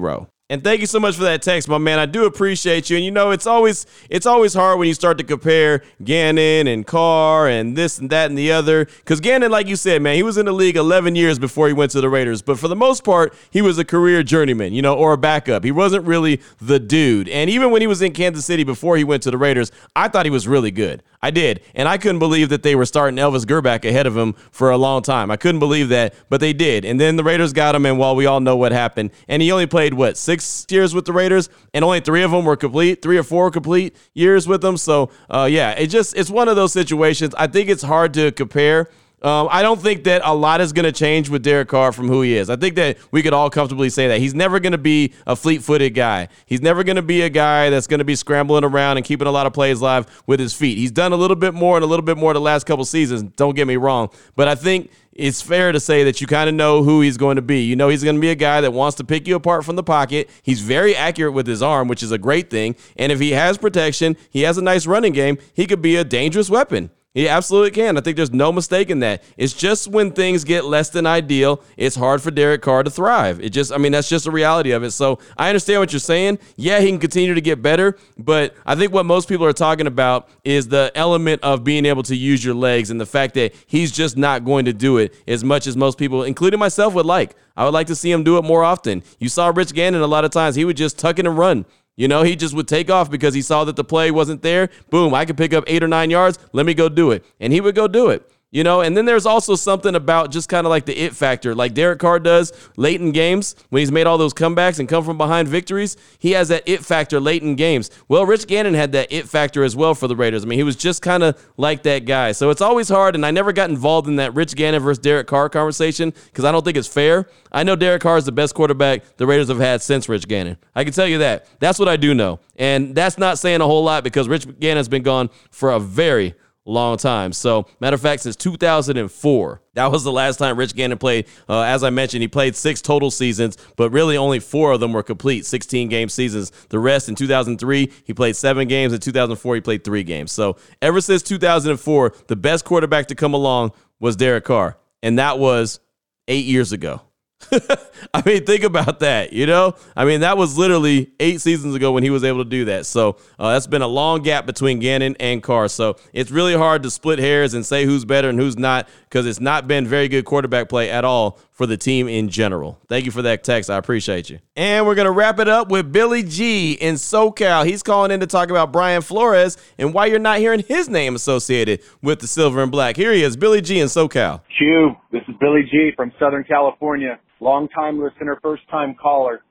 And 0.52 0.62
thank 0.62 0.82
you 0.82 0.86
so 0.86 1.00
much 1.00 1.16
for 1.16 1.24
that 1.24 1.42
text, 1.42 1.70
my 1.70 1.78
man. 1.78 1.98
I 1.98 2.06
do 2.06 2.26
appreciate 2.26 2.90
you. 2.90 2.98
And 2.98 3.06
you 3.06 3.10
know, 3.10 3.32
it's 3.32 3.48
always 3.48 3.86
it's 4.10 4.26
always 4.26 4.54
hard 4.54 4.80
when 4.80 4.90
you 4.90 4.94
start 4.94 5.18
to 5.20 5.24
compare 5.24 5.82
Gannon 6.04 6.68
and 6.68 6.86
Carr 6.86 7.48
and 7.48 7.78
this 7.78 8.00
and 8.00 8.10
that 8.10 8.30
and 8.30 8.38
the 8.38 8.52
other. 8.52 8.84
Because 8.84 9.22
Gannon, 9.22 9.50
like 9.50 9.68
you 9.68 9.78
said, 9.78 10.02
man, 10.02 10.18
he 10.18 10.24
was 10.24 10.38
in 10.38 10.48
the 10.48 10.52
league 10.52 10.76
11 10.76 11.16
years 11.16 11.40
before 11.40 11.68
he 11.68 11.74
went 11.74 11.92
to 11.92 12.02
the 12.02 12.10
Raiders. 12.10 12.42
But 12.42 12.60
for 12.60 12.68
the 12.68 12.76
most 12.76 13.06
part, 13.06 13.34
he 13.50 13.62
was 13.62 13.78
a 13.78 13.86
career 13.86 14.24
journeyman, 14.24 14.74
you 14.74 14.82
know, 14.82 14.94
or 14.94 15.14
a 15.14 15.18
backup. 15.18 15.64
He 15.64 15.72
wasn't 15.72 16.06
really 16.06 16.42
the 16.60 16.82
dude. 16.82 17.30
And 17.30 17.50
even 17.50 17.72
when 17.72 17.80
he 17.80 17.88
was 17.88 18.02
in 18.02 18.12
Kansas 18.12 18.46
City 18.46 18.66
before 18.66 18.98
he 18.98 19.06
went 19.06 19.24
to 19.24 19.32
the 19.32 19.38
Raiders, 19.38 19.72
I 19.96 20.10
thought 20.10 20.26
he 20.26 20.32
was 20.32 20.50
really 20.50 20.72
good. 20.72 21.02
I 21.24 21.32
did. 21.32 21.62
And 21.76 21.88
I 21.88 21.98
couldn't 21.98 22.20
believe 22.20 22.50
that 22.50 22.64
they 22.64 22.76
were 22.76 22.86
starting 22.86 23.18
Elvis 23.18 23.46
Grbac 23.46 23.86
ahead 23.86 24.08
of 24.08 24.18
him 24.18 24.34
for 24.52 24.72
a 24.72 24.78
long 24.78 25.04
time. 25.04 25.30
I 25.30 25.38
couldn't 25.38 25.60
believe 25.60 25.90
that, 25.90 26.16
but 26.30 26.42
they 26.42 26.52
did. 26.52 26.84
And 26.84 27.00
then 27.00 27.16
the 27.16 27.24
Raiders 27.24 27.54
got 27.54 27.76
him, 27.76 27.86
and 27.86 28.00
while 28.00 28.16
we 28.16 28.26
all 28.26 28.40
know 28.40 28.58
what 28.58 28.72
happened, 28.72 29.12
and 29.28 29.42
he 29.42 29.52
only 29.52 29.68
played, 29.68 29.94
what, 29.94 30.18
six 30.18 30.41
years 30.70 30.94
with 30.94 31.06
the 31.06 31.14
Raiders, 31.14 31.50
and 31.74 31.84
only 31.84 32.00
three 32.00 32.24
of 32.24 32.32
them 32.32 32.46
were 32.46 32.56
complete, 32.56 33.02
three 33.02 33.18
or 33.18 33.24
four 33.24 33.52
complete 33.52 33.96
years 34.14 34.48
with 34.48 34.62
them. 34.62 34.78
So, 34.78 35.12
uh, 35.30 35.48
yeah, 35.50 35.72
it 35.72 35.88
just, 35.88 36.16
it's 36.16 36.30
one 36.30 36.48
of 36.48 36.56
those 36.56 36.74
situations. 36.74 37.34
I 37.36 37.48
think 37.48 37.70
it's 37.70 37.84
hard 37.84 38.14
to 38.16 38.32
compare 38.32 38.90
um, 39.24 39.50
I 39.52 39.62
don't 39.62 39.80
think 39.80 40.06
that 40.06 40.24
a 40.26 40.34
lot 40.34 40.62
is 40.62 40.74
going 40.74 40.86
to 40.86 40.92
change 40.92 41.30
with 41.30 41.44
Derek 41.44 41.68
Carr 41.68 41.92
from 41.92 42.08
who 42.08 42.24
he 42.24 42.36
is. 42.36 42.50
I 42.50 42.56
think 42.56 42.76
that 42.76 42.98
we 43.12 43.22
could 43.22 43.34
all 43.34 43.52
comfortably 43.52 43.90
say 43.90 44.08
that 44.08 44.20
he's 44.20 44.34
never 44.34 44.60
going 44.60 44.72
to 44.72 44.80
be 44.80 45.14
a 45.28 45.36
fleet-footed 45.36 45.94
guy. 45.94 46.28
He's 46.48 46.62
never 46.62 46.84
going 46.84 46.96
to 46.96 47.04
be 47.04 47.22
a 47.22 47.30
guy 47.30 47.70
that's 47.70 47.86
going 47.86 48.00
to 48.00 48.06
be 48.06 48.16
scrambling 48.16 48.64
around 48.64 48.98
and 48.98 49.06
keeping 49.06 49.28
a 49.28 49.32
lot 49.32 49.46
of 49.46 49.54
plays 49.54 49.80
live 49.80 50.24
with 50.26 50.40
his 50.40 50.56
feet. 50.56 50.78
He's 50.78 50.92
done 50.92 51.14
a 51.14 51.16
little 51.16 51.36
bit 51.36 51.54
more 51.54 51.78
and 51.78 51.84
a 51.84 51.88
little 51.88 52.06
bit 52.06 52.18
more 52.18 52.34
the 52.34 52.42
last 52.42 52.66
couple 52.66 52.84
seasons. 52.84 53.22
Don't 53.36 53.56
get 53.56 53.68
me 53.68 53.76
wrong, 53.76 54.10
but 54.36 54.48
I 54.48 54.56
think 54.56 54.90
it's 55.14 55.42
fair 55.42 55.72
to 55.72 55.80
say 55.80 56.04
that 56.06 56.22
you 56.22 56.28
kind 56.28 56.50
of 56.50 56.56
know 56.56 56.84
who 56.84 57.02
he's 57.02 57.18
going 57.18 57.36
to 57.36 57.42
be. 57.42 57.64
You 57.64 57.76
know 57.76 57.90
he's 57.90 58.04
going 58.04 58.16
to 58.16 58.22
be 58.22 58.30
a 58.30 58.36
guy 58.36 58.62
that 58.62 58.72
wants 58.72 58.96
to 58.98 59.04
pick 59.04 59.28
you 59.28 59.36
apart 59.36 59.66
from 59.66 59.76
the 59.76 59.84
pocket. 59.84 60.30
He's 60.42 60.62
very 60.62 60.96
accurate 60.96 61.34
with 61.34 61.48
his 61.48 61.62
arm, 61.62 61.88
which 61.88 62.02
is 62.02 62.12
a 62.12 62.18
great 62.18 62.50
thing. 62.50 62.76
And 62.96 63.12
if 63.12 63.20
he 63.20 63.32
has 63.32 63.58
protection, 63.58 64.16
he 64.30 64.44
has 64.44 64.58
a 64.58 64.62
nice 64.62 64.88
running 64.88 65.14
game, 65.14 65.38
he 65.54 65.66
could 65.68 65.82
be 65.82 65.96
a 65.96 66.04
dangerous 66.04 66.50
weapon. 66.50 66.92
He 67.14 67.28
absolutely 67.28 67.72
can. 67.72 67.98
I 67.98 68.02
think 68.02 68.16
there's 68.16 68.32
no 68.32 68.54
mistake 68.54 68.90
in 68.90 69.00
that. 69.02 69.22
It's 69.36 69.52
just 69.52 69.90
when 69.90 70.12
things 70.12 70.46
get 70.46 70.64
less 70.64 70.90
than 70.90 71.06
ideal, 71.06 71.62
it's 71.76 71.98
hard 71.98 72.22
for 72.22 72.32
Derek 72.32 72.62
Carr 72.62 72.84
to 72.84 72.90
thrive. 72.90 73.42
It 73.42 73.50
just, 73.50 73.74
I 73.74 73.78
mean, 73.78 73.92
that's 73.92 74.08
just 74.08 74.24
the 74.24 74.32
reality 74.32 74.72
of 74.72 74.84
it. 74.84 74.92
So 74.92 75.20
I 75.38 75.50
understand 75.50 75.82
what 75.82 75.92
you're 75.92 76.00
saying. 76.00 76.40
Yeah, 76.56 76.80
he 76.80 76.88
can 76.88 77.00
continue 77.00 77.34
to 77.34 77.42
get 77.42 77.62
better, 77.62 77.98
but 78.18 78.56
I 78.66 78.76
think 78.76 78.94
what 78.94 79.06
most 79.06 79.28
people 79.28 79.46
are 79.46 79.52
talking 79.52 79.88
about 79.88 80.30
is 80.46 80.70
the 80.70 80.90
element 80.96 81.44
of 81.44 81.66
being 81.66 81.86
able 81.86 82.04
to 82.04 82.16
use 82.16 82.46
your 82.46 82.56
legs 82.56 82.90
and 82.90 83.02
the 83.02 83.06
fact 83.06 83.34
that 83.34 83.54
he's 83.68 83.92
just 83.92 84.16
not 84.16 84.46
going 84.46 84.64
to 84.66 84.74
do 84.74 84.98
it 84.98 85.14
as 85.28 85.44
much 85.44 85.68
as 85.68 85.76
most 85.76 85.98
people, 85.98 86.24
including 86.24 86.60
myself, 86.62 86.94
would 86.94 87.06
like. 87.06 87.36
I 87.58 87.66
would 87.66 87.74
like 87.74 87.88
to 87.88 87.96
see 87.96 88.10
him 88.10 88.24
do 88.24 88.38
it 88.38 88.46
more 88.46 88.64
often. 88.64 89.04
You 89.20 89.28
saw 89.28 89.52
Rich 89.54 89.74
Gannon 89.74 90.02
a 90.02 90.08
lot 90.08 90.24
of 90.24 90.32
times, 90.32 90.56
he 90.56 90.64
would 90.64 90.78
just 90.78 90.98
tuck 90.98 91.20
it 91.20 91.28
and 91.28 91.38
run. 91.38 91.66
You 92.02 92.08
know, 92.08 92.24
he 92.24 92.36
just 92.36 92.56
would 92.56 92.68
take 92.68 92.90
off 92.90 93.12
because 93.12 93.36
he 93.36 93.44
saw 93.44 93.64
that 93.66 93.76
the 93.76 93.84
play 93.84 94.10
wasn't 94.10 94.42
there. 94.42 94.72
Boom, 94.90 95.14
I 95.14 95.24
could 95.24 95.38
pick 95.38 95.54
up 95.54 95.64
eight 95.68 95.84
or 95.84 95.88
nine 95.88 96.10
yards. 96.10 96.40
Let 96.52 96.66
me 96.66 96.74
go 96.74 96.90
do 96.90 97.12
it. 97.12 97.24
And 97.40 97.54
he 97.54 97.62
would 97.62 97.76
go 97.76 97.88
do 97.88 98.10
it. 98.10 98.28
You 98.54 98.66
know, 98.66 98.82
and 98.82 98.98
then 98.98 99.06
there's 99.06 99.26
also 99.26 99.56
something 99.56 99.96
about 99.96 100.30
just 100.30 100.50
kind 100.50 100.68
of 100.68 100.72
like 100.72 100.86
the 100.86 100.94
it 100.94 101.16
factor, 101.16 101.56
like 101.56 101.74
Derek 101.74 102.00
Carr 102.00 102.20
does 102.20 102.52
late 102.76 103.00
in 103.00 103.14
games 103.14 103.56
when 103.70 103.80
he's 103.80 103.94
made 103.94 104.08
all 104.08 104.18
those 104.18 104.34
comebacks 104.34 104.78
and 104.78 104.90
come 104.90 105.06
from 105.06 105.18
behind 105.18 105.48
victories. 105.48 105.96
He 106.20 106.32
has 106.32 106.50
that 106.50 106.64
it 106.66 106.84
factor 106.84 107.22
late 107.22 107.44
in 107.44 107.56
games. 107.56 107.90
Well, 108.10 108.26
Rich 108.26 108.48
Gannon 108.48 108.74
had 108.74 108.92
that 108.92 109.10
it 109.10 109.30
factor 109.30 109.64
as 109.64 109.78
well 109.78 109.96
for 109.96 110.10
the 110.10 110.18
Raiders. 110.18 110.44
I 110.44 110.48
mean, 110.48 110.60
he 110.60 110.64
was 110.64 110.76
just 110.76 111.02
kind 111.02 111.24
of 111.24 111.42
like 111.56 111.84
that 111.84 112.04
guy. 112.04 112.34
So 112.34 112.50
it's 112.50 112.60
always 112.60 112.90
hard, 112.90 113.16
and 113.16 113.26
I 113.26 113.32
never 113.32 113.54
got 113.54 113.70
involved 113.70 114.10
in 114.10 114.18
that 114.18 114.36
Rich 114.36 114.58
Gannon 114.58 114.82
versus 114.82 115.00
Derek 115.00 115.28
Carr 115.28 115.48
conversation 115.48 116.14
because 116.26 116.44
I 116.44 116.52
don't 116.52 116.66
think 116.66 116.76
it's 116.76 116.90
fair. 116.90 117.30
I 117.54 117.64
know 117.64 117.78
Derek 117.78 118.02
Carr 118.02 118.18
is 118.18 118.26
the 118.26 118.34
best 118.34 118.54
quarterback 118.54 119.16
the 119.16 119.26
Raiders 119.26 119.48
have 119.48 119.60
had 119.60 119.82
since 119.82 120.10
Rich 120.10 120.28
Gannon. 120.28 120.58
I 120.76 120.84
can 120.84 120.92
tell 120.92 121.08
you 121.08 121.20
that. 121.20 121.48
That's 121.62 121.80
what 121.80 121.88
I 121.88 121.96
do 121.96 122.14
know. 122.14 122.42
And 122.58 122.96
that's 122.96 123.18
not 123.18 123.40
saying 123.40 123.62
a 123.62 123.66
whole 123.66 123.86
lot 123.86 124.04
because 124.04 124.28
Rich 124.28 124.60
Gannon's 124.60 124.90
been 124.90 125.04
gone 125.04 125.30
for 125.52 125.72
a 125.72 125.80
very 125.80 126.36
long 126.66 126.98
time. 126.98 127.34
So, 127.34 127.66
matter 127.80 127.96
of 127.96 128.02
fact, 128.02 128.24
since 128.24 128.36
2004, 128.36 129.62
that 129.74 129.92
was 129.92 130.04
the 130.04 130.12
last 130.12 130.38
time 130.38 130.58
Rich 130.58 130.76
Gannon 130.76 130.98
played. 130.98 131.28
Uh, 131.50 131.62
as 131.62 131.84
I 131.84 131.90
mentioned, 131.90 132.22
he 132.22 132.28
played 132.28 132.56
six 132.56 132.82
total 132.82 133.10
seasons, 133.10 133.58
but 133.76 133.92
really 133.92 134.18
only 134.18 134.40
four 134.40 134.72
of 134.72 134.80
them 134.80 134.94
were 134.94 135.04
complete 135.04 135.46
16 135.46 135.90
game 135.90 136.10
seasons. 136.10 136.52
The 136.70 136.80
rest 136.80 137.10
in 137.10 137.16
2003, 137.16 137.92
he 138.04 138.14
played 138.14 138.36
seven 138.36 138.68
games. 138.68 138.94
In 138.94 139.00
2004, 139.00 139.56
he 139.56 139.62
played 139.62 139.84
three 139.84 140.04
games. 140.04 140.32
So, 140.32 140.58
ever 140.82 141.02
since 141.02 141.22
2004, 141.24 142.14
the 142.28 142.36
best 142.36 142.66
quarterback 142.66 143.08
to 143.08 143.16
come 143.16 143.34
along 143.34 143.72
was 144.00 144.16
Derek 144.16 144.46
Carr. 144.46 144.78
And 145.04 145.18
that 145.18 145.40
was 145.40 145.80
eight 146.28 146.46
years 146.46 146.72
ago. 146.72 147.02
I 148.14 148.22
mean, 148.26 148.46
think 148.46 148.64
about 148.64 149.00
that. 149.00 149.34
You 149.34 149.46
know, 149.46 149.76
I 149.96 150.06
mean, 150.06 150.22
that 150.22 150.38
was 150.38 150.58
literally 150.58 151.12
eight 151.20 151.42
seasons 151.42 151.76
ago 151.76 151.92
when 151.92 152.04
he 152.04 152.10
was 152.10 152.24
able 152.24 152.44
to 152.44 152.50
do 152.50 152.66
that. 152.66 152.86
So 152.86 153.18
uh, 153.40 153.54
that's 153.54 153.68
been 153.68 153.82
a 153.82 153.88
long 153.88 154.22
gap 154.22 154.46
between 154.46 154.80
Gannon 154.80 155.16
and 155.20 155.42
Carr. 155.42 155.68
So 155.68 155.98
it's 156.14 156.32
really 156.32 156.56
hard 156.56 156.84
to 156.84 156.92
split 156.92 157.20
hairs 157.20 157.54
and 157.54 157.66
say 157.66 157.86
who's 157.86 158.06
better 158.06 158.30
and 158.30 158.40
who's 158.40 158.58
not 158.58 158.88
because 159.04 159.26
it's 159.26 159.40
not 159.40 159.68
been 159.68 159.86
very 159.86 160.08
good 160.08 160.26
quarterback 160.26 160.70
play 160.70 160.90
at 160.90 161.04
all 161.04 161.40
for 161.52 161.68
the 161.68 161.78
team 161.78 162.08
in 162.08 162.30
general. 162.30 162.80
Thank 162.88 163.06
you 163.06 163.12
for 163.12 163.22
that 163.22 163.44
text. 163.44 163.70
I 163.70 163.78
appreciate 163.78 164.30
you. 164.30 164.40
And 164.56 164.86
we're 164.86 164.96
gonna 164.96 165.12
wrap 165.12 165.38
it 165.38 165.48
up 165.48 165.70
with 165.70 165.92
Billy 165.92 166.24
G 166.24 166.74
in 166.74 166.96
SoCal. 166.96 167.66
He's 167.66 167.84
calling 167.84 168.10
in 168.10 168.20
to 168.22 168.26
talk 168.26 168.50
about 168.50 168.72
Brian 168.72 169.02
Flores 169.02 169.58
and 169.78 169.94
why 169.94 170.08
you're 170.08 170.18
not 170.18 170.40
hearing 170.40 170.64
his 170.68 170.90
name 170.90 171.14
associated 171.14 171.82
with 172.02 172.20
the 172.20 172.28
silver 172.28 172.64
and 172.64 172.72
black. 172.72 172.96
Here 172.96 173.14
he 173.14 173.22
is, 173.22 173.38
Billy 173.38 173.62
G 173.62 173.80
in 173.80 173.88
SoCal. 173.88 174.42
Q, 174.58 174.96
this 175.12 175.22
is 175.28 175.36
Billy 175.40 175.62
G 175.70 175.92
from 175.96 176.12
Southern 176.18 176.44
California. 176.44 177.20
Long 177.42 177.68
time 177.70 178.00
listener, 178.00 178.38
first 178.44 178.62
time 178.70 178.96
caller. 179.02 179.42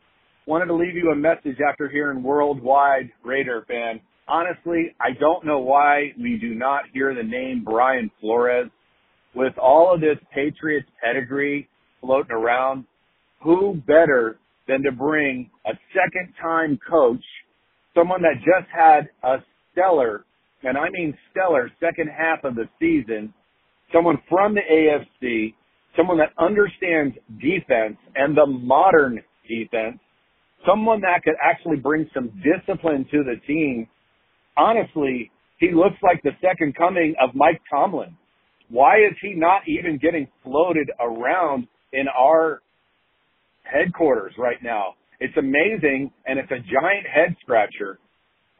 Wanted 0.47 0.67
to 0.67 0.75
leave 0.75 0.95
you 0.95 1.11
a 1.11 1.17
message 1.17 1.59
after 1.69 1.89
hearing 1.89 2.23
Worldwide 2.23 3.11
Raider 3.25 3.65
fan. 3.67 4.01
Honestly, 4.29 4.95
I 5.01 5.09
don't 5.19 5.45
know 5.45 5.59
why 5.59 6.13
we 6.17 6.39
do 6.41 6.55
not 6.55 6.85
hear 6.95 7.13
the 7.17 7.25
name 7.25 7.65
Brian 7.65 8.09
Flores. 8.21 8.71
With 9.35 9.59
all 9.59 9.93
of 9.93 10.01
this 10.01 10.19
Patriots 10.33 10.89
pedigree 11.03 11.69
floating 12.01 12.31
around, 12.31 12.85
who 13.43 13.83
better 13.89 14.39
than 14.69 14.85
to 14.85 14.93
bring 14.93 15.51
a 15.67 15.73
second 15.93 16.33
time 16.41 16.79
coach, 16.89 17.25
someone 17.93 18.23
that 18.23 18.37
just 18.37 18.71
had 18.73 19.09
a 19.25 19.39
stellar, 19.73 20.25
and 20.63 20.79
I 20.79 20.91
mean 20.91 21.19
stellar, 21.33 21.73
second 21.81 22.09
half 22.09 22.45
of 22.45 22.55
the 22.55 22.69
season, 22.79 23.35
someone 23.93 24.19
from 24.29 24.55
the 24.55 24.61
AFC, 24.61 25.55
someone 26.01 26.19
that 26.19 26.33
understands 26.43 27.15
defense 27.41 27.97
and 28.15 28.37
the 28.37 28.47
modern 28.47 29.21
defense, 29.47 29.99
someone 30.67 31.01
that 31.03 31.23
could 31.23 31.35
actually 31.43 31.77
bring 31.77 32.09
some 32.15 32.31
discipline 32.43 33.07
to 33.11 33.23
the 33.23 33.35
team. 33.47 33.87
Honestly, 34.57 35.31
he 35.59 35.73
looks 35.75 35.97
like 36.03 36.23
the 36.23 36.31
second 36.41 36.75
coming 36.75 37.15
of 37.23 37.35
Mike 37.35 37.61
Tomlin. 37.71 38.17
Why 38.71 38.97
is 38.99 39.17
he 39.21 39.35
not 39.35 39.63
even 39.69 39.99
getting 40.01 40.29
floated 40.43 40.91
around 41.01 41.67
in 41.93 42.07
our 42.09 42.63
headquarters 43.65 44.33
right 44.39 44.63
now? 44.63 44.95
It's 45.19 45.37
amazing 45.37 46.11
and 46.27 46.39
it's 46.39 46.51
a 46.51 46.61
giant 46.61 47.07
head 47.13 47.37
scratcher. 47.43 47.99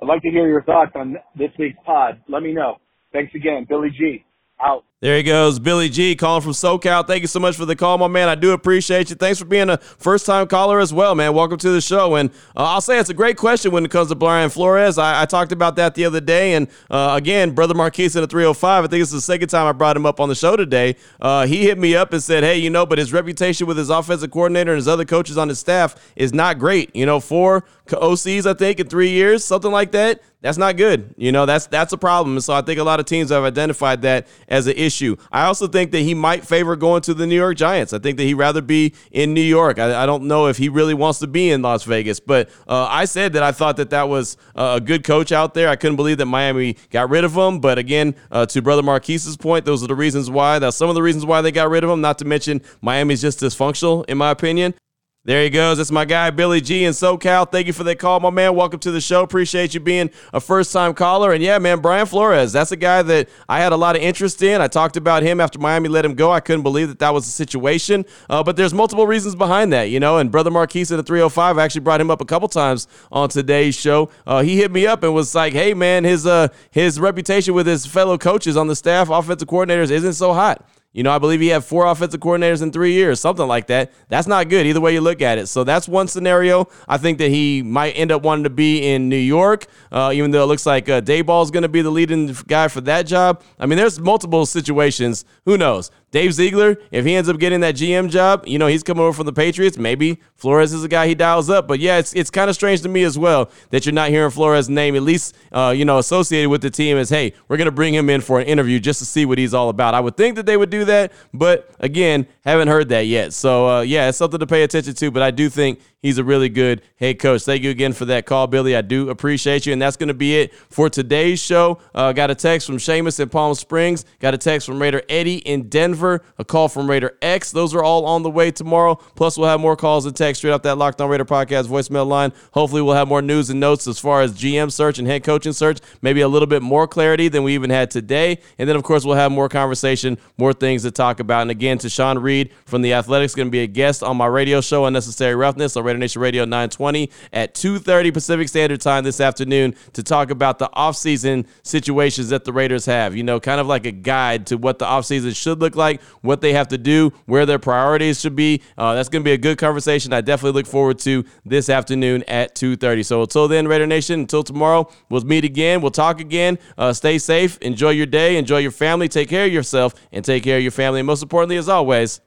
I'd 0.03 0.09
like 0.09 0.23
to 0.23 0.31
hear 0.31 0.49
your 0.49 0.63
thoughts 0.63 0.93
on 0.95 1.17
this 1.37 1.51
week's 1.59 1.79
pod. 1.87 2.21
Let 2.29 2.43
me 2.43 2.53
know. 2.53 2.77
Thanks 3.13 3.33
again, 3.35 3.67
Billy 3.69 3.89
G. 3.97 4.25
Out. 4.63 4.85
There 5.03 5.17
he 5.17 5.23
goes, 5.23 5.59
Billy 5.59 5.89
G 5.89 6.15
calling 6.15 6.43
from 6.43 6.53
SoCal. 6.53 7.07
Thank 7.07 7.23
you 7.23 7.27
so 7.27 7.41
much 7.41 7.57
for 7.57 7.65
the 7.65 7.75
call, 7.75 7.97
my 7.97 8.07
man. 8.07 8.29
I 8.29 8.35
do 8.35 8.53
appreciate 8.53 9.09
you. 9.09 9.17
Thanks 9.17 9.39
for 9.39 9.47
being 9.47 9.71
a 9.71 9.79
first 9.79 10.27
time 10.27 10.47
caller 10.47 10.79
as 10.79 10.93
well, 10.93 11.15
man. 11.15 11.33
Welcome 11.33 11.57
to 11.57 11.71
the 11.71 11.81
show. 11.81 12.17
And 12.17 12.29
uh, 12.55 12.65
I'll 12.65 12.83
say 12.83 12.99
it's 12.99 13.09
a 13.09 13.15
great 13.15 13.39
question 13.39 13.73
when 13.73 13.83
it 13.83 13.91
comes 13.91 14.11
to 14.11 14.15
Brian 14.15 14.51
Flores. 14.51 14.99
I, 14.99 15.23
I 15.23 15.25
talked 15.25 15.53
about 15.53 15.77
that 15.77 15.95
the 15.95 16.05
other 16.05 16.21
day. 16.21 16.53
And 16.53 16.69
uh, 16.91 17.15
again, 17.17 17.53
Brother 17.53 17.73
Marquise 17.73 18.15
in 18.15 18.21
the 18.21 18.29
305, 18.29 18.85
I 18.85 18.87
think 18.89 19.01
it's 19.01 19.11
the 19.11 19.23
second 19.23 19.49
time 19.49 19.67
I 19.67 19.73
brought 19.73 19.97
him 19.97 20.05
up 20.05 20.21
on 20.21 20.29
the 20.29 20.35
show 20.35 20.55
today. 20.55 20.97
Uh, 21.19 21.47
he 21.47 21.63
hit 21.63 21.79
me 21.79 21.97
up 21.97 22.13
and 22.13 22.23
said, 22.23 22.45
hey, 22.45 22.59
you 22.59 22.69
know, 22.69 22.85
but 22.85 22.99
his 22.99 23.11
reputation 23.11 23.67
with 23.67 23.79
his 23.79 23.89
offensive 23.89 24.31
coordinator 24.31 24.73
and 24.73 24.77
his 24.77 24.89
other 24.89 25.07
coaches 25.07 25.39
on 25.39 25.49
his 25.49 25.59
staff 25.59 25.97
is 26.15 26.35
not 26.35 26.59
great. 26.59 26.95
You 26.95 27.07
know, 27.07 27.21
four 27.21 27.65
OCs, 27.89 28.45
I 28.45 28.53
think, 28.53 28.81
in 28.81 28.87
three 28.87 29.11
years, 29.11 29.45
something 29.45 29.73
like 29.73 29.93
that. 29.93 30.21
That's 30.43 30.57
not 30.57 30.79
good. 30.79 31.15
You 31.19 31.33
know, 31.33 31.45
that's 31.45 31.67
that's 31.67 31.93
a 31.93 31.99
problem. 31.99 32.37
And 32.37 32.43
so 32.43 32.55
I 32.55 32.63
think 32.63 32.81
a 32.81 32.85
lot 32.85 32.99
of 32.99 33.05
teams 33.05 33.29
have 33.31 33.45
identified 33.45 34.03
that 34.03 34.27
as 34.49 34.67
an 34.67 34.75
issue. 34.75 34.90
I 35.33 35.45
also 35.45 35.67
think 35.67 35.93
that 35.93 36.01
he 36.01 36.15
might 36.15 36.47
favor 36.47 36.77
going 36.77 37.03
to 37.03 37.15
the 37.15 37.27
New 37.27 37.37
York 37.37 37.57
Giants. 37.57 37.93
I 37.93 37.99
think 37.99 38.19
that 38.19 38.25
he'd 38.25 38.35
rather 38.35 38.61
be 38.61 38.95
in 39.11 39.35
New 39.35 39.41
York. 39.41 39.79
I, 39.79 40.03
I 40.03 40.07
don't 40.07 40.25
know 40.25 40.47
if 40.47 40.59
he 40.59 40.69
really 40.69 40.95
wants 40.95 41.19
to 41.21 41.27
be 41.27 41.51
in 41.51 41.63
Las 41.63 41.85
Vegas, 41.85 42.21
but 42.21 42.51
uh, 42.69 42.87
I 42.91 43.05
said 43.05 43.33
that 43.35 43.43
I 43.43 43.53
thought 43.53 43.77
that 43.77 43.91
that 43.91 44.09
was 44.09 44.37
a 44.55 44.81
good 44.81 45.05
coach 45.05 45.33
out 45.33 45.55
there. 45.55 45.69
I 45.69 45.77
couldn't 45.77 45.97
believe 45.97 46.19
that 46.19 46.27
Miami 46.27 46.77
got 46.91 47.11
rid 47.11 47.25
of 47.25 47.35
him. 47.35 47.61
But 47.61 47.79
again, 47.79 48.15
uh, 48.31 48.47
to 48.47 48.63
Brother 48.63 48.83
Marquise's 48.83 49.37
point, 49.37 49.65
those 49.65 49.83
are 49.83 49.87
the 49.87 49.95
reasons 49.95 50.31
why. 50.31 50.59
That's 50.59 50.77
some 50.77 50.89
of 50.89 50.95
the 50.95 51.03
reasons 51.03 51.25
why 51.25 51.41
they 51.41 51.53
got 51.53 51.71
rid 51.71 51.85
of 51.85 51.91
him. 51.91 52.01
Not 52.01 52.19
to 52.19 52.25
mention 52.25 52.63
Miami's 52.83 53.21
just 53.21 53.41
dysfunctional, 53.41 54.05
in 54.07 54.19
my 54.19 54.31
opinion. 54.31 54.75
There 55.23 55.43
he 55.45 55.51
goes. 55.51 55.77
That's 55.77 55.91
my 55.91 56.07
guy, 56.07 56.31
Billy 56.31 56.63
G 56.63 56.85
in 56.85 56.93
SoCal. 56.95 57.53
Thank 57.53 57.67
you 57.67 57.75
for 57.75 57.85
that 57.85 57.99
call, 57.99 58.21
my 58.21 58.31
man. 58.31 58.55
Welcome 58.55 58.81
to 58.81 58.91
the 58.91 59.03
show. 59.03 59.23
Appreciate 59.23 59.75
you 59.75 59.81
being 59.81 60.09
a 60.33 60.41
first 60.41 60.73
time 60.73 60.95
caller. 60.95 61.33
And 61.33 61.43
yeah, 61.43 61.59
man, 61.59 61.81
Brian 61.81 62.07
Flores, 62.07 62.55
that's 62.55 62.73
a 62.73 62.77
guy 62.77 63.03
that 63.03 63.29
I 63.47 63.61
had 63.61 63.73
a 63.73 63.77
lot 63.77 63.97
of 63.97 64.03
interest 64.03 64.43
in. 64.43 64.63
I 64.63 64.67
talked 64.67 64.97
about 64.97 65.23
him 65.23 65.39
after 65.39 65.59
Miami 65.59 65.91
let 65.91 66.07
him 66.07 66.15
go. 66.15 66.33
I 66.33 66.41
couldn't 66.41 66.63
believe 66.63 66.89
that 66.89 67.01
that 67.01 67.13
was 67.13 67.27
the 67.27 67.33
situation. 67.33 68.07
Uh, 68.31 68.43
but 68.43 68.57
there's 68.57 68.73
multiple 68.73 69.07
reasons 69.07 69.35
behind 69.35 69.75
that, 69.75 69.91
you 69.91 70.01
know. 70.01 70.17
And 70.17 70.33
Brother 70.33 70.51
Marquise 70.51 70.91
in 70.91 70.97
the 70.97 71.03
305 71.03 71.59
I 71.59 71.65
actually 71.65 71.83
brought 71.83 72.01
him 72.01 72.11
up 72.11 72.23
a 72.23 72.25
couple 72.27 72.49
times 72.49 72.89
on 73.13 73.29
today's 73.29 73.75
show. 73.75 74.11
Uh, 74.27 74.41
he 74.41 74.57
hit 74.57 74.71
me 74.71 74.87
up 74.87 75.03
and 75.03 75.13
was 75.13 75.35
like, 75.35 75.53
hey, 75.53 75.75
man, 75.75 76.05
his, 76.05 76.27
uh, 76.27 76.49
his 76.71 76.99
reputation 76.99 77.53
with 77.53 77.67
his 77.67 77.85
fellow 77.85 78.17
coaches 78.17 78.57
on 78.57 78.69
the 78.69 78.75
staff, 78.75 79.11
offensive 79.11 79.49
coordinators, 79.49 79.91
isn't 79.91 80.15
so 80.15 80.33
hot. 80.33 80.67
You 80.93 81.05
know, 81.05 81.13
I 81.13 81.19
believe 81.19 81.41
he 81.41 81.49
had 81.49 81.65
four 81.65 81.87
offensive 81.87 82.19
coordinators 82.19 82.63
in 82.63 82.73
three 82.73 82.93
years, 82.93 83.21
something 83.21 83.47
like 83.47 83.69
that. 83.69 83.93
That's 84.09 84.27
not 84.27 84.49
good 84.49 84.67
either 84.67 84.81
way 84.81 84.93
you 84.93 85.01
look 85.01 85.23
at 85.23 85.39
it. 85.39 85.47
So 85.47 85.63
that's 85.63 85.87
one 85.87 86.09
scenario. 86.09 86.67
I 86.89 86.99
think 86.99 87.19
that 87.19 87.31
he 87.31 87.63
might 87.63 87.93
end 87.93 88.11
up 88.11 88.23
wanting 88.23 88.43
to 88.43 88.51
be 88.51 88.93
in 88.93 89.09
New 89.09 89.17
York, 89.17 89.67
uh, 89.93 90.11
even 90.13 90.33
though 90.33 90.43
it 90.43 90.47
looks 90.47 90.67
like 90.67 90.89
uh, 90.89 91.01
Daboll 91.01 91.45
is 91.45 91.53
going 91.53 91.63
to 91.63 91.69
be 91.69 91.81
the 91.81 91.91
leading 91.91 92.37
guy 92.49 92.67
for 92.67 92.81
that 92.83 93.03
job. 93.07 93.41
I 93.61 93.67
mean, 93.67 93.79
there's 93.79 94.01
multiple 94.01 94.45
situations. 94.47 95.25
Who 95.45 95.57
knows? 95.57 95.93
Dave 96.11 96.35
Ziegler, 96.35 96.77
if 96.91 97.05
he 97.05 97.15
ends 97.15 97.29
up 97.29 97.39
getting 97.39 97.61
that 97.61 97.77
GM 97.77 98.11
job, 98.11 98.45
you 98.47 98.59
know, 98.59 98.67
he's 98.67 98.83
coming 98.83 99.03
over 99.03 99.13
from 99.13 99.27
the 99.27 99.33
Patriots. 99.33 99.79
Maybe 99.79 100.21
Flores 100.35 100.73
is 100.73 100.83
a 100.83 100.89
guy 100.89 101.07
he 101.07 101.15
dials 101.15 101.49
up. 101.49 101.69
But 101.69 101.79
yeah, 101.79 101.99
it's, 101.99 102.13
it's 102.15 102.31
kind 102.31 102.51
of 102.51 102.57
strange 102.57 102.83
to 102.83 102.89
me 102.89 103.05
as 103.05 103.17
well 103.17 103.51
that 103.71 103.87
you're 103.87 103.93
not 103.93 104.09
hearing 104.09 104.31
Flores' 104.31 104.69
name, 104.69 104.97
at 104.97 105.03
least, 105.03 105.37
uh, 105.53 105.73
you 105.77 105.85
know, 105.85 105.99
associated 105.99 106.51
with 106.51 106.63
the 106.63 106.71
team 106.71 106.97
as, 106.97 107.11
hey, 107.11 107.33
we're 107.47 107.57
going 107.57 107.67
to 107.67 107.73
bring 107.73 107.95
him 107.95 108.11
in 108.11 108.21
for 108.21 108.41
an 108.41 108.47
interview 108.47 108.81
just 108.81 108.99
to 108.99 109.05
see 109.05 109.25
what 109.25 109.39
he's 109.39 109.55
all 109.55 109.69
about. 109.69 109.95
I 109.95 110.01
would 110.01 110.17
think 110.17 110.35
that 110.37 110.47
they 110.47 110.57
would 110.57 110.71
do 110.71 110.85
that. 110.87 111.13
But 111.33 111.71
again, 111.79 112.27
haven't 112.45 112.69
heard 112.69 112.89
that 112.89 113.07
yet. 113.07 113.33
So 113.33 113.69
uh, 113.69 113.81
yeah, 113.83 114.09
it's 114.09 114.19
something 114.19 114.41
to 114.41 114.47
pay 114.47 114.65
attention 114.65 114.95
to. 114.95 115.11
But 115.13 115.23
I 115.23 115.31
do 115.31 115.49
think 115.49 115.81
he's 116.03 116.19
a 116.19 116.25
really 116.25 116.49
good 116.49 116.83
head 116.97 117.21
coach. 117.21 117.43
Thank 117.43 117.63
you 117.63 117.71
again 117.71 117.93
for 117.93 118.07
that 118.07 118.27
call, 118.27 118.49
Billy. 118.49 118.75
I 118.75 118.83
do 118.83 119.11
appreciate 119.11 119.65
you. 119.65 119.73
And 119.73 119.81
that's 119.81 119.97
going 119.97 120.09
to 120.09 120.15
be 120.15 120.41
it 120.41 120.55
for 120.71 120.91
today's 120.91 121.41
show. 121.41 121.79
Uh, 121.95 122.13
got 122.13 122.31
a 122.31 122.35
text 122.35 122.67
from 122.67 122.79
Seamus 122.79 123.21
in 123.21 123.29
Palm 123.29 123.55
Springs. 123.55 124.05
Got 124.19 124.35
a 124.35 124.39
text 124.39 124.67
from 124.67 124.83
Raider 124.83 125.03
Eddie 125.09 125.39
in 125.39 125.69
Denver. 125.69 126.00
A 126.39 126.45
call 126.45 126.69
from 126.69 126.89
Raider 126.89 127.17
X. 127.23 127.51
Those 127.51 127.75
are 127.75 127.83
all 127.83 128.07
on 128.07 128.23
the 128.23 128.31
way 128.31 128.51
tomorrow. 128.51 128.95
Plus, 128.95 129.37
we'll 129.37 129.49
have 129.49 129.61
more 129.61 129.77
calls 129.77 130.07
and 130.07 130.17
text 130.17 130.41
straight 130.41 130.53
off 130.53 130.63
that 130.63 130.79
Locked 130.79 131.01
On 131.01 131.09
Raider 131.09 131.25
podcast 131.25 131.67
voicemail 131.67 132.07
line. 132.07 132.33
Hopefully, 132.53 132.83
we'll 132.83 132.95
have 132.95 133.09
more 133.09 133.23
news 133.23 133.51
and 133.51 133.61
notes 133.61 133.87
as 133.87 133.99
far 133.99 134.23
as 134.23 134.33
GM 134.33 134.73
search 134.73 134.99
and 134.99 135.07
head 135.07 135.25
coaching 135.25 135.53
search. 135.53 135.79
Maybe 136.03 136.21
a 136.21 136.29
little 136.29 136.47
bit 136.47 136.63
more 136.63 136.87
clarity 136.87 137.29
than 137.29 137.43
we 137.43 137.55
even 137.55 137.71
had 137.71 137.91
today. 137.91 138.39
And 138.59 138.69
then, 138.69 138.77
of 138.77 138.83
course, 138.83 139.05
we'll 139.05 139.17
have 139.17 139.33
more 139.33 139.49
conversation, 139.49 140.19
more 140.39 140.53
things 140.53 140.83
to 140.83 140.91
talk 140.91 141.21
about. 141.21 141.43
And 141.43 141.51
again, 141.51 141.79
Tashan 141.79 142.23
Reed 142.23 142.53
from 142.65 142.83
The 142.83 142.95
Athletics, 142.95 143.35
going 143.35 143.49
to 143.49 143.53
be 143.53 143.61
a 143.61 143.67
guest 143.67 144.03
on 144.03 144.17
my 144.17 144.27
radio 144.27 144.61
show, 144.61 144.87
Unnecessary 144.87 145.35
Roughness, 145.35 145.77
on 145.77 145.85
Raider 145.85 145.99
Nation 145.99 146.23
Radio 146.23 146.45
920 146.45 147.11
at 147.33 147.55
2.30 147.55 148.13
Pacific 148.13 148.49
Standard 148.49 148.81
Time 148.81 149.05
this 149.05 149.21
afternoon 149.21 149.75
to 149.93 150.03
talk 150.03 150.31
about 150.31 150.59
the 150.59 150.69
offseason 150.69 151.47
situations 151.63 152.29
that 152.31 152.45
the 152.45 152.53
Raiders 152.53 152.87
have. 152.87 153.17
You 153.17 153.23
know, 153.23 153.41
kind 153.41 153.61
of 153.61 153.67
like 153.67 153.87
a 153.87 153.93
guide 153.93 154.47
to 154.49 154.57
what 154.57 154.79
the 154.79 154.85
offseason 154.85 155.35
should 155.35 155.61
look 155.61 155.77
like, 155.91 156.03
what 156.23 156.41
they 156.41 156.53
have 156.53 156.69
to 156.69 156.79
do, 156.79 157.13
where 157.27 157.47
their 157.47 157.59
priorities 157.59 158.21
should 158.21 158.37
be. 158.37 158.63
Uh, 158.77 158.95
that's 158.95 159.09
going 159.09 159.23
to 159.23 159.25
be 159.25 159.33
a 159.33 159.39
good 159.39 159.59
conversation. 159.59 160.13
I 160.13 160.21
definitely 160.21 160.59
look 160.59 160.67
forward 160.67 160.99
to 161.01 161.25
this 161.45 161.69
afternoon 161.69 162.23
at 162.29 162.55
2.30. 162.55 163.05
So 163.05 163.23
until 163.23 163.49
then, 163.49 163.69
Raider 163.69 163.87
Nation, 163.87 164.21
until 164.21 164.43
tomorrow, 164.43 164.91
we'll 165.09 165.23
meet 165.23 165.45
again. 165.45 165.81
We'll 165.81 165.91
talk 165.91 166.21
again. 166.21 166.59
Uh, 166.79 166.93
stay 166.93 167.19
safe. 167.19 167.59
Enjoy 167.59 167.91
your 167.91 168.07
day. 168.07 168.37
Enjoy 168.37 168.59
your 168.59 168.71
family. 168.71 169.09
Take 169.09 169.29
care 169.29 169.47
of 169.47 169.53
yourself 169.53 169.95
and 170.13 170.25
take 170.25 170.45
care 170.45 170.57
of 170.57 170.63
your 170.63 170.73
family. 170.73 171.01
And 171.01 171.07
most 171.07 171.23
importantly, 171.23 171.57
as 171.57 171.69
always, 171.69 172.21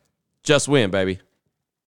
just 0.43 0.68
win, 0.68 0.91
baby. 0.91 1.20